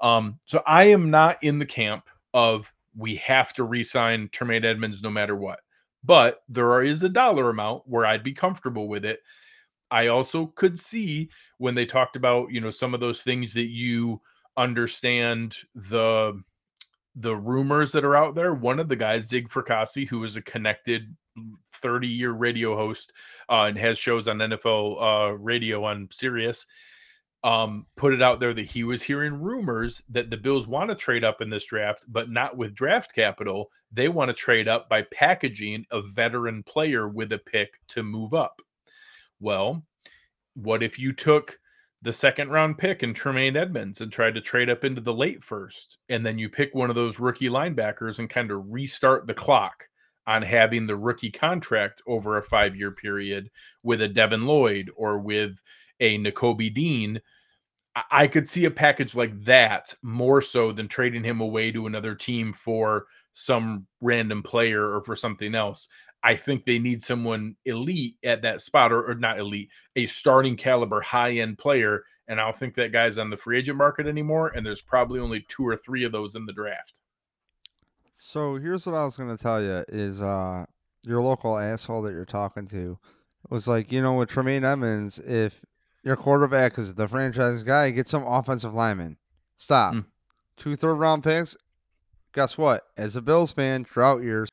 Um, 0.00 0.38
so 0.46 0.62
I 0.66 0.84
am 0.84 1.10
not 1.10 1.42
in 1.42 1.58
the 1.58 1.66
camp 1.66 2.08
of 2.32 2.72
we 2.96 3.16
have 3.16 3.52
to 3.54 3.64
re-sign 3.64 4.28
Tremaine 4.32 4.64
Edmunds 4.64 5.02
no 5.02 5.10
matter 5.10 5.36
what 5.36 5.60
but 6.04 6.42
there 6.48 6.82
is 6.82 7.02
a 7.02 7.08
dollar 7.08 7.50
amount 7.50 7.82
where 7.86 8.06
I'd 8.06 8.24
be 8.24 8.32
comfortable 8.32 8.88
with 8.88 9.04
it. 9.04 9.20
I 9.90 10.06
also 10.06 10.46
could 10.46 10.78
see 10.78 11.28
when 11.58 11.74
they 11.74 11.84
talked 11.84 12.16
about, 12.16 12.52
you 12.52 12.60
know, 12.60 12.70
some 12.70 12.94
of 12.94 13.00
those 13.00 13.22
things 13.22 13.52
that 13.54 13.68
you 13.68 14.20
understand 14.56 15.56
the 15.74 16.40
the 17.16 17.34
rumors 17.34 17.90
that 17.92 18.04
are 18.04 18.16
out 18.16 18.36
there. 18.36 18.54
One 18.54 18.78
of 18.78 18.88
the 18.88 18.96
guys, 18.96 19.26
Zig 19.26 19.48
Fracassi, 19.48 20.08
who 20.08 20.22
is 20.22 20.36
a 20.36 20.42
connected 20.42 21.14
30 21.74 22.06
year 22.06 22.32
radio 22.32 22.76
host 22.76 23.12
uh, 23.48 23.64
and 23.64 23.78
has 23.78 23.98
shows 23.98 24.28
on 24.28 24.38
NFL 24.38 25.00
uh, 25.00 25.32
radio 25.34 25.84
on 25.84 26.08
Sirius, 26.12 26.66
um, 27.42 27.86
put 27.96 28.12
it 28.12 28.22
out 28.22 28.40
there 28.40 28.52
that 28.52 28.68
he 28.68 28.84
was 28.84 29.02
hearing 29.02 29.40
rumors 29.40 30.02
that 30.10 30.28
the 30.28 30.36
Bills 30.36 30.66
want 30.66 30.90
to 30.90 30.94
trade 30.94 31.24
up 31.24 31.40
in 31.40 31.48
this 31.48 31.64
draft, 31.64 32.04
but 32.08 32.30
not 32.30 32.56
with 32.56 32.74
draft 32.74 33.14
capital. 33.14 33.70
They 33.92 34.08
want 34.08 34.28
to 34.28 34.34
trade 34.34 34.68
up 34.68 34.88
by 34.88 35.02
packaging 35.12 35.86
a 35.90 36.02
veteran 36.02 36.62
player 36.62 37.08
with 37.08 37.32
a 37.32 37.38
pick 37.38 37.80
to 37.88 38.02
move 38.02 38.34
up. 38.34 38.60
Well, 39.40 39.82
what 40.54 40.82
if 40.82 40.98
you 40.98 41.12
took 41.12 41.58
the 42.02 42.12
second 42.12 42.50
round 42.50 42.78
pick 42.78 43.02
in 43.02 43.14
Tremaine 43.14 43.56
Edmunds 43.56 44.00
and 44.00 44.12
tried 44.12 44.34
to 44.34 44.40
trade 44.40 44.70
up 44.70 44.84
into 44.84 45.00
the 45.00 45.12
late 45.12 45.42
first, 45.42 45.98
and 46.08 46.24
then 46.24 46.38
you 46.38 46.48
pick 46.48 46.74
one 46.74 46.90
of 46.90 46.96
those 46.96 47.18
rookie 47.18 47.48
linebackers 47.48 48.18
and 48.18 48.28
kind 48.28 48.50
of 48.50 48.70
restart 48.70 49.26
the 49.26 49.34
clock 49.34 49.86
on 50.26 50.42
having 50.42 50.86
the 50.86 50.96
rookie 50.96 51.30
contract 51.30 52.02
over 52.06 52.36
a 52.36 52.42
five 52.42 52.76
year 52.76 52.90
period 52.90 53.50
with 53.82 54.02
a 54.02 54.08
Devin 54.08 54.46
Lloyd 54.46 54.90
or 54.96 55.18
with 55.18 55.60
a 56.00 56.18
Nakobe 56.18 56.72
Dean, 56.74 57.20
I 58.10 58.26
could 58.26 58.48
see 58.48 58.66
a 58.66 58.70
package 58.70 59.14
like 59.14 59.44
that 59.44 59.94
more 60.02 60.40
so 60.40 60.72
than 60.72 60.88
trading 60.88 61.24
him 61.24 61.40
away 61.40 61.72
to 61.72 61.86
another 61.86 62.14
team 62.14 62.52
for 62.52 63.06
some 63.34 63.86
random 64.00 64.42
player 64.42 64.94
or 64.94 65.02
for 65.02 65.16
something 65.16 65.54
else. 65.54 65.88
I 66.22 66.36
think 66.36 66.64
they 66.64 66.78
need 66.78 67.02
someone 67.02 67.56
elite 67.64 68.16
at 68.22 68.42
that 68.42 68.60
spot, 68.60 68.92
or, 68.92 69.10
or 69.10 69.14
not 69.14 69.38
elite, 69.38 69.70
a 69.96 70.06
starting 70.06 70.56
caliber, 70.56 71.00
high 71.00 71.38
end 71.38 71.58
player. 71.58 72.04
And 72.28 72.40
I 72.40 72.44
don't 72.44 72.58
think 72.58 72.74
that 72.76 72.92
guy's 72.92 73.18
on 73.18 73.30
the 73.30 73.36
free 73.36 73.58
agent 73.58 73.78
market 73.78 74.06
anymore. 74.06 74.48
And 74.48 74.64
there's 74.64 74.82
probably 74.82 75.18
only 75.18 75.44
two 75.48 75.66
or 75.66 75.76
three 75.76 76.04
of 76.04 76.12
those 76.12 76.36
in 76.36 76.46
the 76.46 76.52
draft. 76.52 77.00
So 78.22 78.56
here's 78.56 78.86
what 78.86 78.94
I 78.94 79.04
was 79.04 79.16
gonna 79.16 79.38
tell 79.38 79.62
you: 79.62 79.82
is 79.88 80.20
uh, 80.20 80.66
your 81.06 81.22
local 81.22 81.58
asshole 81.58 82.02
that 82.02 82.12
you're 82.12 82.26
talking 82.26 82.68
to 82.68 82.98
was 83.48 83.66
like, 83.66 83.90
you 83.90 84.02
know, 84.02 84.14
with 84.14 84.28
Tremaine 84.28 84.62
Edmunds, 84.62 85.18
if 85.18 85.62
your 86.04 86.16
quarterback 86.16 86.78
is 86.78 86.94
the 86.94 87.08
franchise 87.08 87.62
guy. 87.62 87.90
Get 87.90 88.06
some 88.06 88.24
offensive 88.24 88.74
linemen. 88.74 89.16
Stop. 89.56 89.94
Mm. 89.94 90.04
Two 90.56 90.76
third 90.76 90.94
round 90.94 91.24
picks. 91.24 91.56
Guess 92.34 92.58
what? 92.58 92.84
As 92.96 93.16
a 93.16 93.22
Bills 93.22 93.52
fan, 93.52 93.84
throughout 93.84 94.22
years, 94.22 94.48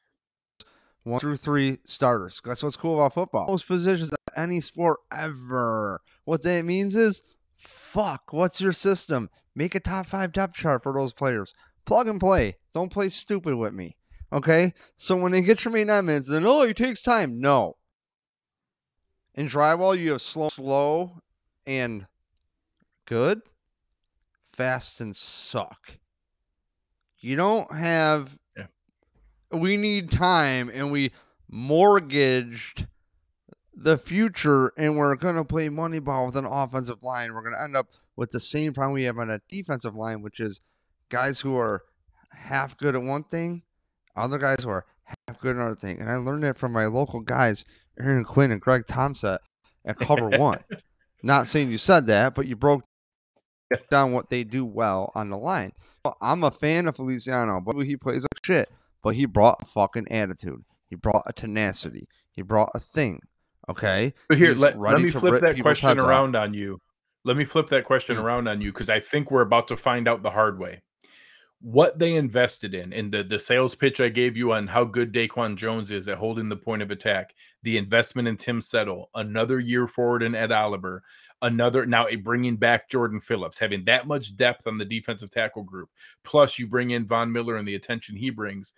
one 1.04 1.20
through 1.20 1.38
three 1.38 1.80
starters. 1.86 2.42
That's 2.44 2.64
what's 2.64 2.78
cool 2.78 2.96
about 2.96 3.14
football. 3.14 3.48
Most 3.48 3.68
positions 3.68 4.12
any 4.36 4.62
sport 4.62 5.00
ever. 5.12 6.02
What 6.26 6.44
that 6.44 6.66
means 6.66 6.96
is, 6.96 7.22
fuck. 7.56 8.32
What's 8.32 8.62
your 8.62 8.74
system? 8.74 9.30
Make 9.56 9.76
a 9.76 9.80
top 9.80 10.06
five 10.06 10.32
depth 10.32 10.56
chart 10.56 10.84
for 10.84 10.94
those 10.94 11.14
players. 11.14 11.54
Plug 11.88 12.08
and 12.08 12.20
play. 12.20 12.58
Don't 12.74 12.92
play 12.92 13.10
stupid 13.10 13.56
with 13.56 13.74
me. 13.74 13.96
Okay. 14.32 14.74
So 14.98 15.16
when 15.16 15.32
they 15.32 15.42
get 15.42 15.64
your 15.64 15.74
main 15.74 15.90
Edmunds, 15.90 16.28
then 16.28 16.46
oh, 16.46 16.68
he 16.68 16.74
takes 16.74 17.02
time. 17.02 17.40
No. 17.40 17.78
In 19.34 19.48
drywall, 19.48 19.98
you 19.98 20.12
have 20.12 20.22
slow, 20.22 20.50
slow 20.50 21.22
and 21.66 22.06
good, 23.06 23.42
fast 24.42 25.00
and 25.00 25.16
suck. 25.16 25.98
You 27.20 27.36
don't 27.38 27.72
have. 27.72 28.38
Yeah. 28.56 28.66
We 29.52 29.78
need 29.78 30.12
time, 30.12 30.70
and 30.74 30.92
we 30.92 31.14
mortgaged 31.50 32.88
the 33.74 33.98
future, 33.98 34.74
and 34.78 34.98
we're 34.98 35.16
gonna 35.16 35.46
play 35.46 35.70
money 35.70 36.00
ball 36.00 36.26
with 36.26 36.36
an 36.36 36.46
offensive 36.46 37.02
line. 37.02 37.34
We're 37.34 37.44
gonna 37.44 37.64
end 37.64 37.78
up 37.78 37.88
with 38.18 38.32
the 38.32 38.40
same 38.42 38.74
problem 38.74 38.94
we 38.94 39.04
have 39.04 39.20
on 39.20 39.30
a 39.30 39.40
defensive 39.48 39.96
line, 39.96 40.22
which 40.22 40.42
is 40.42 40.60
guys 41.10 41.40
who 41.40 41.58
are 41.58 41.84
half 42.32 42.78
good 42.78 42.96
at 42.96 43.02
one 43.02 43.24
thing, 43.24 43.64
other 44.16 44.38
guys 44.38 44.64
who 44.64 44.70
are 44.70 44.86
half 45.04 45.40
good 45.40 45.56
at 45.56 45.62
another 45.62 45.76
thing. 45.76 46.00
And 46.00 46.10
I 46.10 46.16
learned 46.16 46.44
that 46.44 46.58
from 46.58 46.74
my 46.74 46.86
local 46.86 47.22
guys, 47.22 47.66
Aaron 48.00 48.24
Quinn 48.24 48.52
and 48.52 48.62
Greg 48.62 48.84
Tompsett 48.86 49.40
at 49.86 49.98
Cover 49.98 50.30
One. 50.38 50.60
Not 51.24 51.48
saying 51.48 51.72
you 51.72 51.78
said 51.78 52.08
that, 52.08 52.36
but 52.36 52.48
you 52.48 52.56
broke 52.56 52.84
down 53.90 54.14
what 54.14 54.30
they 54.30 54.44
do 54.44 54.66
well 54.66 55.12
on 55.16 55.30
the 55.30 55.38
line. 55.38 55.74
I'm 56.22 56.44
a 56.44 56.52
fan 56.52 56.88
of 56.88 56.96
Feliciano, 56.96 57.60
but 57.60 57.78
he 57.82 57.98
plays 57.98 58.24
like 58.24 58.46
shit. 58.46 58.70
But 59.04 59.16
he 59.16 59.26
brought 59.26 59.62
a 59.62 59.66
fucking 59.66 60.12
attitude. 60.12 60.64
He 60.90 60.96
brought 60.96 61.24
a 61.26 61.34
tenacity. 61.34 62.08
He 62.32 62.42
brought 62.42 62.70
a 62.74 62.80
thing. 62.80 63.22
Okay. 63.70 64.14
But 64.30 64.38
here, 64.38 64.54
let, 64.54 64.80
let, 64.80 65.02
me 65.02 65.10
flip 65.10 65.42
that 65.42 65.60
question 65.62 66.00
around 66.00 66.36
off. 66.36 66.44
on 66.44 66.54
you. 66.54 66.80
Let 67.26 67.36
me 67.36 67.44
flip 67.44 67.70
that 67.70 67.86
question 67.86 68.16
mm-hmm. 68.16 68.26
around 68.26 68.48
on 68.48 68.62
you 68.62 68.72
because 68.72 68.90
I 68.90 69.00
think 69.00 69.32
we're 69.32 69.42
about 69.42 69.68
to 69.68 69.78
find 69.78 70.08
out 70.08 70.24
the 70.24 70.30
hard 70.30 70.60
way. 70.60 70.82
What 71.60 71.98
they 71.98 72.16
invested 72.16 72.76
in, 72.76 72.94
in 72.94 73.10
the, 73.10 73.24
the 73.24 73.40
sales 73.40 73.74
pitch 73.74 74.00
I 74.00 74.10
gave 74.10 74.38
you 74.38 74.54
on 74.54 74.68
how 74.68 74.84
good 74.84 75.12
Daquan 75.12 75.56
Jones 75.56 75.90
is 75.90 76.08
at 76.08 76.18
holding 76.18 76.50
the 76.50 76.56
point 76.56 76.84
of 76.84 76.92
attack, 76.92 77.34
the 77.64 77.78
investment 77.78 78.28
in 78.28 78.38
Tim 78.38 78.62
Settle, 78.62 79.10
another 79.16 79.60
year 79.60 79.88
forward 79.88 80.22
in 80.22 80.36
Ed 80.36 80.52
Oliver, 80.52 81.04
another 81.42 81.86
now 81.86 82.08
a 82.08 82.16
bringing 82.16 82.58
back 82.58 82.90
Jordan 82.90 83.20
Phillips, 83.20 83.58
having 83.58 83.84
that 83.86 84.08
much 84.08 84.36
depth 84.36 84.68
on 84.68 84.78
the 84.78 84.86
defensive 84.86 85.32
tackle 85.32 85.64
group. 85.64 85.90
Plus, 86.24 86.60
you 86.60 86.68
bring 86.68 86.92
in 86.92 87.08
Von 87.08 87.32
Miller 87.32 87.58
and 87.58 87.68
the 87.68 87.76
attention 87.76 88.16
he 88.16 88.30
brings. 88.30 88.74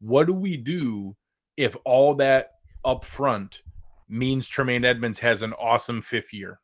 What 0.00 0.26
do 0.26 0.32
we 0.32 0.56
do 0.56 1.16
if 1.56 1.76
all 1.84 2.14
that 2.14 2.52
up 2.84 3.04
front 3.04 3.62
means 4.08 4.46
Tremaine 4.48 4.84
Edmunds 4.84 5.18
has 5.18 5.42
an 5.42 5.52
awesome 5.54 6.00
fifth 6.00 6.32
year? 6.32 6.60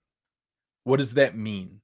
What 0.85 0.99
does 0.99 1.15
that 1.15 1.37
mean? 1.37 1.81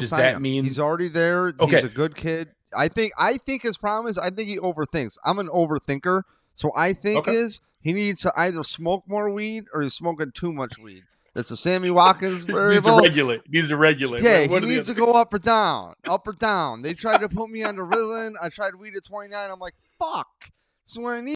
Does 0.00 0.10
that 0.10 0.42
mean 0.42 0.64
he's 0.64 0.78
already 0.78 1.08
there? 1.08 1.54
Okay. 1.58 1.76
He's 1.76 1.84
a 1.84 1.88
good 1.88 2.14
kid. 2.14 2.50
I 2.76 2.88
think 2.88 3.12
I 3.18 3.36
think 3.38 3.62
his 3.62 3.76
problem 3.76 4.10
is 4.10 4.18
I 4.18 4.30
think 4.30 4.48
he 4.48 4.58
overthinks. 4.58 5.18
I'm 5.24 5.38
an 5.38 5.48
overthinker, 5.48 6.22
so 6.54 6.72
I 6.76 6.92
think 6.92 7.20
okay. 7.20 7.32
is 7.32 7.60
he 7.80 7.92
needs 7.92 8.20
to 8.22 8.32
either 8.36 8.64
smoke 8.64 9.04
more 9.06 9.30
weed 9.30 9.64
or 9.72 9.82
he's 9.82 9.94
smoking 9.94 10.32
too 10.32 10.52
much 10.52 10.78
weed. 10.78 11.04
It's 11.36 11.50
a 11.50 11.56
Sammy 11.56 11.90
Watkins 11.90 12.44
variable. 12.46 13.00
needs 13.00 13.02
to 13.02 13.08
regulate. 13.08 13.42
He 13.44 13.52
needs 13.58 13.68
to 13.68 13.76
regulate. 13.76 14.22
Yeah, 14.22 14.42
what, 14.42 14.50
what 14.50 14.62
he 14.62 14.70
needs 14.70 14.86
to 14.86 14.94
go 14.94 15.12
up 15.12 15.34
or 15.34 15.38
down, 15.38 15.94
up 16.06 16.26
or 16.26 16.32
down. 16.32 16.82
They 16.82 16.94
tried 16.94 17.20
to 17.22 17.28
put 17.28 17.50
me 17.50 17.64
on 17.64 17.76
the 17.76 17.82
Ritalin. 17.82 18.34
I 18.40 18.48
tried 18.48 18.74
weed 18.76 18.96
at 18.96 19.04
29. 19.04 19.50
I'm 19.50 19.58
like, 19.58 19.74
fuck. 19.98 20.28
So 20.84 21.06
I 21.06 21.20
need. 21.20 21.34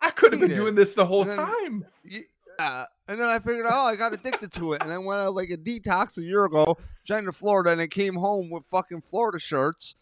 I 0.00 0.10
could 0.10 0.32
have 0.32 0.40
been 0.40 0.54
doing 0.54 0.74
this 0.74 0.92
the 0.92 1.04
whole 1.04 1.24
then, 1.24 1.36
time. 1.36 1.84
Yeah, 2.04 2.84
and 3.08 3.20
then 3.20 3.28
I 3.28 3.38
figured, 3.38 3.66
oh, 3.68 3.86
I 3.86 3.96
got 3.96 4.12
addicted 4.12 4.52
to 4.52 4.72
it, 4.72 4.82
and 4.82 4.92
I 4.92 4.98
went 4.98 5.20
out 5.20 5.34
like 5.34 5.50
a 5.50 5.56
detox 5.56 6.16
a 6.16 6.22
year 6.22 6.44
ago, 6.44 6.78
trying 7.06 7.24
to 7.26 7.32
Florida, 7.32 7.70
and 7.70 7.80
I 7.80 7.86
came 7.86 8.14
home 8.14 8.50
with 8.50 8.64
fucking 8.66 9.02
Florida 9.02 9.38
shirts. 9.38 9.94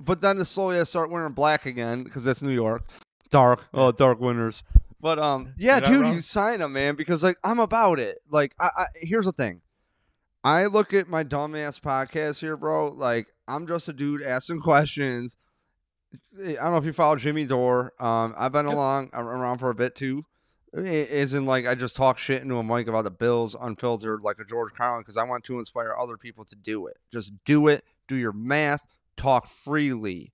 But 0.00 0.20
then 0.20 0.44
slowly 0.44 0.78
I 0.78 0.84
start 0.84 1.10
wearing 1.10 1.32
black 1.32 1.66
again 1.66 2.04
because 2.04 2.24
that's 2.24 2.42
New 2.42 2.52
York, 2.52 2.84
dark. 3.30 3.68
Oh, 3.74 3.92
dark 3.92 4.20
winters. 4.20 4.62
But 5.00 5.18
um, 5.18 5.54
yeah, 5.56 5.80
dude, 5.80 6.06
you 6.14 6.20
sign 6.20 6.60
him, 6.60 6.72
man, 6.72 6.96
because 6.96 7.22
like 7.22 7.36
I'm 7.44 7.60
about 7.60 7.98
it. 7.98 8.18
Like, 8.30 8.54
I, 8.60 8.68
I 8.76 8.84
here's 8.94 9.26
the 9.26 9.32
thing. 9.32 9.62
I 10.44 10.66
look 10.66 10.94
at 10.94 11.08
my 11.08 11.24
dumbass 11.24 11.80
podcast 11.80 12.40
here, 12.40 12.56
bro. 12.56 12.88
Like, 12.88 13.28
I'm 13.46 13.66
just 13.66 13.88
a 13.88 13.92
dude 13.92 14.22
asking 14.22 14.60
questions. 14.60 15.36
I 16.38 16.52
don't 16.52 16.72
know 16.72 16.76
if 16.76 16.86
you 16.86 16.92
follow 16.92 17.16
Jimmy 17.16 17.44
Dore. 17.44 17.92
Um, 18.00 18.34
I've 18.36 18.52
been 18.52 18.66
yep. 18.66 18.74
along 18.74 19.10
around 19.12 19.58
for 19.58 19.70
a 19.70 19.74
bit 19.74 19.94
too. 19.94 20.24
Isn't 20.72 21.46
like 21.46 21.66
I 21.66 21.74
just 21.74 21.96
talk 21.96 22.18
shit 22.18 22.42
into 22.42 22.56
a 22.56 22.62
mic 22.62 22.88
about 22.88 23.04
the 23.04 23.10
Bills 23.10 23.56
unfiltered 23.58 24.20
like 24.22 24.38
a 24.38 24.44
George 24.44 24.72
Carlin 24.74 25.00
because 25.00 25.16
I 25.16 25.24
want 25.24 25.44
to 25.44 25.58
inspire 25.58 25.94
other 25.98 26.16
people 26.16 26.44
to 26.44 26.56
do 26.56 26.86
it. 26.86 26.98
Just 27.12 27.32
do 27.44 27.68
it. 27.68 27.84
Do 28.06 28.16
your 28.16 28.32
math. 28.32 28.86
Talk 29.18 29.46
freely. 29.46 30.32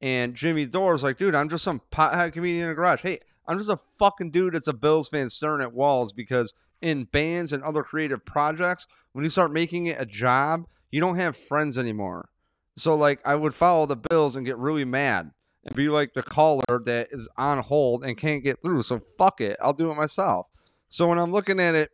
And 0.00 0.34
Jimmy 0.34 0.66
Dore's 0.66 1.02
like, 1.02 1.18
dude, 1.18 1.34
I'm 1.34 1.48
just 1.48 1.64
some 1.64 1.80
pothead 1.90 2.32
comedian 2.32 2.66
in 2.66 2.70
a 2.70 2.74
garage. 2.74 3.00
Hey, 3.00 3.18
I'm 3.48 3.58
just 3.58 3.70
a 3.70 3.76
fucking 3.76 4.30
dude 4.30 4.54
that's 4.54 4.68
a 4.68 4.72
Bills 4.72 5.08
fan 5.08 5.30
staring 5.30 5.62
at 5.62 5.72
walls 5.72 6.12
because 6.12 6.54
in 6.82 7.04
bands 7.04 7.52
and 7.52 7.62
other 7.62 7.82
creative 7.82 8.24
projects, 8.24 8.86
when 9.12 9.24
you 9.24 9.30
start 9.30 9.52
making 9.52 9.86
it 9.86 10.00
a 10.00 10.06
job, 10.06 10.66
you 10.90 11.00
don't 11.00 11.16
have 11.16 11.36
friends 11.36 11.78
anymore. 11.78 12.28
So 12.76 12.94
like 12.94 13.26
I 13.26 13.34
would 13.34 13.54
follow 13.54 13.86
the 13.86 13.96
Bills 13.96 14.36
and 14.36 14.44
get 14.44 14.58
really 14.58 14.84
mad 14.84 15.30
and 15.64 15.74
be 15.74 15.88
like 15.88 16.12
the 16.12 16.22
caller 16.22 16.80
that 16.84 17.08
is 17.10 17.28
on 17.36 17.58
hold 17.58 18.04
and 18.04 18.16
can't 18.16 18.44
get 18.44 18.62
through. 18.62 18.82
So 18.82 19.00
fuck 19.18 19.40
it, 19.40 19.56
I'll 19.62 19.72
do 19.72 19.90
it 19.90 19.94
myself. 19.94 20.46
So 20.88 21.08
when 21.08 21.18
I'm 21.18 21.32
looking 21.32 21.60
at 21.60 21.74
it 21.74 21.90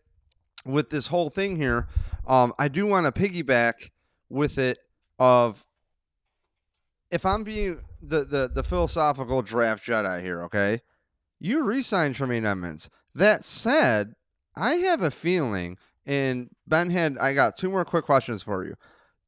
with 0.67 0.91
this 0.91 1.07
whole 1.07 1.31
thing 1.31 1.57
here, 1.57 1.89
um, 2.27 2.53
I 2.59 2.69
do 2.69 2.87
want 2.87 3.07
to 3.07 3.13
piggyback 3.13 3.91
with 4.29 4.59
it 4.59 4.79
of 5.19 5.67
if 7.13 7.25
I'm 7.25 7.45
being 7.45 7.81
the, 8.03 8.25
the 8.25 8.51
the 8.53 8.63
philosophical 8.63 9.43
draft 9.43 9.85
Jedi 9.87 10.23
here, 10.23 10.43
okay? 10.43 10.81
you 11.43 11.65
re-signed 11.65 12.15
Tremaine 12.15 12.47
Edmunds. 12.47 12.89
That 13.15 13.45
said, 13.45 14.15
I 14.57 14.75
have 14.75 15.03
a 15.03 15.11
feeling, 15.11 15.77
and 16.07 16.51
Ben 16.69 16.89
had, 16.91 17.19
I 17.19 17.35
got 17.35 17.59
two 17.59 17.69
more 17.69 17.85
quick 17.85 18.05
questions 18.05 18.45
for 18.45 18.65
you. 18.65 18.75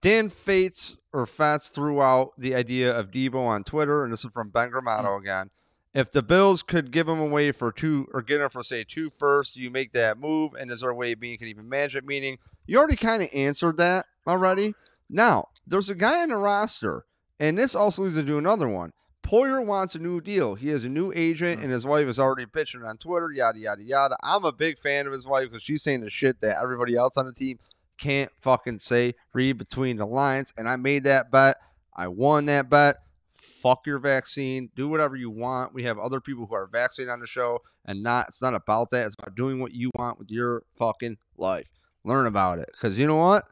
Dan 0.00 0.28
Fates 0.28 0.96
or 1.12 1.26
Fats 1.26 1.70
threw 1.70 2.00
out 2.00 2.32
the 2.38 2.54
idea 2.54 2.96
of 2.96 3.10
Deebo 3.10 3.44
on 3.44 3.64
Twitter, 3.64 4.04
and 4.04 4.12
this 4.12 4.24
is 4.24 4.30
from 4.30 4.50
Ben 4.50 4.70
Gramato 4.70 5.06
mm-hmm. 5.06 5.22
again. 5.22 5.50
If 5.92 6.12
the 6.12 6.22
Bills 6.22 6.62
could 6.62 6.92
give 6.92 7.08
him 7.08 7.18
away 7.18 7.50
for 7.50 7.72
two 7.72 8.06
or 8.12 8.22
get 8.22 8.40
him 8.40 8.48
for 8.48 8.62
say 8.62 8.84
two 8.84 9.10
first, 9.10 9.54
do 9.54 9.60
you 9.60 9.70
make 9.70 9.92
that 9.92 10.18
move? 10.18 10.52
And 10.54 10.70
is 10.70 10.80
there 10.80 10.90
a 10.90 10.94
way 10.94 11.14
being 11.14 11.38
can 11.38 11.48
even 11.48 11.68
manage 11.68 11.96
it? 11.96 12.04
Meaning 12.04 12.38
you 12.66 12.78
already 12.78 12.96
kind 12.96 13.22
of 13.22 13.28
answered 13.32 13.76
that 13.78 14.06
already. 14.26 14.74
Now 15.08 15.48
there's 15.66 15.90
a 15.90 15.94
guy 15.94 16.24
in 16.24 16.30
the 16.30 16.36
roster, 16.36 17.06
and 17.40 17.58
this 17.58 17.74
also 17.74 18.02
leads 18.02 18.16
into 18.16 18.38
another 18.38 18.68
one. 18.68 18.92
Poyer 19.22 19.64
wants 19.64 19.94
a 19.94 19.98
new 19.98 20.20
deal. 20.20 20.54
He 20.54 20.68
has 20.68 20.84
a 20.84 20.88
new 20.88 21.12
agent, 21.14 21.60
mm. 21.60 21.64
and 21.64 21.72
his 21.72 21.86
wife 21.86 22.06
is 22.06 22.18
already 22.18 22.44
bitching 22.44 22.86
on 22.86 22.98
Twitter, 22.98 23.30
yada, 23.32 23.58
yada, 23.58 23.82
yada. 23.82 24.16
I'm 24.22 24.44
a 24.44 24.52
big 24.52 24.78
fan 24.78 25.06
of 25.06 25.12
his 25.12 25.26
wife 25.26 25.44
because 25.44 25.62
she's 25.62 25.82
saying 25.82 26.02
the 26.02 26.10
shit 26.10 26.40
that 26.42 26.58
everybody 26.62 26.94
else 26.94 27.16
on 27.16 27.26
the 27.26 27.32
team 27.32 27.58
can't 27.96 28.30
fucking 28.40 28.80
say 28.80 29.14
read 29.32 29.56
between 29.56 29.96
the 29.96 30.06
lines. 30.06 30.52
And 30.58 30.68
I 30.68 30.76
made 30.76 31.04
that 31.04 31.30
bet. 31.30 31.56
I 31.96 32.08
won 32.08 32.46
that 32.46 32.68
bet. 32.68 32.96
Fuck 33.28 33.86
your 33.86 33.98
vaccine. 33.98 34.68
Do 34.76 34.88
whatever 34.88 35.16
you 35.16 35.30
want. 35.30 35.72
We 35.72 35.84
have 35.84 35.98
other 35.98 36.20
people 36.20 36.44
who 36.44 36.54
are 36.54 36.66
vaccinated 36.66 37.10
on 37.10 37.20
the 37.20 37.26
show, 37.26 37.60
and 37.86 38.02
not. 38.02 38.26
It's 38.28 38.42
not 38.42 38.52
about 38.52 38.90
that. 38.90 39.06
It's 39.06 39.16
about 39.18 39.34
doing 39.34 39.58
what 39.58 39.72
you 39.72 39.90
want 39.96 40.18
with 40.18 40.30
your 40.30 40.64
fucking 40.76 41.16
life. 41.38 41.68
Learn 42.04 42.26
about 42.26 42.58
it, 42.58 42.68
because 42.72 42.98
you 42.98 43.06
know 43.06 43.16
what? 43.16 43.44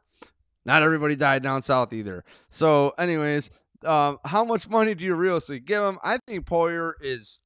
Not 0.65 0.83
everybody 0.83 1.15
died 1.15 1.41
down 1.41 1.63
south 1.63 1.93
either. 1.93 2.23
So, 2.51 2.93
anyways, 2.99 3.49
um, 3.85 4.19
how 4.25 4.43
much 4.43 4.69
money 4.69 4.95
do 4.95 5.03
you 5.03 5.15
realistically 5.15 5.59
give 5.59 5.83
him? 5.83 5.99
I 6.03 6.17
think 6.27 6.45
Poyer 6.45 6.93
is, 7.01 7.41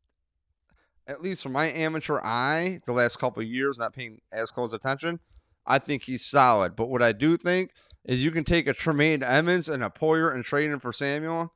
at 1.08 1.22
least 1.22 1.44
from 1.44 1.54
my 1.54 1.68
amateur 1.68 2.20
eye, 2.24 2.80
the 2.86 2.94
last 2.94 3.18
couple 3.20 3.42
of 3.42 3.48
years, 3.48 3.78
not 3.78 3.94
paying 3.94 4.22
as 4.32 4.52
close 4.52 4.74
attention. 4.74 5.20
I 5.66 5.80
think 5.80 6.04
he's 6.04 6.26
solid. 6.26 6.76
But 6.76 6.90
what 6.90 7.04
I 7.04 7.12
do 7.12 7.38
think 7.38 7.72
is 8.06 8.24
you 8.24 8.32
can 8.32 8.44
take 8.44 8.68
a 8.68 8.74
Tremaine 8.74 9.22
Edmunds 9.22 9.68
and 9.68 9.84
a 9.84 9.90
Poyer 9.90 10.34
and 10.34 10.44
trade 10.44 10.72
him 10.72 10.80
for 10.80 10.94
Samuel. 10.94 11.54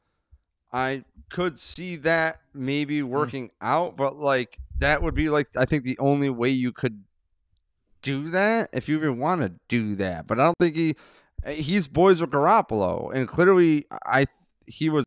I 0.73 1.03
could 1.29 1.59
see 1.59 1.95
that 1.97 2.39
maybe 2.53 2.99
Hmm. 2.99 3.07
working 3.07 3.47
mm. 3.47 3.51
out, 3.61 3.97
but 3.97 4.17
like 4.17 4.57
that 4.79 5.01
would 5.01 5.15
be 5.15 5.29
like 5.29 5.47
I 5.57 5.65
think 5.65 5.83
the 5.83 5.97
only 5.99 6.29
way 6.29 6.49
you 6.49 6.71
could 6.71 7.03
do 8.01 8.29
that 8.31 8.69
if 8.73 8.89
you 8.89 8.97
even 8.97 9.19
want 9.19 9.41
to 9.41 9.53
do 9.67 9.95
that. 9.95 10.27
But 10.27 10.39
I 10.39 10.45
don't 10.45 10.57
think 10.59 10.75
he 10.75 10.95
he's 11.47 11.87
boys 11.87 12.21
with 12.21 12.31
Garoppolo, 12.31 13.13
and 13.13 13.27
clearly 13.27 13.85
I 14.05 14.25
he 14.71 14.89
was 14.89 15.05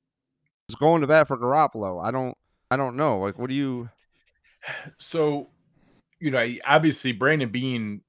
going 0.79 1.01
to 1.01 1.07
bat 1.07 1.27
for 1.29 1.37
Garoppolo. 1.37 2.05
I 2.05 2.11
don't 2.11 2.37
I 2.71 2.77
don't 2.77 2.97
know. 2.97 3.21
Like, 3.21 3.39
what 3.39 3.51
do 3.51 3.57
you? 3.57 3.89
So, 4.99 5.49
you 6.21 6.31
know, 6.31 6.47
obviously 6.67 7.13
Brandon 7.13 7.51
Beane 7.51 8.01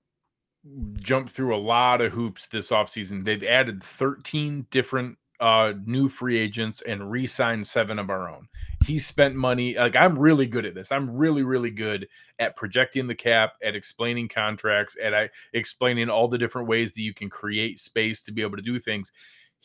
jumped 0.93 1.31
through 1.31 1.55
a 1.55 1.57
lot 1.57 2.01
of 2.01 2.11
hoops 2.11 2.47
this 2.47 2.69
offseason. 2.69 3.23
They've 3.23 3.43
added 3.43 3.83
13 3.83 4.65
different 4.71 5.17
uh 5.41 5.73
new 5.85 6.07
free 6.07 6.39
agents 6.39 6.81
and 6.87 7.11
re-signed 7.11 7.67
seven 7.67 7.99
of 7.99 8.09
our 8.09 8.29
own. 8.29 8.47
He 8.85 8.97
spent 8.97 9.35
money. 9.35 9.75
Like 9.75 9.95
I'm 9.95 10.17
really 10.17 10.45
good 10.45 10.65
at 10.65 10.73
this. 10.73 10.91
I'm 10.91 11.13
really, 11.13 11.43
really 11.43 11.71
good 11.71 12.07
at 12.39 12.55
projecting 12.55 13.05
the 13.05 13.15
cap, 13.15 13.53
at 13.61 13.75
explaining 13.75 14.29
contracts, 14.29 14.95
at 15.03 15.13
I 15.13 15.29
explaining 15.53 16.09
all 16.09 16.29
the 16.29 16.37
different 16.37 16.69
ways 16.69 16.93
that 16.93 17.01
you 17.01 17.13
can 17.13 17.29
create 17.29 17.79
space 17.79 18.21
to 18.23 18.31
be 18.31 18.41
able 18.41 18.55
to 18.55 18.63
do 18.63 18.79
things. 18.79 19.11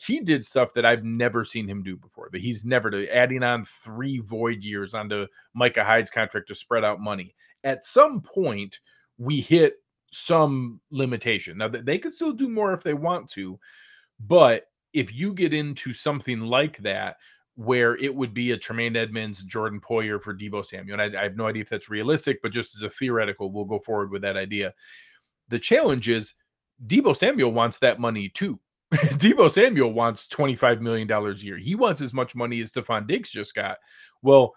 He 0.05 0.19
did 0.19 0.43
stuff 0.43 0.73
that 0.73 0.85
I've 0.85 1.03
never 1.03 1.45
seen 1.45 1.67
him 1.67 1.83
do 1.83 1.95
before. 1.95 2.29
That 2.31 2.41
he's 2.41 2.65
never 2.65 2.89
done, 2.89 3.05
adding 3.11 3.43
on 3.43 3.65
three 3.65 4.19
void 4.19 4.63
years 4.63 4.93
onto 4.93 5.27
Micah 5.53 5.83
Hyde's 5.83 6.09
contract 6.09 6.47
to 6.47 6.55
spread 6.55 6.83
out 6.83 6.99
money. 6.99 7.35
At 7.63 7.85
some 7.85 8.21
point, 8.21 8.79
we 9.19 9.41
hit 9.41 9.75
some 10.11 10.81
limitation. 10.89 11.57
Now 11.57 11.67
they 11.67 11.99
could 11.99 12.15
still 12.15 12.33
do 12.33 12.49
more 12.49 12.73
if 12.73 12.81
they 12.81 12.95
want 12.95 13.29
to, 13.31 13.59
but 14.21 14.63
if 14.93 15.13
you 15.13 15.33
get 15.33 15.53
into 15.53 15.93
something 15.93 16.41
like 16.41 16.77
that, 16.79 17.17
where 17.55 17.95
it 17.97 18.13
would 18.13 18.33
be 18.33 18.51
a 18.51 18.57
Tremaine 18.57 18.95
Edmunds, 18.95 19.43
Jordan 19.43 19.79
Poyer 19.79 20.19
for 20.19 20.33
Deebo 20.33 20.65
Samuel, 20.65 20.99
and 20.99 21.15
I, 21.15 21.19
I 21.19 21.23
have 21.23 21.37
no 21.37 21.47
idea 21.47 21.61
if 21.61 21.69
that's 21.69 21.89
realistic, 21.89 22.41
but 22.41 22.51
just 22.51 22.75
as 22.75 22.81
a 22.81 22.89
theoretical, 22.89 23.51
we'll 23.51 23.65
go 23.65 23.79
forward 23.79 24.09
with 24.09 24.23
that 24.23 24.37
idea. 24.37 24.73
The 25.49 25.59
challenge 25.59 26.09
is 26.09 26.33
Deebo 26.87 27.15
Samuel 27.15 27.51
wants 27.51 27.77
that 27.79 27.99
money 27.99 28.29
too. 28.29 28.59
Deebo 28.93 29.49
Samuel 29.49 29.93
wants 29.93 30.27
$25 30.27 30.81
million 30.81 31.09
a 31.09 31.31
year. 31.35 31.57
He 31.57 31.75
wants 31.75 32.01
as 32.01 32.13
much 32.13 32.35
money 32.35 32.59
as 32.59 32.73
Stefon 32.73 33.07
Diggs 33.07 33.29
just 33.29 33.55
got. 33.55 33.77
Well, 34.21 34.53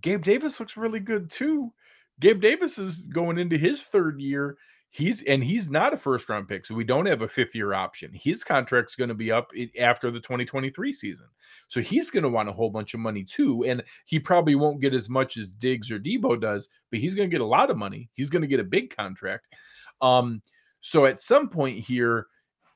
Gabe 0.00 0.24
Davis 0.24 0.58
looks 0.58 0.76
really 0.76 0.98
good 0.98 1.30
too. 1.30 1.72
Gabe 2.20 2.40
Davis 2.40 2.78
is 2.78 3.02
going 3.02 3.38
into 3.38 3.56
his 3.56 3.82
third 3.82 4.20
year. 4.20 4.56
He's 4.90 5.22
and 5.22 5.44
he's 5.44 5.70
not 5.70 5.92
a 5.92 5.98
first 5.98 6.28
round 6.28 6.48
pick, 6.48 6.64
so 6.64 6.74
we 6.74 6.84
don't 6.84 7.06
have 7.06 7.20
a 7.20 7.28
fifth 7.28 7.54
year 7.54 7.74
option. 7.74 8.10
His 8.14 8.42
contract's 8.42 8.94
going 8.94 9.08
to 9.08 9.14
be 9.14 9.30
up 9.30 9.50
after 9.78 10.10
the 10.10 10.20
2023 10.20 10.92
season, 10.92 11.26
so 11.68 11.82
he's 11.82 12.10
going 12.10 12.22
to 12.22 12.30
want 12.30 12.48
a 12.48 12.52
whole 12.52 12.70
bunch 12.70 12.94
of 12.94 13.00
money 13.00 13.22
too. 13.22 13.64
And 13.64 13.82
he 14.06 14.18
probably 14.18 14.54
won't 14.54 14.80
get 14.80 14.94
as 14.94 15.10
much 15.10 15.36
as 15.36 15.52
Diggs 15.52 15.90
or 15.90 15.98
Deebo 15.98 16.40
does, 16.40 16.70
but 16.90 16.98
he's 16.98 17.14
going 17.14 17.28
to 17.28 17.34
get 17.34 17.42
a 17.42 17.46
lot 17.46 17.70
of 17.70 17.76
money. 17.76 18.08
He's 18.14 18.30
going 18.30 18.42
to 18.42 18.48
get 18.48 18.60
a 18.60 18.64
big 18.64 18.96
contract. 18.96 19.54
Um, 20.00 20.40
so 20.80 21.04
at 21.04 21.20
some 21.20 21.50
point 21.50 21.84
here, 21.84 22.26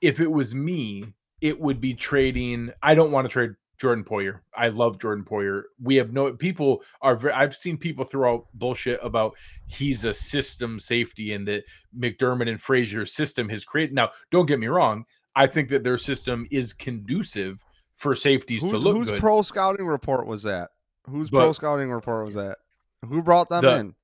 if 0.01 0.21
it 0.21 0.31
was 0.31 0.55
me, 0.55 1.05
it 1.41 1.59
would 1.59 1.81
be 1.81 1.95
trading. 1.95 2.71
I 2.83 2.95
don't 2.95 3.13
want 3.13 3.25
to 3.27 3.29
trade 3.29 3.51
Jordan 3.79 4.05
Poyer. 4.05 4.41
I 4.55 4.69
love 4.69 4.99
Jordan 5.01 5.25
Poyer. 5.25 5.63
We 5.83 5.97
have 5.97 6.13
no 6.13 6.33
people 6.35 6.83
are. 7.01 7.19
I've 7.33 7.57
seen 7.57 7.79
people 7.79 8.05
throw 8.05 8.35
out 8.35 8.47
bullshit 8.55 9.01
about 9.03 9.35
he's 9.67 10.05
a 10.05 10.13
system 10.13 10.79
safety 10.79 11.33
and 11.33 11.47
that 11.49 11.65
McDermott 11.99 12.49
and 12.51 12.61
Frazier's 12.61 13.15
system 13.15 13.49
has 13.49 13.65
created. 13.65 13.95
Now, 13.95 14.11
don't 14.31 14.47
get 14.47 14.59
me 14.59 14.67
wrong. 14.67 15.05
I 15.35 15.47
think 15.47 15.69
that 15.71 15.83
their 15.85 15.97
system 15.99 16.47
is 16.51 16.73
conducive 16.73 17.65
for 17.97 18.15
safeties 18.15 18.63
who's, 18.63 18.73
to 18.73 18.79
look 18.79 18.97
whose 18.97 19.11
good. 19.11 19.21
pro 19.21 19.43
scouting 19.43 19.87
report 19.87 20.27
was 20.27 20.43
that? 20.43 20.71
Whose 21.09 21.31
pro 21.31 21.53
scouting 21.53 21.91
report 21.91 22.25
was 22.25 22.35
that? 22.35 22.59
Who 23.07 23.23
brought 23.23 23.49
them 23.49 23.63
The- 23.63 23.77
in? 23.77 23.95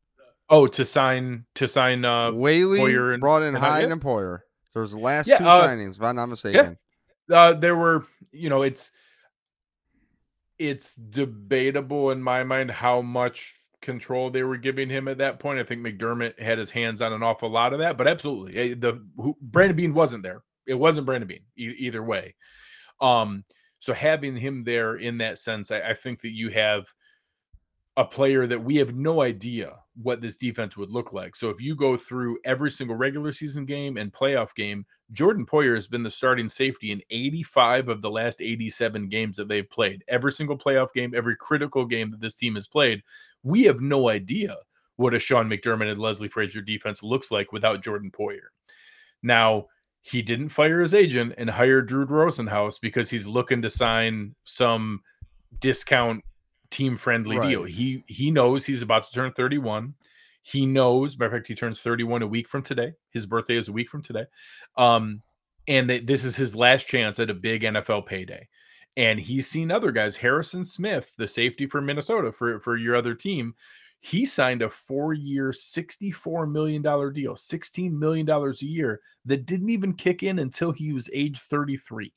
oh, 0.48 0.66
to 0.68 0.84
sign 0.84 1.44
to 1.56 1.68
sign. 1.68 2.04
uh 2.04 2.32
Whaley 2.32 2.78
Poyer 2.80 3.12
and- 3.12 3.20
brought 3.20 3.42
in 3.42 3.48
and, 3.54 3.58
Hyde 3.58 3.90
and 3.90 4.00
Poyer. 4.00 4.40
There's 4.76 4.90
the 4.90 4.98
last 5.00 5.28
Yeah, 5.28 5.38
two 5.38 5.46
uh, 5.46 5.62
signings, 5.62 5.96
if 5.96 6.02
I'm 6.02 6.16
not 6.16 6.26
mistaken. 6.26 6.76
uh 7.32 7.54
there 7.54 7.74
were 7.76 8.04
you 8.30 8.50
know 8.50 8.60
it's 8.60 8.92
it's 10.58 10.94
debatable 10.94 12.10
in 12.10 12.22
my 12.22 12.44
mind 12.44 12.70
how 12.70 13.00
much 13.00 13.54
control 13.80 14.30
they 14.30 14.42
were 14.42 14.58
giving 14.58 14.90
him 14.90 15.08
at 15.08 15.16
that 15.18 15.38
point. 15.38 15.58
I 15.58 15.64
think 15.64 15.80
mcdermott 15.80 16.38
had 16.38 16.58
his 16.58 16.70
hands 16.70 17.00
on 17.00 17.14
an 17.14 17.22
awful 17.22 17.48
lot 17.50 17.72
of 17.72 17.78
that 17.78 17.96
but 17.96 18.06
absolutely 18.06 18.56
eh, 18.56 18.74
the 18.78 19.02
who, 19.16 19.34
brandon 19.40 19.76
beane 19.76 19.94
wasn't 19.94 20.22
there. 20.22 20.42
It 20.66 20.74
wasn't 20.74 21.06
brandon 21.06 21.28
beane 21.28 21.44
e- 21.56 21.74
either 21.78 22.02
way. 22.02 22.34
Um 23.00 23.44
so 23.78 23.94
having 23.94 24.36
him 24.36 24.62
there 24.64 24.96
in 24.96 25.18
that 25.18 25.38
sense 25.38 25.70
I, 25.70 25.80
I 25.80 25.94
think 25.94 26.20
that 26.20 26.32
you 26.32 26.50
have 26.50 26.84
a 27.96 28.04
player 28.04 28.46
that 28.46 28.62
we 28.62 28.76
have 28.76 28.94
no 28.94 29.22
idea 29.22 29.72
what 30.02 30.20
this 30.20 30.36
defense 30.36 30.76
would 30.76 30.90
look 30.90 31.12
like. 31.12 31.34
So 31.34 31.48
if 31.48 31.60
you 31.60 31.74
go 31.74 31.96
through 31.96 32.38
every 32.44 32.70
single 32.70 32.96
regular 32.96 33.32
season 33.32 33.64
game 33.64 33.96
and 33.96 34.12
playoff 34.12 34.54
game, 34.54 34.84
Jordan 35.12 35.46
Poyer 35.46 35.74
has 35.74 35.86
been 35.86 36.02
the 36.02 36.10
starting 36.10 36.48
safety 36.48 36.92
in 36.92 37.00
85 37.10 37.88
of 37.88 38.02
the 38.02 38.10
last 38.10 38.40
87 38.40 39.08
games 39.08 39.36
that 39.36 39.48
they've 39.48 39.68
played. 39.70 40.04
Every 40.08 40.32
single 40.32 40.58
playoff 40.58 40.92
game, 40.92 41.14
every 41.16 41.36
critical 41.36 41.86
game 41.86 42.10
that 42.10 42.20
this 42.20 42.34
team 42.34 42.56
has 42.56 42.66
played, 42.66 43.02
we 43.42 43.62
have 43.62 43.80
no 43.80 44.08
idea 44.08 44.56
what 44.96 45.14
a 45.14 45.20
Sean 45.20 45.48
McDermott 45.48 45.90
and 45.90 46.00
Leslie 46.00 46.28
Frazier 46.28 46.62
defense 46.62 47.02
looks 47.02 47.30
like 47.30 47.52
without 47.52 47.82
Jordan 47.82 48.10
Poyer. 48.10 48.48
Now, 49.22 49.66
he 50.02 50.22
didn't 50.22 50.50
fire 50.50 50.80
his 50.80 50.94
agent 50.94 51.34
and 51.36 51.50
hire 51.50 51.82
Drew 51.82 52.06
Rosenhaus 52.06 52.80
because 52.80 53.10
he's 53.10 53.26
looking 53.26 53.60
to 53.62 53.70
sign 53.70 54.34
some 54.44 55.00
discount 55.58 56.22
team 56.76 56.96
friendly 56.96 57.38
deal. 57.48 57.64
He 57.64 58.04
he 58.06 58.30
knows 58.30 58.64
he's 58.64 58.82
about 58.82 59.04
to 59.04 59.12
turn 59.12 59.32
31. 59.32 59.94
He 60.42 60.64
knows, 60.64 61.18
matter 61.18 61.26
of 61.26 61.32
fact, 61.32 61.48
he 61.48 61.54
turns 61.56 61.80
31 61.80 62.22
a 62.22 62.26
week 62.26 62.48
from 62.48 62.62
today. 62.62 62.92
His 63.10 63.26
birthday 63.26 63.56
is 63.56 63.68
a 63.68 63.72
week 63.72 63.88
from 63.90 64.02
today. 64.02 64.26
Um, 64.76 65.22
and 65.66 65.90
that 65.90 66.06
this 66.06 66.24
is 66.24 66.36
his 66.36 66.54
last 66.54 66.86
chance 66.86 67.18
at 67.18 67.30
a 67.30 67.34
big 67.34 67.62
NFL 67.62 68.06
payday. 68.06 68.46
And 68.96 69.18
he's 69.18 69.48
seen 69.48 69.72
other 69.72 69.90
guys, 69.90 70.16
Harrison 70.16 70.64
Smith, 70.64 71.10
the 71.18 71.26
safety 71.26 71.66
for 71.66 71.80
Minnesota 71.80 72.30
for, 72.30 72.60
for 72.60 72.76
your 72.76 72.94
other 72.94 73.14
team. 73.14 73.54
He 74.00 74.24
signed 74.24 74.62
a 74.62 74.70
four-year, 74.70 75.50
$64 75.50 76.50
million 76.50 76.80
deal, 76.80 77.34
$16 77.34 77.90
million 77.90 78.30
a 78.30 78.52
year 78.60 79.00
that 79.24 79.46
didn't 79.46 79.70
even 79.70 79.94
kick 79.94 80.22
in 80.22 80.38
until 80.38 80.70
he 80.70 80.92
was 80.92 81.10
age 81.12 81.40
33. 81.40 82.12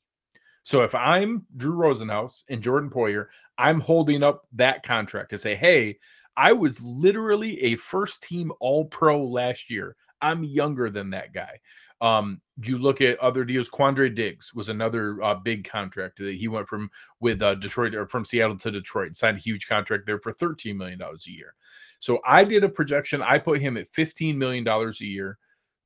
So 0.62 0.82
if 0.82 0.94
I'm 0.94 1.46
Drew 1.56 1.74
Rosenhaus 1.74 2.44
and 2.48 2.62
Jordan 2.62 2.90
Poyer, 2.90 3.26
I'm 3.58 3.80
holding 3.80 4.22
up 4.22 4.46
that 4.52 4.82
contract 4.82 5.30
to 5.30 5.38
say, 5.38 5.54
hey, 5.54 5.98
I 6.36 6.52
was 6.52 6.80
literally 6.80 7.62
a 7.62 7.76
first 7.76 8.22
team 8.22 8.52
all 8.60 8.84
pro 8.84 9.22
last 9.22 9.70
year. 9.70 9.96
I'm 10.22 10.44
younger 10.44 10.90
than 10.90 11.10
that 11.10 11.32
guy. 11.32 11.58
Um, 12.00 12.40
you 12.62 12.78
look 12.78 13.00
at 13.00 13.18
other 13.18 13.44
deals. 13.44 13.68
Quandre 13.68 14.14
Diggs 14.14 14.54
was 14.54 14.68
another 14.68 15.22
uh, 15.22 15.34
big 15.34 15.68
contract 15.68 16.18
that 16.18 16.36
he 16.36 16.48
went 16.48 16.68
from 16.68 16.90
with 17.20 17.42
uh, 17.42 17.56
Detroit 17.56 17.94
or 17.94 18.06
from 18.06 18.24
Seattle 18.24 18.58
to 18.58 18.70
Detroit, 18.70 19.08
and 19.08 19.16
signed 19.16 19.36
a 19.36 19.40
huge 19.40 19.66
contract 19.66 20.06
there 20.06 20.18
for 20.18 20.32
$13 20.32 20.76
million 20.76 21.00
a 21.00 21.30
year. 21.30 21.54
So 21.98 22.20
I 22.26 22.44
did 22.44 22.64
a 22.64 22.68
projection. 22.68 23.22
I 23.22 23.38
put 23.38 23.60
him 23.60 23.76
at 23.76 23.92
$15 23.92 24.34
million 24.36 24.66
a 24.66 24.92
year, 25.00 25.38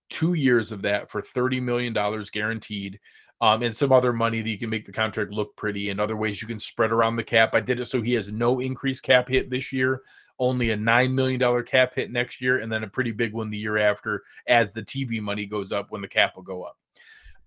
two 0.08 0.34
years 0.34 0.70
of 0.70 0.82
that 0.82 1.10
for 1.10 1.20
$30 1.20 1.60
million 1.60 1.92
guaranteed 2.32 3.00
um, 3.40 3.62
and 3.62 3.74
some 3.74 3.92
other 3.92 4.12
money 4.12 4.42
that 4.42 4.48
you 4.48 4.58
can 4.58 4.70
make 4.70 4.86
the 4.86 4.92
contract 4.92 5.30
look 5.30 5.54
pretty 5.56 5.90
and 5.90 6.00
other 6.00 6.16
ways 6.16 6.40
you 6.40 6.48
can 6.48 6.58
spread 6.58 6.92
around 6.92 7.16
the 7.16 7.24
cap. 7.24 7.50
I 7.52 7.60
did 7.60 7.80
it 7.80 7.86
so 7.86 8.00
he 8.00 8.14
has 8.14 8.32
no 8.32 8.60
increased 8.60 9.02
cap 9.02 9.28
hit 9.28 9.50
this 9.50 9.72
year, 9.72 10.02
only 10.38 10.70
a 10.70 10.76
$9 10.76 11.12
million 11.12 11.64
cap 11.64 11.94
hit 11.94 12.10
next 12.10 12.40
year, 12.40 12.58
and 12.58 12.70
then 12.70 12.84
a 12.84 12.88
pretty 12.88 13.12
big 13.12 13.32
one 13.32 13.50
the 13.50 13.58
year 13.58 13.78
after 13.78 14.22
as 14.46 14.72
the 14.72 14.82
TV 14.82 15.20
money 15.20 15.46
goes 15.46 15.72
up 15.72 15.90
when 15.90 16.00
the 16.00 16.08
cap 16.08 16.36
will 16.36 16.42
go 16.42 16.62
up. 16.62 16.76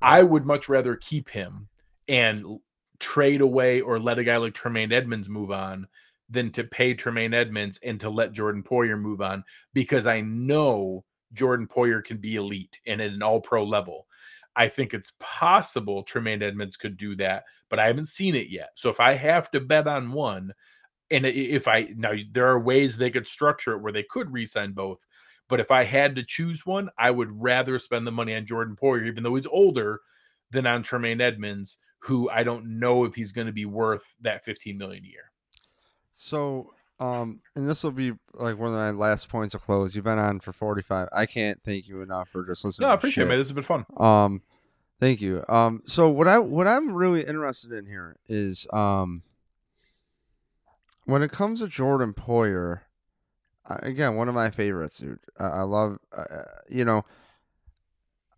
I 0.02 0.24
would 0.24 0.46
much 0.46 0.70
rather 0.70 0.96
keep 0.96 1.30
him 1.30 1.68
and 2.08 2.60
trade 3.00 3.42
away 3.42 3.82
or 3.82 4.00
let 4.00 4.20
a 4.20 4.24
guy 4.24 4.38
like 4.38 4.54
Tremaine 4.54 4.92
Edmunds 4.92 5.30
move 5.30 5.52
on 5.52 5.88
than 6.30 6.52
to 6.52 6.64
pay 6.64 6.94
Tremaine 6.94 7.34
Edmunds 7.34 7.80
and 7.84 8.00
to 8.00 8.10
let 8.10 8.34
Jordan 8.34 8.64
Poyer 8.64 9.00
move 9.00 9.22
on 9.22 9.44
because 9.74 10.06
I 10.06 10.22
know 10.22 11.04
Jordan 11.34 11.68
Poyer 11.68 12.04
can 12.04 12.18
be 12.18 12.36
elite 12.36 12.80
and 12.86 13.02
at 13.02 13.12
an 13.12 13.24
all 13.24 13.40
pro 13.40 13.64
level. 13.64 14.07
I 14.58 14.68
think 14.68 14.94
it's 14.94 15.14
possible 15.20 16.04
Tremaine 16.04 16.42
Edmunds 16.42 16.76
could 16.78 16.98
do 16.98 17.16
that, 17.18 17.44
but 17.70 17.80
I 17.80 17.86
haven't 17.86 18.08
seen 18.08 18.36
it 18.36 18.50
yet. 18.50 18.72
So 18.76 18.90
if 18.90 19.00
I 19.00 19.14
have 19.14 19.52
to 19.52 19.60
bet 19.60 19.88
on 19.88 20.12
one, 20.12 20.52
and 21.12 21.26
if 21.26 21.68
I 21.68 21.90
now 21.96 22.14
there 22.32 22.48
are 22.48 22.60
ways 22.60 22.98
they 22.98 23.12
could 23.12 23.28
structure 23.28 23.74
it 23.74 23.82
where 23.82 23.94
they 23.94 24.04
could 24.04 24.34
re-sign 24.34 24.74
both, 24.74 25.06
but 25.48 25.60
if 25.60 25.72
I 25.72 25.84
had 25.84 26.16
to 26.16 26.24
choose 26.24 26.66
one, 26.66 26.90
I 26.98 27.12
would 27.12 27.30
rather 27.42 27.80
spend 27.80 28.06
the 28.06 28.12
money 28.12 28.36
on 28.36 28.46
Jordan 28.46 28.76
Poyer, 28.76 29.08
even 29.08 29.24
though 29.24 29.36
he's 29.36 29.46
older, 29.46 30.02
than 30.52 30.66
on 30.66 30.84
Tremaine 30.84 31.22
Edmunds, 31.22 31.78
who 32.00 32.30
I 32.30 32.44
don't 32.44 32.80
know 32.80 33.06
if 33.06 33.14
he's 33.16 33.32
going 33.32 33.48
to 33.48 33.54
be 33.54 33.66
worth 33.66 34.04
that 34.22 34.44
15 34.44 34.78
million 34.78 35.04
a 35.06 35.08
year. 35.08 35.32
So, 36.16 36.74
um, 37.00 37.42
and 37.56 37.70
this 37.70 37.84
will 37.84 37.92
be 37.92 38.14
like 38.34 38.58
one 38.58 38.70
of 38.70 38.76
my 38.76 38.92
last 38.92 39.30
points 39.30 39.54
of 39.54 39.62
close. 39.62 39.96
You've 39.96 40.06
been 40.06 40.18
on 40.18 40.40
for 40.40 40.52
45. 40.52 41.10
I 41.14 41.26
can't 41.26 41.62
thank 41.64 41.88
you 41.88 42.02
enough 42.02 42.30
for 42.30 42.46
just 42.46 42.66
listening. 42.66 42.88
No, 42.88 42.92
I 42.92 42.96
appreciate 42.96 43.26
it. 43.26 43.28
Man. 43.28 43.38
This 43.38 43.48
has 43.48 43.54
been 43.54 43.64
fun. 43.64 43.86
Um, 43.98 44.42
thank 45.00 45.22
you. 45.22 45.44
Um, 45.48 45.84
so 45.86 46.10
what 46.10 46.28
I 46.28 46.40
what 46.40 46.68
I'm 46.68 46.94
really 46.94 47.22
interested 47.22 47.72
in 47.72 47.86
here 47.86 48.18
is 48.28 48.66
um, 48.74 49.22
when 51.06 51.22
it 51.22 51.32
comes 51.32 51.62
to 51.62 51.68
Jordan 51.68 52.14
Poyer, 52.14 52.82
again, 53.68 54.16
one 54.16 54.28
of 54.28 54.36
my 54.36 54.50
favorites, 54.50 54.98
dude. 54.98 55.20
I, 55.40 55.46
I 55.46 55.62
love, 55.62 56.00
uh, 56.16 56.26
you 56.70 56.84
know, 56.84 57.06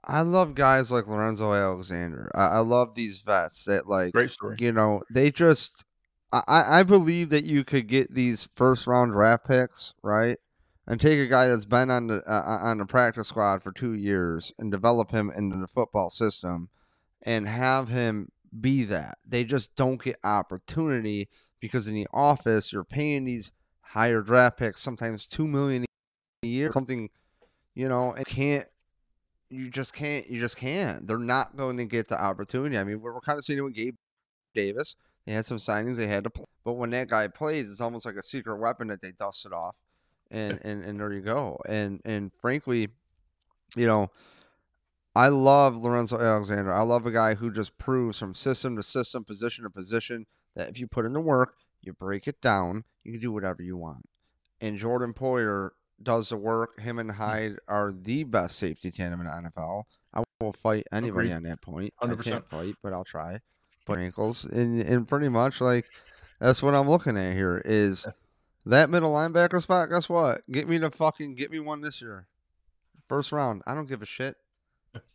I 0.03 0.21
love 0.21 0.55
guys 0.55 0.91
like 0.91 1.07
Lorenzo 1.07 1.53
Alexander. 1.53 2.31
I, 2.33 2.47
I 2.47 2.59
love 2.59 2.95
these 2.95 3.21
vets 3.21 3.63
that 3.65 3.87
like 3.87 4.11
great 4.11 4.31
story. 4.31 4.57
You 4.59 4.71
know, 4.71 5.01
they 5.09 5.31
just 5.31 5.85
I, 6.31 6.79
I 6.79 6.83
believe 6.83 7.29
that 7.29 7.43
you 7.43 7.63
could 7.63 7.87
get 7.87 8.13
these 8.13 8.47
first 8.53 8.85
round 8.87 9.13
draft 9.13 9.45
picks, 9.47 9.93
right? 10.03 10.37
And 10.87 10.99
take 10.99 11.19
a 11.19 11.27
guy 11.27 11.47
that's 11.47 11.65
been 11.65 11.89
on 11.91 12.07
the 12.07 12.21
uh, 12.27 12.43
uh, 12.45 12.59
on 12.63 12.79
the 12.79 12.85
practice 12.85 13.27
squad 13.27 13.61
for 13.61 13.71
two 13.71 13.93
years 13.93 14.51
and 14.57 14.71
develop 14.71 15.11
him 15.11 15.31
into 15.35 15.57
the 15.57 15.67
football 15.67 16.09
system, 16.09 16.69
and 17.23 17.47
have 17.47 17.89
him 17.89 18.29
be 18.59 18.83
that. 18.85 19.17
They 19.27 19.43
just 19.43 19.75
don't 19.75 20.01
get 20.01 20.17
opportunity 20.23 21.29
because 21.59 21.87
in 21.87 21.93
the 21.93 22.07
office 22.13 22.73
you're 22.73 22.83
paying 22.83 23.25
these 23.25 23.51
higher 23.81 24.21
draft 24.21 24.57
picks, 24.57 24.81
sometimes 24.81 25.25
two 25.25 25.47
million 25.47 25.85
a 26.43 26.47
year, 26.47 26.71
something, 26.71 27.09
you 27.75 27.87
know, 27.87 28.13
and 28.13 28.25
can't 28.25 28.65
you 29.49 29.69
just 29.69 29.93
can't 29.93 30.29
you 30.29 30.39
just 30.39 30.57
can't. 30.57 31.07
They're 31.07 31.17
not 31.17 31.55
going 31.55 31.77
to 31.77 31.85
get 31.85 32.07
the 32.07 32.21
opportunity. 32.21 32.77
I 32.77 32.83
mean, 32.83 33.01
we're, 33.01 33.13
we're 33.13 33.21
kind 33.21 33.37
of 33.37 33.45
seeing 33.45 33.59
it 33.59 33.63
with 33.63 33.73
Gabe 33.73 33.95
Davis. 34.55 34.95
They 35.29 35.35
had 35.35 35.45
some 35.45 35.57
signings 35.57 35.95
they 35.95 36.07
had 36.07 36.23
to 36.23 36.31
play, 36.31 36.45
but 36.65 36.73
when 36.73 36.89
that 36.89 37.07
guy 37.07 37.27
plays, 37.27 37.69
it's 37.69 37.81
almost 37.81 38.03
like 38.03 38.15
a 38.15 38.23
secret 38.23 38.57
weapon 38.57 38.87
that 38.87 39.03
they 39.03 39.11
dust 39.11 39.45
it 39.45 39.53
off, 39.53 39.77
and 40.31 40.59
and 40.63 40.83
and 40.83 40.99
there 40.99 41.13
you 41.13 41.21
go. 41.21 41.59
And 41.69 42.01
and 42.03 42.31
frankly, 42.41 42.87
you 43.75 43.85
know. 43.85 44.07
I 45.15 45.27
love 45.27 45.75
Lorenzo 45.75 46.19
Alexander. 46.19 46.71
I 46.71 46.81
love 46.81 47.05
a 47.05 47.11
guy 47.11 47.33
who 47.33 47.51
just 47.51 47.77
proves 47.77 48.17
from 48.17 48.33
system 48.33 48.75
to 48.77 48.83
system, 48.83 49.25
position 49.25 49.63
to 49.65 49.69
position, 49.69 50.25
that 50.55 50.69
if 50.69 50.79
you 50.79 50.87
put 50.87 51.05
in 51.05 51.13
the 51.13 51.19
work, 51.19 51.55
you 51.81 51.93
break 51.93 52.27
it 52.27 52.39
down, 52.41 52.83
you 53.03 53.11
can 53.11 53.19
do 53.19 53.31
whatever 53.31 53.61
you 53.61 53.75
want. 53.75 54.05
And 54.61 54.77
Jordan 54.77 55.13
Poyer 55.13 55.71
does 56.01 56.29
the 56.29 56.37
work. 56.37 56.79
Him 56.79 56.99
and 56.99 57.11
hmm. 57.11 57.17
Hyde 57.17 57.57
are 57.67 57.91
the 57.91 58.23
best 58.23 58.57
safety 58.57 58.91
tandem 58.91 59.19
in 59.21 59.25
the 59.27 59.49
NFL. 59.49 59.83
I 60.13 60.23
will 60.39 60.53
fight 60.53 60.85
anybody 60.91 61.29
Agreed. 61.29 61.33
on 61.33 61.43
that 61.43 61.61
point. 61.61 61.93
100%. 62.01 62.19
I 62.19 62.23
can't 62.23 62.47
fight, 62.47 62.75
but 62.81 62.93
I'll 62.93 63.03
try. 63.03 63.39
Ankles 63.97 64.43
and 64.45 64.81
and 64.81 65.07
pretty 65.07 65.29
much 65.29 65.61
like 65.61 65.85
that's 66.39 66.63
what 66.63 66.75
I'm 66.75 66.89
looking 66.89 67.17
at 67.17 67.33
here 67.33 67.61
is 67.65 68.07
that 68.65 68.89
middle 68.89 69.11
linebacker 69.11 69.61
spot. 69.61 69.89
Guess 69.89 70.09
what? 70.09 70.41
Get 70.51 70.67
me 70.67 70.77
the 70.77 70.91
fucking 70.91 71.35
get 71.35 71.51
me 71.51 71.59
one 71.59 71.81
this 71.81 72.01
year, 72.01 72.27
first 73.07 73.31
round. 73.31 73.61
I 73.67 73.75
don't 73.75 73.89
give 73.89 74.01
a 74.01 74.05
shit. 74.05 74.35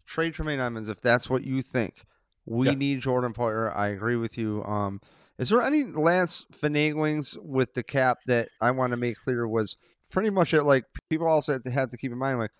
Trade 0.07 0.35
Tremaine 0.35 0.61
Edmunds 0.61 0.89
if 0.89 1.01
that's 1.01 1.31
what 1.31 1.45
you 1.45 1.62
think. 1.62 2.05
We 2.47 2.66
yeah. 2.66 2.75
need 2.75 3.01
Jordan 3.01 3.33
Poyer. 3.33 3.75
I 3.75 3.89
agree 3.89 4.16
with 4.16 4.37
you. 4.37 4.62
Um, 4.64 5.01
is 5.39 5.49
there 5.49 5.62
any 5.62 5.85
last 5.85 6.51
finaglings 6.53 7.37
with 7.43 7.75
the 7.75 7.83
cap 7.83 8.18
that 8.27 8.49
I 8.61 8.70
want 8.70 8.93
to 8.93 8.97
make 8.97 9.16
clear 9.16 9.49
was 9.49 9.77
pretty 10.11 10.31
much 10.31 10.55
it? 10.55 10.62
Like 10.62 10.85
people 11.09 11.27
also 11.27 11.53
have 11.55 11.62
to, 11.62 11.70
have 11.70 11.91
to 11.91 11.97
keep 11.97 12.12
in 12.12 12.18
mind, 12.18 12.39
like 12.39 12.53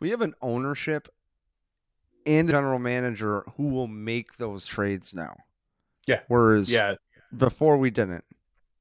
we 0.00 0.10
have 0.10 0.22
an 0.22 0.34
ownership 0.40 1.08
and 2.26 2.48
general 2.48 2.78
manager 2.78 3.44
who 3.56 3.68
will 3.68 3.86
make 3.86 4.36
those 4.36 4.66
trades 4.66 5.14
now. 5.14 5.36
Yeah. 6.06 6.20
Whereas 6.28 6.70
yeah. 6.70 6.94
before 7.36 7.76
we 7.76 7.90
didn't. 7.90 8.24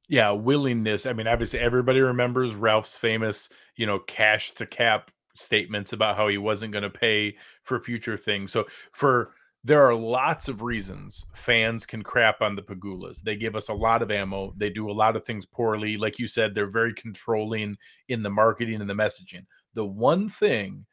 Yeah, 0.07 0.31
willingness. 0.31 1.05
I 1.05 1.13
mean, 1.13 1.27
obviously 1.27 1.59
everybody 1.59 1.99
remembers 1.99 2.53
Ralph's 2.53 2.95
famous, 2.95 3.49
you 3.75 3.87
know, 3.87 3.99
cash 3.99 4.53
to 4.53 4.65
cap 4.67 5.09
statements 5.35 5.93
about 5.93 6.15
how 6.15 6.27
he 6.27 6.37
wasn't 6.37 6.71
going 6.71 6.83
to 6.83 6.89
pay 6.89 7.35
for 7.63 7.79
future 7.79 8.17
things. 8.17 8.51
So 8.51 8.65
for 8.91 9.31
there 9.63 9.83
are 9.83 9.95
lots 9.95 10.47
of 10.47 10.61
reasons 10.61 11.25
fans 11.33 11.87
can 11.87 12.03
crap 12.03 12.41
on 12.41 12.55
the 12.55 12.61
Pegulas. 12.61 13.21
They 13.21 13.35
give 13.35 13.55
us 13.55 13.69
a 13.69 13.73
lot 13.73 14.03
of 14.03 14.11
ammo. 14.11 14.53
They 14.57 14.69
do 14.69 14.91
a 14.91 14.93
lot 14.93 15.15
of 15.15 15.25
things 15.25 15.47
poorly. 15.47 15.97
Like 15.97 16.19
you 16.19 16.27
said, 16.27 16.53
they're 16.53 16.69
very 16.69 16.93
controlling 16.93 17.75
in 18.07 18.21
the 18.21 18.29
marketing 18.29 18.79
and 18.79 18.89
the 18.89 18.93
messaging. 18.93 19.43
The 19.73 19.83
one 19.83 20.29
thing 20.29 20.85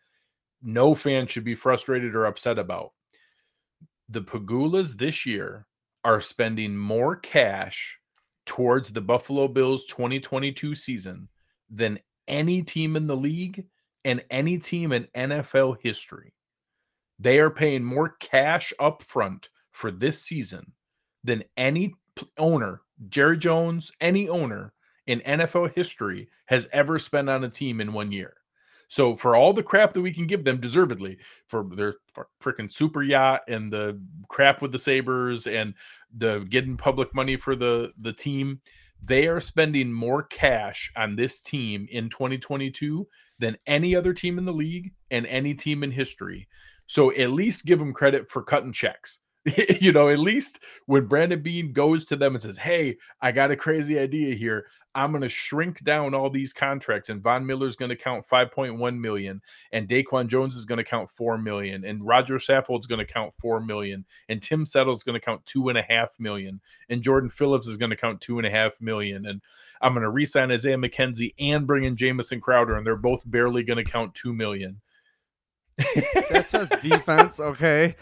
no 0.63 0.95
fan 0.95 1.27
should 1.27 1.45
be 1.45 1.55
frustrated 1.55 2.15
or 2.15 2.25
upset 2.25 2.59
about 2.59 2.93
the 4.09 4.23
Pegulas 4.23 4.97
this 4.97 5.27
year 5.27 5.67
are 6.05 6.21
spending 6.21 6.77
more 6.77 7.17
cash 7.17 7.99
towards 8.47 8.91
the 8.91 9.01
Buffalo 9.01 9.49
Bills 9.49 9.85
2022 9.87 10.75
season 10.75 11.29
than 11.71 11.99
any 12.29 12.63
team 12.63 12.97
in 12.97 13.07
the 13.07 13.17
league 13.17 13.65
and 14.05 14.25
any 14.31 14.59
team 14.59 14.93
in 14.93 15.07
NFL 15.17 15.77
history. 15.81 16.35
They 17.19 17.39
are 17.39 17.51
paying 17.51 17.85
more 17.85 18.17
cash 18.21 18.73
up 18.81 19.03
front 19.05 19.49
for 19.71 19.91
this 19.91 20.21
season 20.23 20.73
than 21.23 21.45
any 21.57 21.95
owner, 22.37 22.83
Jerry 23.09 23.39
Jones, 23.39 23.93
any 24.01 24.29
owner 24.29 24.73
in 25.07 25.21
NFL 25.21 25.75
history 25.75 26.29
has 26.47 26.69
ever 26.73 26.99
spent 26.99 27.29
on 27.29 27.45
a 27.45 27.49
team 27.49 27.81
in 27.81 27.93
one 27.93 28.13
year. 28.13 28.35
So 28.93 29.17
for 29.17 29.35
all 29.35 29.55
the 29.55 29.63
crap 29.63 29.95
that 29.95 30.03
we 30.03 30.13
can 30.13 30.27
give 30.27 30.45
them 30.45 30.61
deservedly 30.61 31.17
for 31.47 31.67
their 31.75 31.95
freaking 32.43 32.71
super 32.71 33.03
yacht 33.03 33.41
and 33.49 33.73
the 33.73 33.99
crap 34.29 34.61
with 34.61 34.71
the 34.71 34.79
Sabres 34.79 35.47
and 35.47 35.73
the 36.19 36.47
getting 36.51 36.77
public 36.77 37.15
money 37.15 37.37
for 37.39 37.57
the 37.57 37.95
the 38.03 38.13
team, 38.13 38.61
they 39.03 39.29
are 39.29 39.41
spending 39.41 39.91
more 39.91 40.25
cash 40.25 40.93
on 40.95 41.17
this 41.17 41.41
team 41.41 41.87
in 41.91 42.11
2022 42.11 43.09
than 43.39 43.57
any 43.67 43.97
other 43.97 44.13
team 44.13 44.37
in 44.37 44.45
the 44.45 44.53
league 44.53 44.93
and 45.11 45.27
any 45.27 45.55
team 45.55 45.83
in 45.83 45.91
history. 45.91 46.47
So 46.87 47.15
at 47.15 47.31
least 47.31 47.65
give 47.65 47.79
them 47.79 47.95
credit 47.95 48.31
for 48.31 48.43
cutting 48.43 48.75
checks. 48.75 49.21
you 49.81 49.93
know, 49.93 50.09
at 50.09 50.19
least 50.19 50.61
when 50.87 51.07
Brandon 51.07 51.43
Beane 51.43 51.73
goes 51.73 52.05
to 52.07 52.17
them 52.17 52.35
and 52.35 52.43
says, 52.43 52.59
Hey, 52.59 52.97
I 53.21 53.33
got 53.33 53.51
a 53.51 53.57
crazy 53.57 53.99
idea 53.99 54.35
here. 54.35 54.67
I'm 54.95 55.11
going 55.11 55.23
to 55.23 55.29
shrink 55.29 55.83
down 55.85 56.15
all 56.15 56.29
these 56.29 56.53
contracts, 56.53 57.09
and 57.09 57.23
Von 57.23 57.47
Miller's 57.47 57.77
going 57.77 57.89
to 57.89 57.97
count 57.97 58.27
5.1 58.31 59.01
million, 59.01 59.41
and 59.73 59.89
Daquan 59.89 60.27
Jones 60.27 60.55
is 60.55 60.67
going 60.67 60.77
to 60.77 60.85
count 60.85 61.11
4 61.11 61.39
million, 61.39 61.87
and 61.87 62.07
Rodger 62.07 62.37
Saffold's 62.37 62.87
going 62.87 63.05
to 63.05 63.11
count 63.11 63.33
4 63.41 63.63
million, 63.63 64.05
and 64.29 64.43
Tim 64.43 64.67
Settle's 64.67 65.03
going 65.03 65.19
to 65.19 65.25
count 65.25 65.47
2.5 65.47 66.09
million, 66.19 66.61
and 66.91 67.01
Jordan 67.01 67.31
Phillips 67.31 67.67
is 67.67 67.79
going 67.79 67.89
to 67.89 67.97
count 67.97 68.21
2.5 68.21 68.73
million. 68.83 69.25
And 69.25 69.41
I'm 69.81 69.95
going 69.95 70.03
to 70.03 70.11
re 70.11 70.27
sign 70.27 70.53
Isaiah 70.53 70.77
McKenzie 70.77 71.35
and 71.39 71.67
bring 71.67 71.85
in 71.85 71.97
Jamison 71.97 72.43
Crowder, 72.43 72.77
and 72.77 72.87
they're 72.87 72.97
both 72.97 73.23
barely 73.25 73.63
going 73.63 73.83
to 73.83 73.91
count 73.91 74.15
2 74.15 74.35
million 74.35 74.79
that 75.77 76.49
says 76.49 76.71
defense, 76.83 77.41
okay? 77.41 77.95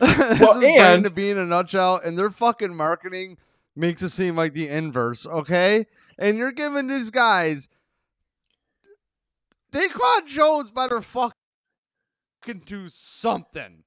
Well, 0.00 0.62
and 0.64 1.04
to 1.04 1.10
be 1.10 1.30
in 1.30 1.38
a 1.38 1.46
nutshell, 1.46 2.00
and 2.04 2.18
their 2.18 2.30
fucking 2.30 2.74
marketing 2.74 3.36
makes 3.76 4.02
it 4.02 4.08
seem 4.10 4.36
like 4.36 4.52
the 4.52 4.68
inverse, 4.68 5.26
okay? 5.26 5.86
And 6.18 6.36
you're 6.36 6.52
giving 6.52 6.86
these 6.86 7.10
guys 7.10 7.68
Daquan 9.72 10.26
Jones 10.26 10.70
better 10.70 11.00
fucking 11.00 11.32
do 12.64 12.88
something. 12.88 13.84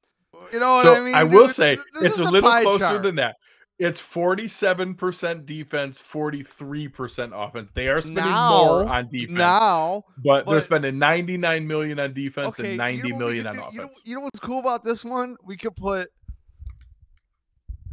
You 0.51 0.59
know 0.59 0.75
what 0.75 0.85
so 0.85 0.95
I 0.95 0.99
mean? 1.01 1.15
I 1.15 1.23
will 1.23 1.49
say 1.49 1.75
this 1.75 2.17
it's 2.17 2.19
a 2.19 2.23
little 2.23 2.49
closer 2.49 2.79
chart. 2.79 3.03
than 3.03 3.15
that. 3.15 3.35
It's 3.83 4.01
47% 4.01 5.45
defense, 5.45 6.01
43% 6.01 7.31
offense. 7.33 7.69
They 7.73 7.89
are 7.89 7.99
spending 7.99 8.23
now, 8.23 8.49
more 8.49 8.89
on 8.89 9.09
defense. 9.09 9.37
Now, 9.37 10.05
but, 10.23 10.45
but, 10.45 10.51
they're 10.51 10.61
spending 10.61 10.97
99 10.97 11.67
million 11.67 11.99
on 11.99 12.13
defense 12.13 12.59
okay, 12.59 12.69
and 12.69 12.77
90 12.77 13.07
you 13.07 13.13
know 13.13 13.19
million 13.19 13.47
on 13.47 13.55
do? 13.55 13.61
offense. 13.61 13.73
You 13.75 13.81
know, 13.81 13.89
you 14.05 14.15
know 14.15 14.21
what's 14.21 14.39
cool 14.39 14.59
about 14.59 14.85
this 14.85 15.03
one? 15.03 15.35
We 15.43 15.57
could 15.57 15.75
put 15.75 16.07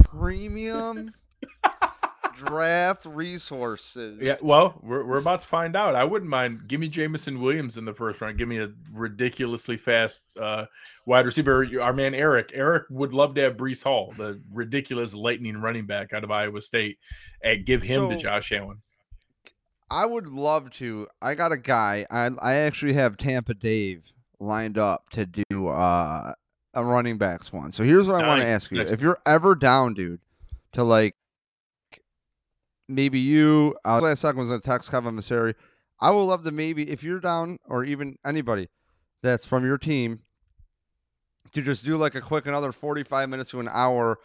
premium 0.05 1.12
draft 2.37 3.05
resources. 3.05 4.18
Yeah, 4.20 4.37
well, 4.43 4.78
we're, 4.83 5.05
we're 5.05 5.18
about 5.18 5.41
to 5.43 5.47
find 5.47 5.76
out. 5.76 5.95
I 5.95 6.05
wouldn't 6.05 6.31
mind. 6.31 6.68
Give 6.68 6.81
me 6.81 6.89
Jameson 6.89 7.41
Williams 7.41 7.76
in 7.76 7.85
the 7.85 7.95
first 7.95 8.20
round. 8.20 8.39
Give 8.39 8.49
me 8.49 8.59
a 8.59 8.70
ridiculously 8.93 9.76
fast 9.76 10.22
uh, 10.39 10.66
wide 11.07 11.26
receiver. 11.26 11.66
Our 11.81 11.93
man 11.93 12.14
Erik. 12.14 12.53
Erik 12.55 12.85
would 12.91 13.12
love 13.12 13.35
to 13.35 13.43
have 13.43 13.57
Breece 13.57 13.83
Hall, 13.83 14.14
the 14.16 14.41
ridiculous 14.53 15.14
lightning 15.14 15.57
running 15.57 15.87
back 15.87 16.12
out 16.12 16.24
of 16.24 16.31
Iowa 16.31 16.61
State, 16.61 16.99
and 17.43 17.64
give 17.64 17.83
him 17.83 18.03
so, 18.03 18.11
to 18.11 18.16
Josh 18.16 18.53
Allen. 18.53 18.83
I 19.91 20.07
would 20.07 20.28
love 20.28 20.70
to. 20.72 21.09
I 21.20 21.35
got 21.35 21.53
a 21.53 21.59
guy. 21.59 22.07
I 22.11 22.31
I 22.41 22.55
actually 22.55 22.93
have 22.95 23.16
Tampa 23.16 23.55
Dave 23.55 24.12
lined 24.39 24.78
up 24.78 25.11
to 25.11 25.26
do 25.26 25.68
uh 25.68 26.33
a 26.74 26.85
running 26.85 27.18
backs 27.18 27.53
one. 27.53 27.72
So 27.72 27.83
here's 27.83 28.07
what 28.07 28.22
I 28.22 28.28
want 28.28 28.41
to 28.41 28.47
ask 28.47 28.70
you: 28.70 28.78
nice. 28.78 28.91
If 28.91 29.01
you're 29.01 29.18
ever 29.26 29.55
down, 29.55 29.95
dude, 29.95 30.20
to 30.72 30.85
like 30.85 31.16
maybe 32.91 33.18
you, 33.20 33.76
uh, 33.84 34.01
last 34.01 34.20
second 34.20 34.38
was 34.41 34.49
gonna 34.49 34.61
text 34.61 34.91
Kevin 34.91 35.16
Masseri. 35.16 35.55
I 36.01 36.11
would 36.11 36.22
love 36.24 36.45
to 36.45 36.51
maybe 36.51 36.91
if 36.91 37.03
you're 37.05 37.20
down, 37.20 37.59
or 37.68 37.84
even 37.84 38.16
anybody 38.24 38.68
that's 39.22 39.47
from 39.47 39.64
your 39.64 39.78
team, 39.78 40.20
to 41.53 41.62
just 41.62 41.84
do 41.84 41.97
like 41.97 42.14
a 42.14 42.20
quick 42.20 42.47
another 42.47 42.72
45 42.72 43.28
minutes 43.28 43.51
to 43.51 43.61
an 43.61 43.68
hour 43.70 44.18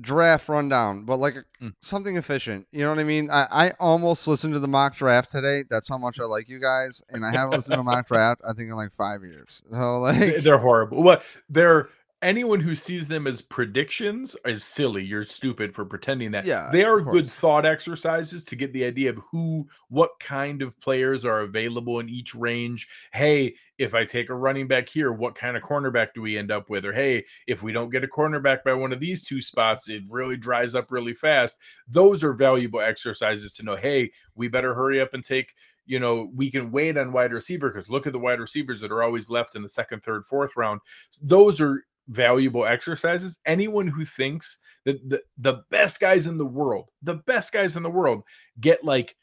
draft 0.00 0.48
rundown, 0.48 1.02
but 1.04 1.16
like 1.16 1.34
a, 1.34 1.44
Mm. 1.64 1.74
something 1.80 2.16
efficient. 2.16 2.68
You 2.70 2.84
know 2.84 2.90
what 2.90 3.00
I 3.00 3.04
mean? 3.04 3.30
I, 3.32 3.46
I 3.50 3.72
almost 3.80 4.28
listened 4.28 4.54
to 4.54 4.60
the 4.60 4.68
mock 4.68 4.94
draft 4.94 5.32
today. 5.32 5.64
That's 5.68 5.88
how 5.88 5.98
much 5.98 6.20
I 6.20 6.24
like 6.24 6.48
you 6.48 6.60
guys, 6.60 7.02
and 7.08 7.24
I 7.26 7.32
haven't 7.32 7.56
listened 7.56 7.74
to 7.74 7.80
a 7.80 7.84
mock 7.84 8.06
draft. 8.08 8.40
I 8.48 8.52
think 8.52 8.68
in 8.70 8.76
like 8.76 8.92
five 8.96 9.22
years. 9.24 9.60
So 9.72 9.98
like, 10.00 10.36
They're 10.36 10.58
horrible. 10.58 11.02
What 11.02 11.24
they're 11.48 11.88
anyone 12.22 12.60
who 12.60 12.74
sees 12.74 13.06
them 13.06 13.26
as 13.26 13.40
predictions 13.40 14.36
is 14.44 14.64
silly. 14.64 15.04
You're 15.04 15.24
stupid 15.24 15.74
for 15.74 15.84
pretending 15.84 16.30
that. 16.32 16.44
Yeah, 16.44 16.68
they 16.72 16.84
are 16.84 17.00
good 17.00 17.30
thought 17.30 17.64
exercises 17.64 18.44
to 18.44 18.56
get 18.56 18.72
the 18.72 18.84
idea 18.84 19.10
of 19.10 19.18
who, 19.30 19.66
what 19.88 20.10
kind 20.20 20.62
of 20.62 20.78
players 20.80 21.24
are 21.24 21.40
available 21.40 22.00
in 22.00 22.08
each 22.08 22.34
range. 22.34 22.88
Hey, 23.12 23.54
if 23.78 23.94
I 23.94 24.04
take 24.04 24.30
a 24.30 24.34
running 24.34 24.66
back 24.66 24.88
here, 24.88 25.12
what 25.12 25.34
kind 25.34 25.56
of 25.56 25.62
cornerback 25.62 26.08
do 26.14 26.22
we 26.22 26.36
end 26.36 26.50
up 26.50 26.68
with? 26.68 26.84
Or 26.84 26.92
hey, 26.92 27.24
if 27.46 27.62
we 27.62 27.72
don't 27.72 27.90
get 27.90 28.04
a 28.04 28.08
cornerback 28.08 28.64
by 28.64 28.74
one 28.74 28.92
of 28.92 29.00
these 29.00 29.22
two 29.22 29.40
spots, 29.40 29.88
it 29.88 30.02
really 30.08 30.36
dries 30.36 30.74
up 30.74 30.90
really 30.90 31.14
fast. 31.14 31.58
Those 31.86 32.24
are 32.24 32.32
valuable 32.32 32.80
exercises 32.80 33.52
to 33.54 33.62
know. 33.62 33.76
Hey, 33.76 34.10
we 34.34 34.48
better 34.48 34.74
hurry 34.74 35.00
up 35.00 35.14
and 35.14 35.24
take 35.24 35.54
you 35.88 35.98
know, 35.98 36.30
we 36.34 36.50
can 36.50 36.70
wait 36.70 36.98
on 36.98 37.12
wide 37.12 37.32
receiver 37.32 37.70
because 37.70 37.88
look 37.88 38.06
at 38.06 38.12
the 38.12 38.18
wide 38.18 38.40
receivers 38.40 38.78
that 38.82 38.92
are 38.92 39.02
always 39.02 39.30
left 39.30 39.56
in 39.56 39.62
the 39.62 39.68
second, 39.70 40.02
third, 40.02 40.26
fourth 40.26 40.54
round. 40.54 40.82
Those 41.22 41.62
are 41.62 41.82
valuable 42.08 42.64
exercises. 42.66 43.38
Anyone 43.46 43.86
who 43.88 44.04
thinks 44.04 44.58
that 44.84 45.08
the, 45.08 45.22
the 45.38 45.62
best 45.70 46.00
guys 46.00 46.26
in 46.26 46.38
the 46.38 46.46
world, 46.46 46.88
the 47.02 47.16
best 47.26 47.52
guys 47.52 47.76
in 47.76 47.82
the 47.82 47.90
world 47.90 48.22
get 48.60 48.84
like 48.84 49.14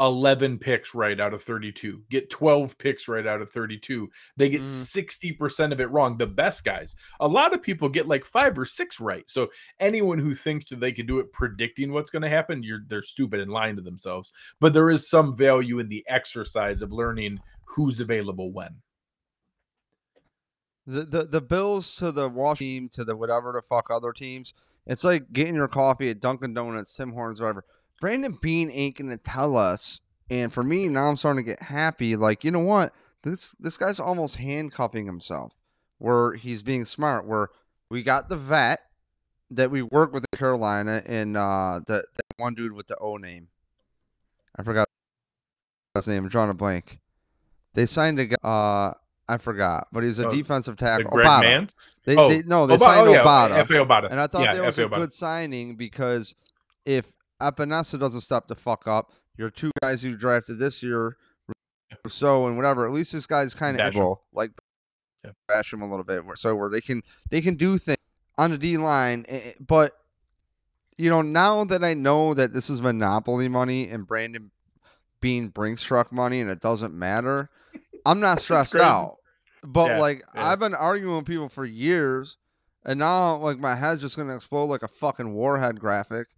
11 0.00 0.58
picks 0.58 0.92
right 0.92 1.20
out 1.20 1.32
of 1.32 1.40
32, 1.44 2.02
get 2.10 2.28
12 2.28 2.76
picks 2.78 3.06
right 3.06 3.28
out 3.28 3.40
of 3.40 3.48
32. 3.52 4.10
They 4.36 4.48
get 4.48 4.62
Mm. 4.62 5.38
60% 5.38 5.70
of 5.72 5.80
it 5.80 5.90
wrong. 5.90 6.18
The 6.18 6.26
best 6.26 6.64
guys. 6.64 6.96
A 7.20 7.28
lot 7.28 7.54
of 7.54 7.62
people 7.62 7.88
get 7.88 8.08
like 8.08 8.24
five 8.24 8.58
or 8.58 8.64
six 8.64 8.98
right. 8.98 9.22
So 9.28 9.50
anyone 9.78 10.18
who 10.18 10.34
thinks 10.34 10.68
that 10.70 10.80
they 10.80 10.90
can 10.90 11.06
do 11.06 11.20
it 11.20 11.32
predicting 11.32 11.92
what's 11.92 12.10
going 12.10 12.22
to 12.22 12.28
happen, 12.28 12.64
you're 12.64 12.80
they're 12.88 13.02
stupid 13.02 13.38
and 13.38 13.52
lying 13.52 13.76
to 13.76 13.82
themselves. 13.82 14.32
But 14.58 14.72
there 14.72 14.90
is 14.90 15.08
some 15.08 15.36
value 15.36 15.78
in 15.78 15.88
the 15.88 16.04
exercise 16.08 16.82
of 16.82 16.90
learning 16.90 17.38
who's 17.64 18.00
available 18.00 18.50
when. 18.50 18.74
The, 20.86 21.02
the 21.04 21.24
the 21.24 21.40
Bills 21.40 21.94
to 21.96 22.12
the 22.12 22.28
Washington 22.28 22.64
team 22.64 22.88
to 22.90 23.04
the 23.04 23.16
whatever 23.16 23.52
the 23.52 23.62
fuck 23.62 23.88
other 23.90 24.12
teams. 24.12 24.52
It's 24.86 25.04
like 25.04 25.32
getting 25.32 25.54
your 25.54 25.68
coffee 25.68 26.10
at 26.10 26.20
Dunkin' 26.20 26.52
Donuts, 26.52 26.94
Tim 26.94 27.12
Hortons, 27.12 27.40
whatever. 27.40 27.64
Brandon 28.00 28.38
Beane 28.40 28.70
ain't 28.70 28.96
gonna 28.96 29.16
tell 29.16 29.56
us. 29.56 30.00
And 30.30 30.52
for 30.52 30.62
me, 30.62 30.88
now 30.88 31.06
I'm 31.06 31.16
starting 31.16 31.44
to 31.44 31.50
get 31.50 31.62
happy. 31.62 32.16
Like, 32.16 32.44
you 32.44 32.50
know 32.50 32.60
what? 32.60 32.92
This 33.22 33.54
this 33.58 33.78
guy's 33.78 34.00
almost 34.00 34.36
handcuffing 34.36 35.06
himself. 35.06 35.56
Where 35.98 36.34
he's 36.34 36.62
being 36.62 36.84
smart. 36.84 37.26
Where 37.26 37.48
we 37.88 38.02
got 38.02 38.28
the 38.28 38.36
vet 38.36 38.80
that 39.50 39.70
we 39.70 39.82
work 39.82 40.12
with 40.12 40.24
in 40.32 40.38
Carolina 40.38 41.02
and 41.06 41.36
uh 41.36 41.80
the 41.86 42.04
that 42.14 42.24
one 42.36 42.54
dude 42.54 42.72
with 42.72 42.88
the 42.88 42.96
O 42.98 43.16
name. 43.16 43.48
I 44.56 44.62
forgot 44.62 44.88
his 45.94 46.06
name. 46.06 46.24
I'm 46.24 46.28
drawing 46.28 46.50
a 46.50 46.54
blank. 46.54 46.98
They 47.74 47.86
signed 47.86 48.20
a. 48.20 48.46
Uh, 48.46 48.94
I 49.28 49.38
forgot, 49.38 49.88
but 49.90 50.04
he's 50.04 50.18
a 50.18 50.28
Oh, 50.28 50.30
defensive 50.30 50.76
tackle. 50.76 51.10
Greg 51.10 51.26
Obada. 51.26 51.40
Mance? 51.42 51.98
They, 52.04 52.16
oh, 52.16 52.28
they 52.28 52.42
no, 52.42 52.66
they 52.66 52.74
Oba- 52.74 52.84
signed 52.84 53.08
oh, 53.08 53.12
yeah, 53.12 53.24
Obada, 53.24 53.64
Efe 53.64 53.86
Obada. 53.86 54.08
and 54.10 54.20
I 54.20 54.26
thought 54.26 54.42
yeah, 54.44 54.54
that 54.54 54.64
was 54.64 54.76
Efe 54.76 54.84
a 54.84 54.88
Obada. 54.88 54.96
good 54.96 55.12
signing 55.14 55.76
because 55.76 56.34
if 56.84 57.12
Epenesa 57.40 57.98
doesn't 57.98 58.20
stop 58.20 58.48
the 58.48 58.54
fuck 58.54 58.86
up, 58.86 59.12
your 59.38 59.48
two 59.50 59.70
guys 59.82 60.04
you 60.04 60.16
drafted 60.16 60.58
this 60.58 60.82
year, 60.82 61.16
so 62.06 62.46
and 62.46 62.56
whatever, 62.56 62.86
at 62.86 62.92
least 62.92 63.12
this 63.12 63.26
guy's 63.26 63.54
kind 63.54 63.80
of 63.80 63.94
able, 63.94 64.22
like 64.32 64.50
Yeah. 65.24 65.30
bash 65.48 65.72
him 65.72 65.80
a 65.82 65.88
little 65.88 66.04
bit, 66.04 66.22
so 66.36 66.54
where 66.54 66.68
they 66.68 66.80
can 66.82 67.02
they 67.30 67.40
can 67.40 67.54
do 67.54 67.78
things 67.78 67.96
on 68.36 68.50
the 68.50 68.58
D 68.58 68.76
line, 68.76 69.24
eh, 69.28 69.40
eh, 69.44 69.52
but 69.66 69.92
you 70.98 71.08
know 71.08 71.22
now 71.22 71.64
that 71.64 71.82
I 71.82 71.94
know 71.94 72.34
that 72.34 72.52
this 72.52 72.68
is 72.68 72.82
monopoly 72.82 73.48
money 73.48 73.88
and 73.88 74.06
Brandon 74.06 74.50
Beane 75.20 75.48
brings 75.48 75.82
truck 75.82 76.12
money 76.12 76.40
and 76.40 76.50
it 76.50 76.60
doesn't 76.60 76.92
matter, 76.94 77.48
I'm 78.04 78.20
not 78.20 78.40
stressed 78.40 78.74
out. 78.74 79.16
But 79.62 79.92
Yeah, 79.92 79.98
like 79.98 80.22
yeah. 80.34 80.46
I've 80.46 80.58
been 80.58 80.74
arguing 80.74 81.16
with 81.16 81.26
people 81.26 81.48
for 81.48 81.64
years, 81.64 82.36
and 82.84 82.98
now 82.98 83.36
like 83.36 83.58
my 83.58 83.74
head's 83.74 84.02
just 84.02 84.16
gonna 84.16 84.34
explode 84.34 84.66
like 84.66 84.82
a 84.82 84.88
fucking 84.88 85.32
warhead 85.32 85.80
graphic. 85.80 86.28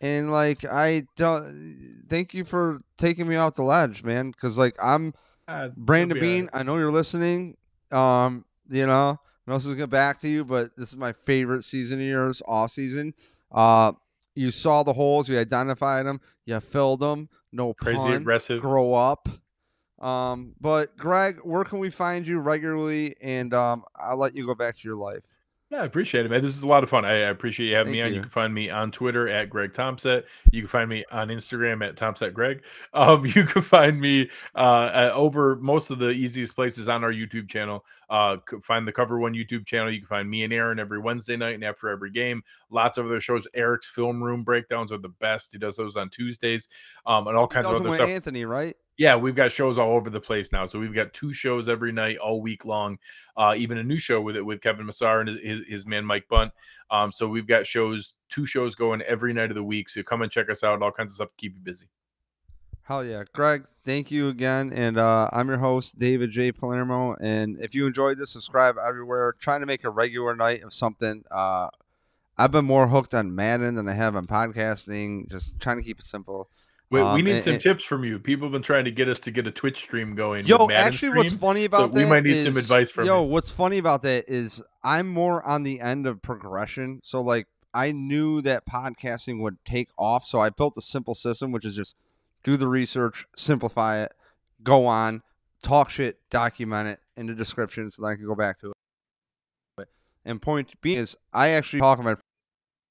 And 0.00 0.30
like 0.30 0.64
I 0.64 1.06
don't 1.16 2.04
thank 2.08 2.34
you 2.34 2.44
for 2.44 2.78
taking 2.98 3.26
me 3.26 3.36
off 3.36 3.56
the 3.56 3.62
ledge, 3.62 4.04
man. 4.04 4.30
Because 4.30 4.56
like 4.56 4.76
I'm 4.80 5.14
Ah, 5.48 5.68
Brandon 5.76 6.16
it'll 6.16 6.20
be 6.20 6.26
all 6.26 6.40
Beane. 6.40 6.50
I 6.52 6.62
know 6.62 6.76
you're 6.76 6.90
listening. 6.90 7.56
Um, 7.92 8.44
you 8.68 8.86
know, 8.86 9.18
I 9.20 9.50
know 9.50 9.54
this 9.54 9.64
is 9.64 9.68
gonna 9.68 9.78
get 9.78 9.90
back 9.90 10.20
to 10.22 10.28
you, 10.28 10.44
but 10.44 10.70
this 10.76 10.88
is 10.88 10.96
my 10.96 11.12
favorite 11.12 11.64
season 11.64 12.00
of 12.00 12.06
yours, 12.06 12.42
off 12.46 12.72
season. 12.72 13.14
Uh, 13.52 13.92
you 14.34 14.50
saw 14.50 14.82
the 14.82 14.92
holes, 14.92 15.28
you 15.28 15.38
identified 15.38 16.04
them, 16.04 16.20
you 16.44 16.58
filled 16.60 17.00
them. 17.00 17.28
No 17.52 17.74
Crazy 17.74 17.96
pun 17.98 18.12
aggressive. 18.12 18.60
grow 18.60 18.92
up. 18.94 19.28
Um, 19.98 20.54
but 20.60 20.96
Greg, 20.96 21.40
where 21.42 21.64
can 21.64 21.78
we 21.78 21.90
find 21.90 22.26
you 22.26 22.38
regularly? 22.40 23.16
And 23.22 23.54
um, 23.54 23.84
I'll 23.96 24.18
let 24.18 24.34
you 24.34 24.46
go 24.46 24.54
back 24.54 24.76
to 24.76 24.88
your 24.88 24.96
life. 24.96 25.26
Yeah, 25.68 25.82
I 25.82 25.84
appreciate 25.84 26.24
it, 26.24 26.28
man. 26.28 26.42
This 26.42 26.56
is 26.56 26.62
a 26.62 26.68
lot 26.68 26.84
of 26.84 26.90
fun. 26.90 27.04
I, 27.04 27.10
I 27.10 27.28
appreciate 27.30 27.70
you 27.70 27.74
having 27.74 27.92
me 27.92 28.00
on. 28.00 28.10
You 28.10 28.16
you. 28.16 28.20
can 28.20 28.30
find 28.30 28.54
me 28.54 28.70
on 28.70 28.92
Twitter 28.92 29.28
at 29.28 29.50
Greg 29.50 29.72
Tompsett. 29.72 30.22
You 30.52 30.62
can 30.62 30.68
find 30.68 30.88
me 30.88 31.04
on 31.10 31.26
Instagram 31.26 31.84
at 31.84 31.96
Tompsett 31.96 32.32
Greg. 32.32 32.62
Um, 32.94 33.26
you 33.26 33.44
can 33.44 33.62
find 33.62 34.00
me 34.00 34.30
uh, 34.54 35.10
over 35.12 35.56
most 35.56 35.90
of 35.90 35.98
the 35.98 36.10
easiest 36.10 36.54
places 36.54 36.88
on 36.88 37.04
our 37.04 37.12
YouTube 37.12 37.48
channel. 37.48 37.84
Uh, 38.08 38.36
find 38.62 38.88
the 38.88 38.92
Cover 38.92 39.18
One 39.18 39.34
YouTube 39.34 39.66
channel. 39.66 39.92
You 39.92 39.98
can 39.98 40.06
find 40.06 40.30
me 40.30 40.44
and 40.44 40.52
Aaron 40.52 40.78
every 40.78 40.98
Wednesday 40.98 41.36
night 41.36 41.56
and 41.56 41.64
after 41.64 41.88
every 41.88 42.10
game. 42.10 42.42
Lots 42.70 42.96
of 42.96 43.06
other 43.06 43.20
shows. 43.20 43.46
Erik's 43.54 43.88
film 43.88 44.22
room 44.22 44.44
breakdowns 44.44 44.92
are 44.92 44.98
the 44.98 45.08
best. 45.08 45.52
He 45.52 45.58
does 45.58 45.76
those 45.76 45.96
on 45.96 46.08
Tuesdays, 46.08 46.68
um, 47.06 47.26
and 47.26 47.36
all 47.36 47.48
He 47.48 47.54
kinds 47.54 47.66
of 47.66 47.74
other 47.74 47.94
stuff. 47.94 48.08
Anthony, 48.08 48.44
right? 48.44 48.76
Yeah, 48.98 49.16
we've 49.16 49.34
got 49.34 49.52
shows 49.52 49.76
all 49.76 49.92
over 49.92 50.08
the 50.08 50.20
place 50.20 50.52
now. 50.52 50.64
So 50.64 50.78
we've 50.78 50.94
got 50.94 51.12
two 51.12 51.32
shows 51.32 51.68
every 51.68 51.92
night, 51.92 52.16
all 52.16 52.40
week 52.40 52.64
long. 52.64 52.98
Uh, 53.36 53.54
even 53.56 53.78
a 53.78 53.82
new 53.82 53.98
show 53.98 54.20
with 54.22 54.36
it 54.36 54.42
with 54.42 54.62
Kevin 54.62 54.86
Massar 54.86 55.20
and 55.20 55.28
his, 55.28 55.38
his, 55.42 55.60
his 55.68 55.86
man 55.86 56.04
Mike 56.04 56.26
Bunt. 56.30 56.50
Um, 56.90 57.12
so 57.12 57.28
we've 57.28 57.46
got 57.46 57.66
shows, 57.66 58.14
two 58.28 58.46
shows 58.46 58.74
going 58.74 59.02
every 59.02 59.34
night 59.34 59.50
of 59.50 59.56
the 59.56 59.62
week. 59.62 59.90
So 59.90 60.02
come 60.02 60.22
and 60.22 60.32
check 60.32 60.48
us 60.48 60.64
out. 60.64 60.80
All 60.80 60.92
kinds 60.92 61.12
of 61.12 61.16
stuff 61.16 61.28
to 61.30 61.36
keep 61.36 61.54
you 61.54 61.60
busy. 61.60 61.86
Hell 62.84 63.04
yeah, 63.04 63.24
Greg. 63.34 63.64
Thank 63.84 64.12
you 64.12 64.28
again, 64.28 64.72
and 64.72 64.96
uh, 64.96 65.28
I'm 65.32 65.48
your 65.48 65.56
host, 65.56 65.98
David 65.98 66.30
J. 66.30 66.52
Palermo. 66.52 67.16
And 67.20 67.58
if 67.60 67.74
you 67.74 67.84
enjoyed 67.84 68.16
this, 68.16 68.30
subscribe 68.30 68.76
everywhere. 68.78 69.34
Trying 69.40 69.58
to 69.58 69.66
make 69.66 69.82
a 69.82 69.90
regular 69.90 70.36
night 70.36 70.62
of 70.62 70.72
something. 70.72 71.24
Uh, 71.28 71.68
I've 72.38 72.52
been 72.52 72.64
more 72.64 72.86
hooked 72.86 73.12
on 73.12 73.34
Madden 73.34 73.74
than 73.74 73.88
I 73.88 73.92
have 73.94 74.14
on 74.14 74.28
podcasting. 74.28 75.28
Just 75.28 75.58
trying 75.58 75.78
to 75.78 75.82
keep 75.82 75.98
it 75.98 76.06
simple. 76.06 76.48
We, 76.88 77.00
we 77.00 77.06
Um, 77.06 77.16
need 77.24 77.34
and- 77.34 77.42
some 77.42 77.52
and- 77.54 77.62
tips 77.62 77.84
from 77.84 78.04
you. 78.04 78.18
People 78.18 78.46
have 78.46 78.52
been 78.52 78.62
trying 78.62 78.84
to 78.84 78.92
get 78.92 79.08
us 79.08 79.18
to 79.20 79.30
get 79.32 79.46
a 79.46 79.50
Twitch 79.50 79.78
stream 79.78 80.14
going. 80.14 80.46
Yo, 80.46 80.70
actually, 80.70 81.16
what's 81.16 81.32
funny 81.32 81.64
about 81.64 81.92
we 81.92 82.02
that 82.02 82.08
might 82.08 82.22
need 82.22 82.44
some 82.44 82.56
advice 82.56 82.90
from 82.90 83.06
Yo, 83.06 83.22
you. 83.24 83.28
what's 83.28 83.50
funny 83.50 83.78
about 83.78 84.02
that 84.02 84.24
is 84.28 84.62
I'm 84.84 85.08
more 85.08 85.44
on 85.44 85.64
the 85.64 85.80
end 85.80 86.06
of 86.06 86.22
progression. 86.22 87.00
So 87.02 87.20
like 87.20 87.48
I 87.74 87.90
knew 87.92 88.40
that 88.42 88.66
podcasting 88.66 89.40
would 89.42 89.56
take 89.64 89.88
off, 89.98 90.24
so 90.24 90.38
I 90.38 90.50
built 90.50 90.76
a 90.76 90.82
simple 90.82 91.14
system, 91.16 91.50
which 91.50 91.64
is 91.64 91.74
just 91.74 91.96
do 92.44 92.56
the 92.56 92.68
research, 92.68 93.26
simplify 93.36 94.02
it, 94.04 94.12
go 94.62 94.86
on, 94.86 95.22
talk 95.62 95.90
shit, 95.90 96.18
document 96.30 96.88
it 96.88 97.00
in 97.16 97.26
the 97.26 97.34
description, 97.34 97.90
so 97.90 98.02
that 98.02 98.08
I 98.10 98.14
can 98.14 98.26
go 98.26 98.36
back 98.36 98.60
to 98.60 98.72
it. 99.78 99.88
And 100.24 100.40
point 100.40 100.80
being 100.80 100.98
is, 100.98 101.16
I 101.32 101.48
actually 101.50 101.80
talk 101.80 101.98
my 102.02 102.14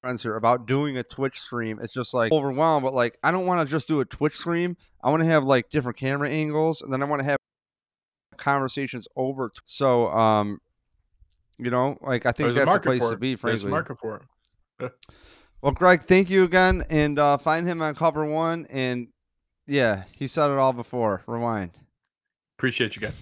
friends 0.06 0.22
here 0.22 0.36
about 0.36 0.66
doing 0.66 0.96
a 0.96 1.02
Twitch 1.02 1.40
stream. 1.40 1.80
It's 1.82 1.92
just 1.92 2.14
like 2.14 2.30
overwhelmed, 2.30 2.84
but 2.84 2.94
like 2.94 3.18
I 3.24 3.32
don't 3.32 3.44
want 3.44 3.66
to 3.66 3.70
just 3.70 3.88
do 3.88 3.98
a 4.00 4.04
Twitch 4.04 4.36
stream. 4.36 4.76
I 5.02 5.10
want 5.10 5.20
to 5.22 5.26
have 5.26 5.42
like 5.44 5.68
different 5.70 5.98
camera 5.98 6.30
angles, 6.30 6.80
and 6.80 6.92
then 6.92 7.02
I 7.02 7.06
want 7.06 7.20
to 7.20 7.24
have 7.24 7.38
conversations 8.36 9.08
over. 9.16 9.48
t- 9.48 9.58
So, 9.64 10.08
um, 10.08 10.60
you 11.58 11.70
know, 11.70 11.98
like 12.00 12.24
I 12.24 12.30
think 12.32 12.54
There's 12.54 12.62
a 12.62 12.66
that's 12.66 12.72
the 12.74 12.80
place 12.80 13.08
to 13.08 13.16
be. 13.16 13.34
There's 13.34 13.64
a 13.64 13.68
Frankly, 13.68 13.70
market 13.70 13.98
for 13.98 14.22
it. 14.80 14.92
well, 15.60 15.72
Greg, 15.72 16.04
thank 16.04 16.30
you 16.30 16.44
again, 16.44 16.84
and 16.88 17.18
uh, 17.18 17.36
find 17.36 17.66
him 17.66 17.82
on 17.82 17.96
cover 17.96 18.24
one. 18.24 18.66
And 18.70 19.08
yeah, 19.66 20.04
he 20.12 20.28
said 20.28 20.50
it 20.50 20.58
all 20.58 20.72
before. 20.72 21.24
Rewind. 21.26 21.72
Appreciate 22.58 22.94
you 22.94 23.02
guys. 23.02 23.20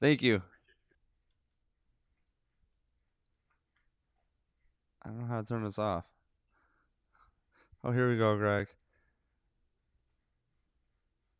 Thank 0.00 0.22
you. 0.22 0.42
I 5.04 5.10
don't 5.10 5.20
know 5.20 5.26
how 5.26 5.40
to 5.40 5.46
turn 5.46 5.64
this 5.64 5.78
off. 5.78 6.04
Oh, 7.82 7.92
here 7.92 8.08
we 8.08 8.16
go, 8.16 8.36
Greg. 8.36 8.68